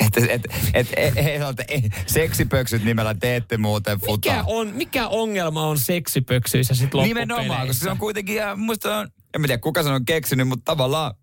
Että 0.00 0.20
et, 0.30 0.42
et, 0.74 0.88
et, 0.96 1.14
he 1.16 1.32
sanoivat, 1.32 1.60
että 1.60 1.72
ei, 1.72 1.82
seksipöksyt 2.06 2.84
nimellä 2.84 3.14
te 3.14 3.36
ette 3.36 3.56
muuten 3.56 4.00
futa. 4.00 4.30
Mikä, 4.30 4.44
on, 4.46 4.68
mikä 4.68 5.08
ongelma 5.08 5.66
on 5.66 5.78
seksipöksyissä 5.78 6.74
sit 6.74 6.90
Nimenomaan, 6.94 7.46
koska 7.46 7.48
se 7.48 7.48
loppupeleissä? 7.48 7.90
on 7.90 7.98
kuitenkin, 7.98 8.36
ja 8.36 8.56
musta 8.56 8.98
on, 8.98 9.08
en 9.34 9.40
mä 9.40 9.46
tiedä 9.46 9.60
kuka 9.60 9.82
sen 9.82 9.92
on 9.92 10.04
keksinyt, 10.04 10.48
mutta 10.48 10.64
tavallaan 10.64 11.14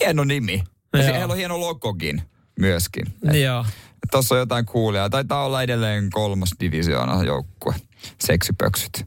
hieno 0.00 0.24
nimi. 0.24 0.62
Ja 0.92 1.02
se- 1.02 1.12
heillä 1.12 1.32
on 1.32 1.36
hieno 1.36 1.60
logokin 1.60 2.22
myöskin. 2.60 3.04
Et, 3.28 3.40
Joo. 3.40 3.64
Tuossa 4.12 4.34
on 4.34 4.38
jotain 4.38 4.66
kuulia. 4.66 5.10
Taitaa 5.10 5.44
olla 5.44 5.62
edelleen 5.62 6.10
kolmas 6.10 6.50
divisioona 6.60 7.24
joukkue. 7.24 7.74
Seksipöksyt. 8.20 9.06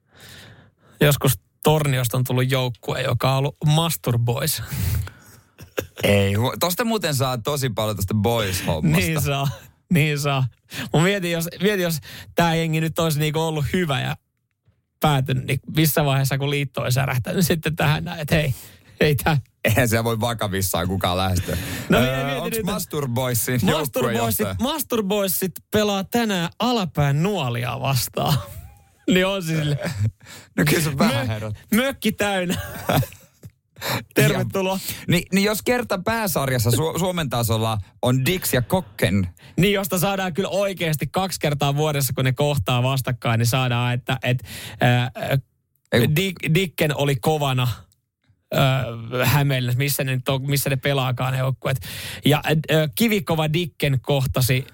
Joskus 1.00 1.32
Torniosta 1.64 2.16
on 2.16 2.24
tullut 2.24 2.50
joukkue, 2.50 3.02
joka 3.02 3.32
on 3.32 3.38
ollut 3.38 3.56
Mastur 3.66 4.18
Boys. 4.18 4.62
Ei, 6.02 6.34
tosta 6.60 6.84
muuten 6.84 7.14
saa 7.14 7.38
tosi 7.38 7.70
paljon 7.70 7.96
tosta 7.96 8.14
boys-hommasta. 8.14 9.06
niin 9.06 9.20
saa. 9.20 9.48
Niin 9.92 10.18
saa. 10.18 10.46
Mä 10.92 11.02
mietin, 11.02 11.32
jos, 11.32 11.48
mietin, 11.62 11.82
jos 11.82 11.98
tämä 12.34 12.54
jengi 12.54 12.80
nyt 12.80 12.98
olisi 12.98 13.18
niinku 13.18 13.40
ollut 13.40 13.64
hyvä 13.72 14.00
ja 14.00 14.16
päätynyt, 15.00 15.44
niin 15.44 15.60
missä 15.76 16.04
vaiheessa 16.04 16.38
kun 16.38 16.50
liitto 16.50 16.80
olisi 16.80 16.94
särähtänyt 16.94 17.46
sitten 17.46 17.76
tähän 17.76 18.04
näin, 18.04 18.20
että 18.20 18.34
hei, 18.34 18.54
ei 19.00 19.14
tämä. 19.14 19.36
Eihän 19.66 19.88
siellä 19.88 20.04
voi 20.04 20.20
vakavissaan 20.20 20.88
kukaan 20.88 21.16
lähestyä. 21.16 21.56
No, 21.88 21.98
Öö, 21.98 22.36
onks 22.36 22.44
nyt, 22.44 22.54
että- 22.58 22.72
Masturboysin 22.72 23.60
Masturboysit? 23.64 24.46
Masturboysit 24.60 25.52
pelaa 25.70 26.04
tänään 26.04 26.48
alapään 26.58 27.22
nuolia 27.22 27.80
vastaan. 27.80 28.38
niin 29.14 29.26
on 29.26 29.42
siis 29.42 29.58
sille. 29.58 29.78
No 30.56 30.64
kyllä 30.68 30.82
se 30.82 30.98
vähän 30.98 31.28
Mö, 31.40 31.82
mökki 31.82 32.12
täynnä. 32.12 32.60
Tervetuloa. 34.14 34.78
Niin, 35.08 35.22
niin 35.32 35.44
jos 35.44 35.62
kerta 35.62 35.98
pääsarjassa 36.04 36.70
Su- 36.70 36.98
Suomen 36.98 37.30
tasolla 37.30 37.78
on 38.02 38.26
Dix 38.26 38.52
ja 38.52 38.62
Kokken, 38.62 39.28
Niin, 39.56 39.72
josta 39.72 39.98
saadaan 39.98 40.34
kyllä 40.34 40.48
oikeasti 40.48 41.06
kaksi 41.06 41.40
kertaa 41.40 41.76
vuodessa, 41.76 42.12
kun 42.12 42.24
ne 42.24 42.32
kohtaa 42.32 42.82
vastakkain, 42.82 43.38
niin 43.38 43.46
saadaan, 43.46 43.94
että 43.94 44.18
et, 44.22 44.42
kun- 46.00 46.16
Dick, 46.16 46.36
Dicken 46.54 46.96
oli 46.96 47.16
kovana 47.16 47.68
ää, 48.54 48.84
Hämeenlinnassa, 49.24 49.78
missä 49.78 50.04
ne, 50.04 50.20
on, 50.28 50.50
missä 50.50 50.70
ne 50.70 50.76
pelaakaan 50.76 51.32
ne 51.32 51.38
joukkueet. 51.38 51.78
Ja 52.24 52.40
ää, 52.44 52.88
kivikova 52.94 53.52
Dicken 53.52 54.00
kohtasi 54.02 54.66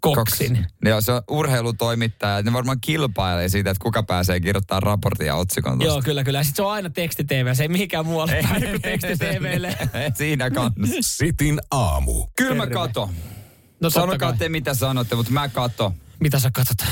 Koksin. 0.00 0.66
Joo, 0.84 1.00
se 1.00 1.12
on 1.12 1.22
urheilutoimittaja. 1.28 2.42
Ne 2.42 2.52
varmaan 2.52 2.80
kilpailee 2.80 3.48
siitä, 3.48 3.70
että 3.70 3.82
kuka 3.82 4.02
pääsee 4.02 4.40
kirjoittamaan 4.40 4.82
raportin 4.82 5.26
ja 5.26 5.34
otsikon 5.34 5.78
tosta. 5.78 5.92
Joo, 5.94 6.02
kyllä, 6.02 6.24
kyllä. 6.24 6.42
Sitten 6.42 6.56
se 6.56 6.62
on 6.62 6.72
aina 6.72 6.90
teksti-TV, 6.90 7.54
se 7.54 7.62
ei 7.62 7.68
mihinkään 7.68 8.06
muualle 8.06 8.44
päin 8.48 8.62
kuin 8.70 8.82
teksti-TVlle. 8.82 9.76
Siinä 10.18 10.50
kannassa. 10.50 10.96
Sitin 11.00 11.60
aamu. 11.70 12.26
Kyllä 12.36 12.54
mä 12.54 12.62
Terve. 12.62 12.74
kato. 12.74 13.10
No 13.80 13.90
Sanokaa 13.90 14.32
te 14.32 14.48
mitä 14.48 14.74
sanotte, 14.74 15.14
mutta 15.14 15.32
mä 15.32 15.48
kato. 15.48 15.94
Mitä 16.20 16.38
sä 16.38 16.50
katsot? 16.52 16.88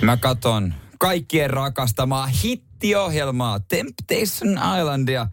Mä 0.00 0.16
katon 0.16 0.74
kaikkien 1.02 1.50
rakastamaa 1.50 2.26
hittiohjelmaa 2.26 3.60
Temptation 3.60 4.58
Islandia. 4.80 5.26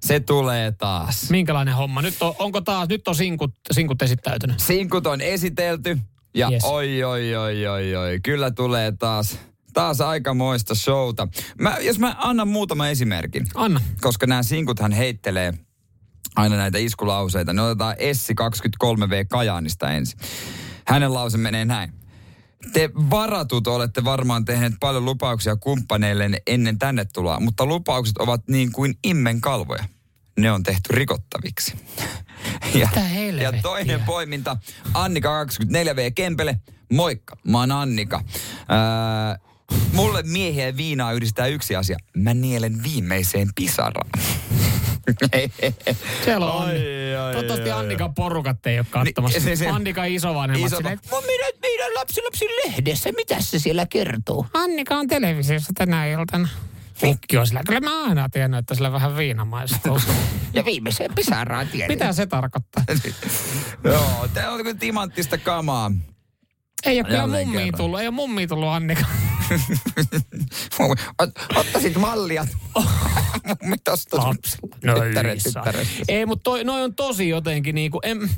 Se 0.00 0.20
tulee 0.20 0.72
taas. 0.72 1.30
Minkälainen 1.30 1.74
homma? 1.74 2.02
Nyt 2.02 2.14
on, 2.20 2.34
onko 2.38 2.60
taas, 2.60 2.88
nyt 2.88 3.08
on 3.08 3.14
sinkut, 3.14 3.54
sinkut 3.72 4.02
esittäytynyt. 4.02 4.60
Sinkut 4.60 5.06
on 5.06 5.20
esitelty 5.20 5.98
ja 6.34 6.48
Yes. 6.52 6.64
oi, 6.64 7.04
oi, 7.04 7.36
oi, 7.36 7.66
oi, 7.66 7.96
oi. 7.96 8.20
Kyllä 8.22 8.50
tulee 8.50 8.92
taas, 8.92 9.38
taas 9.72 10.00
aikamoista 10.00 10.74
showta. 10.74 11.28
Mä, 11.60 11.76
jos 11.80 11.98
mä 11.98 12.14
annan 12.18 12.48
muutaman 12.48 12.90
esimerkin, 12.90 13.46
Anna. 13.54 13.80
koska 14.00 14.26
nämä 14.26 14.42
sinkuthan 14.42 14.92
heittelee 14.92 15.54
aina 16.36 16.56
näitä 16.56 16.78
iskulauseita. 16.78 17.52
Ne 17.52 17.62
otetaan 17.62 17.94
Essi 17.98 18.34
23V 18.40 19.26
Kajaanista 19.30 19.90
ensin. 19.90 20.18
Hänen 20.86 21.14
lause 21.14 21.38
menee 21.38 21.64
näin. 21.64 21.92
Te 22.72 22.90
varatut 23.10 23.66
olette 23.66 24.04
varmaan 24.04 24.44
tehneet 24.44 24.72
paljon 24.80 25.04
lupauksia 25.04 25.56
kumppaneille 25.56 26.30
ennen 26.46 26.78
tänne 26.78 27.04
tuloa, 27.04 27.40
mutta 27.40 27.66
lupaukset 27.66 28.18
ovat 28.18 28.48
niin 28.48 28.72
kuin 28.72 28.94
immenkalvoja. 29.04 29.84
Ne 30.38 30.52
on 30.52 30.62
tehty 30.62 30.88
rikottaviksi. 30.90 31.74
Ja, 32.74 32.88
ja 33.42 33.52
toinen 33.62 34.00
poiminta, 34.00 34.56
Annika 34.94 35.44
24V 35.44 36.12
Kempele. 36.14 36.60
Moikka, 36.92 37.36
mä 37.44 37.58
oon 37.60 37.72
Annika. 37.72 38.20
Ää, 38.68 39.38
mulle 39.92 40.22
miehiä 40.22 40.66
ja 40.66 40.76
viinaa 40.76 41.12
yhdistää 41.12 41.46
yksi 41.46 41.76
asia. 41.76 41.96
Mä 42.16 42.34
nielen 42.34 42.82
viimeiseen 42.82 43.48
pisaraan. 43.54 44.10
Siellä 46.24 46.52
on. 46.52 46.68
Ai, 46.68 46.76
ai, 47.16 47.32
Toivottavasti 47.32 47.70
ai, 47.70 47.80
Annikan 47.80 48.14
porukat 48.14 48.66
ei 48.66 48.78
ole 48.78 48.86
katsomassa. 48.90 49.38
Niin, 49.38 49.56
se- 49.56 49.64
se- 49.64 49.68
Annika 49.70 50.04
isovanhemmat 50.04 50.66
Iso, 50.66 50.76
silleen, 50.76 50.98
mä 51.10 51.16
minä, 51.20 51.46
lapsi 51.94 52.22
lapsi 52.22 52.44
lehdessä, 52.64 53.10
mitä 53.16 53.40
se 53.40 53.58
siellä 53.58 53.86
kertoo? 53.86 54.46
Annika 54.54 54.96
on 54.96 55.06
televisiossa 55.08 55.72
tänä 55.74 56.06
iltana. 56.06 56.48
Mikki 57.02 57.36
on 57.36 57.46
sillä, 57.46 57.62
kyllä 57.66 57.80
mä 57.80 58.04
aina 58.04 58.28
tiennyt, 58.28 58.58
että 58.58 58.74
sillä 58.74 58.92
vähän 58.92 59.16
viina 59.16 59.44
maistuu. 59.44 60.00
Ja 60.54 60.64
viimeiseen 60.64 61.14
pisaraan 61.14 61.68
tiedän. 61.68 61.88
Mitä 61.88 62.12
se 62.12 62.26
tarkoittaa? 62.26 62.84
Joo, 63.84 64.28
tää 64.34 64.50
on 64.50 64.62
kuin 64.64 64.78
timanttista 64.78 65.38
kamaa. 65.38 65.90
Ei 66.86 66.98
ole 67.00 67.04
kyllä 67.08 67.28
kerran. 67.52 67.72
tullut, 67.76 68.00
ei 68.00 68.06
ole 68.06 68.14
mummia 68.14 68.46
tullut 68.46 68.68
Annika. 68.68 69.04
Ot- 71.22 71.56
Ottaisit 71.56 71.96
mallia. 71.96 72.46
Mummi 73.62 73.76
tosta 73.84 74.16
sun 74.16 74.26
Lapsi. 74.26 74.58
No. 74.84 74.94
Ei, 76.08 76.26
mutta 76.26 76.50
noi 76.64 76.82
on 76.82 76.94
tosi 76.94 77.28
jotenkin 77.28 77.74
niinku, 77.74 78.00
en, 78.02 78.30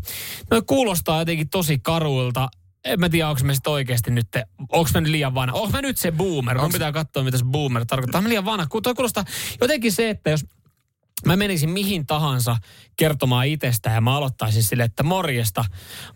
noi 0.51 0.63
kuulostaa 0.67 1.19
jotenkin 1.19 1.49
tosi 1.49 1.79
karuilta. 1.79 2.49
En 2.87 3.01
mä 3.01 3.09
tiedä, 3.09 3.29
onko 3.29 3.41
mä 3.45 3.55
sit 3.55 3.67
oikeasti 3.67 4.11
nyt, 4.11 4.29
onko 4.73 4.91
mä 4.95 5.01
nyt 5.01 5.11
liian 5.11 5.35
vanha. 5.35 5.59
Onko 5.59 5.71
mä 5.73 5.83
nyt 5.83 5.99
se 5.99 6.13
boomer? 6.13 6.59
Mun 6.59 6.73
pitää 6.73 6.93
katsoa, 6.93 7.23
mitä 7.23 7.39
se 7.39 7.45
boomer 7.45 7.85
tarkoittaa. 7.87 8.21
Mä 8.21 8.29
liian 8.29 8.45
vanha. 8.45 8.67
Kun 8.67 8.83
toi 8.83 8.95
kuulostaa 8.95 9.25
jotenkin 9.61 9.93
se, 9.93 10.11
että 10.11 10.31
jos 10.31 10.45
mä 11.27 11.37
menisin 11.37 11.71
mihin 11.71 12.07
tahansa 12.07 12.57
kertomaan 12.97 13.47
itsestä 13.47 13.91
ja 13.91 14.01
mä 14.01 14.17
aloittaisin 14.17 14.63
sille, 14.63 14.83
että 14.85 15.03
morjesta, 15.03 15.65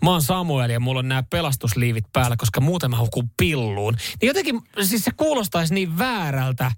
mä 0.02 0.10
oon 0.10 0.22
Samuel 0.22 0.70
ja 0.70 0.80
mulla 0.80 0.98
on 0.98 1.08
nämä 1.08 1.22
pelastusliivit 1.30 2.04
päällä, 2.12 2.36
koska 2.36 2.60
muuten 2.60 2.90
mä 2.90 2.98
hukun 2.98 3.30
pilluun. 3.36 3.96
Niin 4.20 4.26
jotenkin, 4.26 4.60
siis 4.82 5.04
se 5.04 5.10
kuulostaisi 5.16 5.74
niin 5.74 5.98
väärältä, 5.98 6.72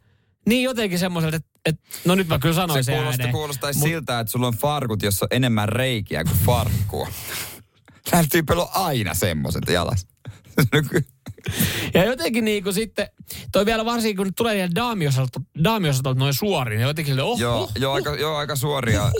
niin 0.48 0.62
jotenkin 0.62 0.98
semmoiselta, 0.98 1.36
että, 1.36 1.50
että 1.66 1.82
no 2.04 2.14
nyt 2.14 2.28
mä 2.28 2.38
kyllä 2.38 2.54
sanoin 2.54 2.84
Se 2.84 2.86
sen 2.86 2.94
kuulostaa, 2.94 3.22
ääneen. 3.22 3.32
kuulostaisi 3.32 3.80
Mut- 3.80 3.88
siltä, 3.88 4.20
että 4.20 4.30
sulla 4.30 4.46
on 4.46 4.54
farkut, 4.56 5.02
jossa 5.02 5.24
on 5.24 5.36
enemmän 5.36 5.68
reikiä 5.68 6.24
kuin 6.24 6.38
farkkua. 6.38 7.08
Näillä 8.12 8.28
tyypeillä 8.32 8.62
on 8.62 8.70
aina 8.72 9.14
semmoiset 9.14 9.62
jalas. 9.68 10.06
Ja 11.94 12.04
jotenkin 12.04 12.44
niin 12.44 12.62
kuin 12.62 12.74
sitten, 12.74 13.08
toi 13.52 13.66
vielä 13.66 13.84
varsinkin 13.84 14.16
kun 14.16 14.34
tulee 14.36 14.54
vielä 14.56 14.70
daamiosalta 15.64 16.14
noin 16.14 16.34
suoriin, 16.34 16.78
niin 16.78 16.86
jotenkin 16.86 17.20
oh, 17.20 17.40
joo, 17.40 17.62
oh, 17.62 17.70
joo, 17.78 17.92
aika, 17.94 18.14
joo, 18.14 18.36
aika 18.36 18.56
suoria. 18.56 19.04
ö, 19.06 19.10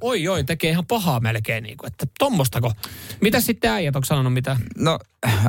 oi 0.00 0.28
oi, 0.28 0.44
tekee 0.44 0.70
ihan 0.70 0.86
pahaa 0.86 1.20
melkein, 1.20 1.62
niin 1.62 1.76
kuin, 1.76 1.86
että 1.92 2.06
tommostako. 2.18 2.72
Mitä 3.20 3.40
sitten 3.40 3.70
äijät, 3.70 3.96
onko 3.96 4.06
sanonut 4.06 4.32
mitä? 4.32 4.56
No, 4.76 4.98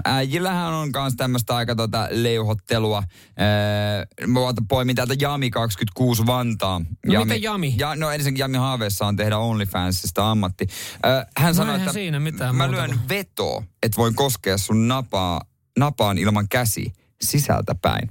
äijillähän 0.05 0.73
on 0.73 0.89
myös 0.95 1.13
tämmöistä 1.17 1.55
aika 1.55 1.75
tota 1.75 2.07
leuhottelua. 2.11 3.03
Öö, 3.41 4.27
mä 4.27 4.39
poimin 4.67 4.95
täältä 4.95 5.15
Jami 5.19 5.49
26 5.49 6.25
Vantaa. 6.25 6.81
No 7.05 7.23
miten 7.23 7.41
Jami? 7.41 7.75
Ja, 7.77 7.95
no 7.95 8.11
ensinnäkin 8.11 8.39
Jami 8.39 8.57
haaveessa 8.57 9.05
on 9.05 9.15
tehdä 9.15 9.37
OnlyFansista 9.37 10.31
ammatti. 10.31 10.67
Öö, 11.05 11.23
hän 11.37 11.55
sanoi, 11.55 11.67
No 11.67 11.73
eihän 11.73 11.87
että 11.87 11.93
siinä 11.93 12.19
mitään 12.19 12.55
mä 12.55 12.71
lyön 12.71 12.99
vetoa, 13.09 13.63
että 13.83 13.97
voin 13.97 14.15
koskea 14.15 14.57
sun 14.57 14.87
napaa, 14.87 15.41
napaan 15.79 16.17
ilman 16.17 16.49
käsi 16.49 16.93
sisältä 17.21 17.75
päin. 17.81 18.09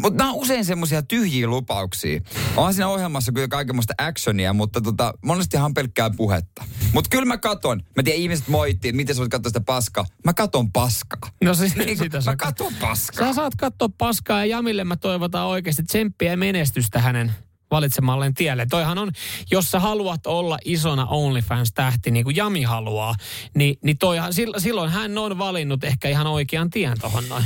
Mutta 0.00 0.18
nämä 0.18 0.30
on 0.30 0.36
usein 0.36 0.64
semmoisia 0.64 1.02
tyhjiä 1.02 1.46
lupauksia. 1.46 2.20
On 2.56 2.74
siinä 2.74 2.88
ohjelmassa 2.88 3.32
kyllä 3.32 3.48
kaikenlaista 3.48 3.94
actionia, 3.98 4.52
mutta 4.52 4.80
tota, 4.80 5.14
monestihan 5.24 5.74
pelkkää 5.74 6.10
puhetta. 6.10 6.64
Mutta 6.92 7.10
kyllä 7.10 7.24
mä 7.24 7.38
katon. 7.38 7.82
Mä 7.96 8.02
tiedän, 8.02 8.22
ihmiset 8.22 8.48
moittii, 8.48 8.88
että 8.88 8.96
miten 8.96 9.14
sä 9.14 9.20
voit 9.20 9.30
katsoa 9.30 9.50
sitä 9.50 9.60
paskaa. 9.60 10.06
Mä 10.24 10.34
katon 10.34 10.72
paskaa. 10.72 11.30
No 11.44 11.54
siis, 11.54 11.76
Niin 11.76 11.98
sitä 11.98 12.16
mä 12.16 12.20
sä 12.20 12.36
katon 12.36 12.72
paskaa. 12.80 13.26
Sä 13.26 13.34
saat 13.34 13.56
katsoa 13.56 13.88
paskaa 13.98 14.38
ja 14.38 14.56
Jamille 14.56 14.84
mä 14.84 14.96
toivotan 14.96 15.46
oikeasti 15.46 15.82
tsemppiä 15.82 16.30
ja 16.30 16.36
menestystä 16.36 17.00
hänen 17.00 17.32
valitsemalleen 17.70 18.34
tielle. 18.34 18.66
Toihan 18.70 18.98
on, 18.98 19.12
jos 19.50 19.70
sä 19.70 19.80
haluat 19.80 20.26
olla 20.26 20.58
isona 20.64 21.06
OnlyFans-tähti, 21.06 22.10
niin 22.10 22.24
kuin 22.24 22.36
Jami 22.36 22.62
haluaa, 22.62 23.14
niin, 23.54 23.78
niin 23.84 23.98
toihan, 23.98 24.32
sil- 24.38 24.60
silloin 24.60 24.90
hän 24.90 25.18
on 25.18 25.38
valinnut 25.38 25.84
ehkä 25.84 26.08
ihan 26.08 26.26
oikean 26.26 26.70
tien 26.70 27.00
tohon 27.00 27.28
noin. 27.28 27.44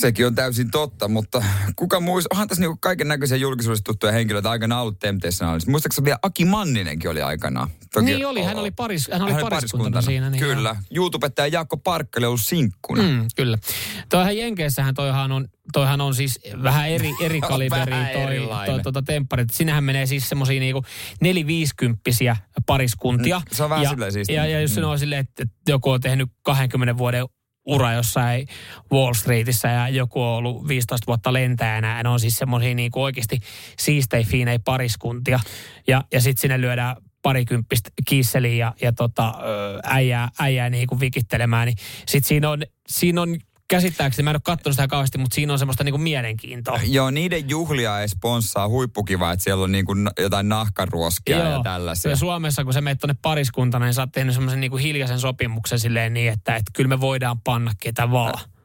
Sekin 0.00 0.26
on 0.26 0.34
täysin 0.34 0.70
totta, 0.70 1.08
mutta 1.08 1.42
kuka 1.76 2.00
muista, 2.00 2.28
onhan 2.32 2.48
tässä 2.48 2.62
niinku 2.62 2.76
kaiken 2.80 3.08
näköisiä 3.08 3.36
julkisuudessa 3.36 3.84
tuttuja 3.84 4.12
henkilöitä 4.12 4.50
aikanaan 4.50 4.82
ollut 4.82 4.98
Temptationalissa. 4.98 5.70
Muistaakseni 5.70 6.04
vielä 6.04 6.18
Aki 6.22 6.44
Manninenkin 6.44 7.10
oli 7.10 7.22
aikanaan. 7.22 7.68
Niin 8.00 8.26
oli, 8.26 8.42
hän 8.42 8.56
oli 8.56 8.70
paris- 8.70 9.12
hän 9.12 9.22
oli 9.22 9.34
pariskuntana 9.40 10.02
siinä, 10.02 10.30
niin 10.30 10.40
Kyllä. 10.44 10.76
YouTubettaja 10.90 11.46
Jaakko 11.48 11.76
Parkkali 11.76 12.24
oli 12.24 12.28
ollut 12.28 12.40
sinkkuna. 12.40 13.02
Mm, 13.02 13.26
kyllä. 13.36 13.58
Toihan 14.08 14.36
Jenkeissähän 14.36 14.94
toihan 14.94 15.32
on, 15.32 15.48
toihan 15.72 16.00
on 16.00 16.14
siis 16.14 16.40
vähän 16.62 16.88
eri, 16.88 17.10
eri 17.24 17.40
vähän 17.70 17.88
toi, 18.12 18.22
erilainen. 18.22 18.74
toi, 18.74 18.82
tuota 18.82 19.02
tempparit. 19.02 19.50
Sinähän 19.52 19.84
menee 19.84 20.06
siis 20.06 20.28
semmoisia 20.28 20.60
niinku 20.60 20.82
neliviisikymppisiä 21.20 22.36
pariskuntia. 22.66 23.38
Mm, 23.38 23.44
se 23.52 23.62
on 23.64 23.70
vähän 23.70 23.82
ja, 23.82 23.90
silleen 23.90 24.12
siistiä. 24.12 24.44
ja, 24.44 24.50
ja 24.50 24.60
jos 24.60 24.76
Mm. 24.76 24.84
on 24.84 24.98
silleen, 24.98 25.20
että, 25.20 25.42
että 25.42 25.54
joku 25.72 25.90
on 25.90 26.00
tehnyt 26.00 26.28
20 26.42 26.98
vuoden 26.98 27.24
ura 27.66 27.92
jossain 27.92 28.48
Wall 28.92 29.14
Streetissä 29.14 29.68
ja 29.68 29.88
joku 29.88 30.22
on 30.22 30.28
ollut 30.28 30.68
15 30.68 31.06
vuotta 31.06 31.32
lentäjänä. 31.32 31.96
Ja 31.96 32.02
ne 32.02 32.08
on 32.08 32.20
siis 32.20 32.36
semmoisia 32.36 32.74
niinku 32.74 33.02
oikeasti 33.02 33.40
siistei, 33.78 34.24
fiinei 34.24 34.58
pariskuntia. 34.58 35.40
Ja, 35.86 36.04
ja 36.12 36.20
sitten 36.20 36.40
sinne 36.40 36.60
lyödään 36.60 36.96
parikymppistä 37.22 37.90
kiisseliä 38.08 38.54
ja, 38.54 38.74
ja 38.82 38.92
tota, 38.92 39.34
äijää, 39.84 40.28
äijää 40.38 40.70
niinku 40.70 41.00
vikittelemään. 41.00 41.66
Niin 41.66 41.76
sitten 42.06 42.28
siinä 42.28 42.50
on, 42.50 42.62
siinä 42.88 43.22
on 43.22 43.36
käsittääkseni, 43.68 44.24
mä 44.24 44.30
en 44.30 44.36
ole 44.36 44.40
katsonut 44.44 44.74
sitä 44.74 44.88
kauheasti, 44.88 45.18
mutta 45.18 45.34
siinä 45.34 45.52
on 45.52 45.58
semmoista 45.58 45.84
niinku 45.84 45.98
mielenkiintoa. 45.98 46.80
Joo, 46.84 47.10
niiden 47.10 47.50
juhlia 47.50 48.00
ei 48.00 48.08
sponssaa 48.08 48.68
huippukiva, 48.68 49.32
että 49.32 49.42
siellä 49.42 49.64
on 49.64 49.72
niinku 49.72 49.94
jotain 50.20 50.48
nahkaruoskia 50.48 51.38
ja 51.38 51.60
tällaisia. 51.62 52.10
Ja 52.10 52.16
Suomessa, 52.16 52.64
kun 52.64 52.72
sä 52.72 52.80
menet 52.80 52.98
tuonne 52.98 53.16
pariskuntana, 53.22 53.84
niin 53.84 53.94
sä 53.94 54.02
oot 54.02 54.12
tehnyt 54.12 54.34
semmoisen 54.34 54.60
niinku 54.60 54.76
hiljaisen 54.76 55.20
sopimuksen 55.20 55.78
silleen 55.78 56.14
niin, 56.14 56.32
että, 56.32 56.56
että 56.56 56.70
kyllä 56.74 56.88
me 56.88 57.00
voidaan 57.00 57.40
panna 57.40 57.72
ketä 57.80 58.10
vaan. 58.10 58.55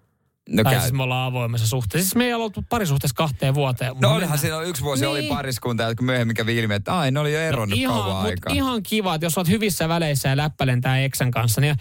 No, 0.49 0.63
tai 0.63 0.73
käy. 0.73 0.81
siis 0.81 0.93
me 0.93 1.03
ollaan 1.03 1.27
avoimessa 1.27 1.67
suhteessa. 1.67 2.05
Siis 2.05 2.15
me 2.15 2.25
ei 2.25 2.33
oltu 2.33 2.63
parisuhteessa 2.69 3.15
kahteen 3.15 3.53
vuoteen. 3.55 3.93
no 4.01 4.13
olihan 4.15 4.37
siinä 4.37 4.61
yksi 4.61 4.81
vuosi 4.83 5.05
oli 5.05 5.19
Niin. 5.19 5.35
pariskunta, 5.35 5.83
jotka 5.83 6.03
myöhemmin 6.03 6.35
kävi 6.35 6.57
ilmi, 6.57 6.73
että 6.73 6.99
ai, 6.99 7.11
ne 7.11 7.19
oli 7.19 7.33
jo 7.33 7.39
eronnut 7.39 7.79
ihan, 7.79 8.01
kauan 8.01 8.25
aikaa. 8.25 8.53
ihan 8.53 8.83
kiva, 8.83 9.15
että 9.15 9.25
jos 9.25 9.37
oot 9.37 9.47
hyvissä 9.47 9.89
väleissä 9.89 10.29
ja 10.29 10.37
läppä 10.37 10.65
lentää 10.67 10.99
eksän 10.99 11.31
kanssa, 11.31 11.61
niin 11.61 11.75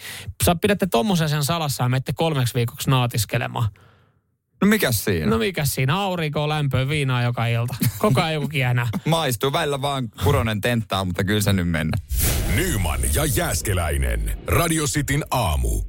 sä 0.44 0.54
pidätte 0.54 0.86
tommosen 0.86 1.28
sen 1.28 1.44
salassa 1.44 1.82
ja 1.84 1.88
menette 1.88 2.12
kolmeksi 2.12 2.54
viikoksi 2.54 2.90
naatiskelemaan. 2.90 3.68
No 4.62 4.68
mikäs 4.68 5.04
siinä? 5.04 5.26
No 5.26 5.38
mikä 5.38 5.64
siinä, 5.64 5.96
aurinko, 5.96 6.48
lämpöä, 6.48 6.88
viinaa 6.88 7.22
joka 7.22 7.46
ilta. 7.46 7.74
Koko 7.98 8.20
ajan 8.20 8.34
joku 8.34 8.48
kiehnää. 8.48 8.88
Maistuu 9.04 9.52
välillä 9.52 9.82
vaan 9.82 10.08
kuronen 10.24 10.60
tenttaa, 10.60 11.04
mutta 11.04 11.24
kyllä 11.24 11.40
se 11.40 11.52
nyt 11.52 11.68
mennä. 11.68 11.96
Nyman 12.54 13.00
ja 13.14 13.24
Jääskeläinen. 13.24 14.38
Radio 14.46 14.84
Cityn 14.86 15.24
aamu. 15.30 15.82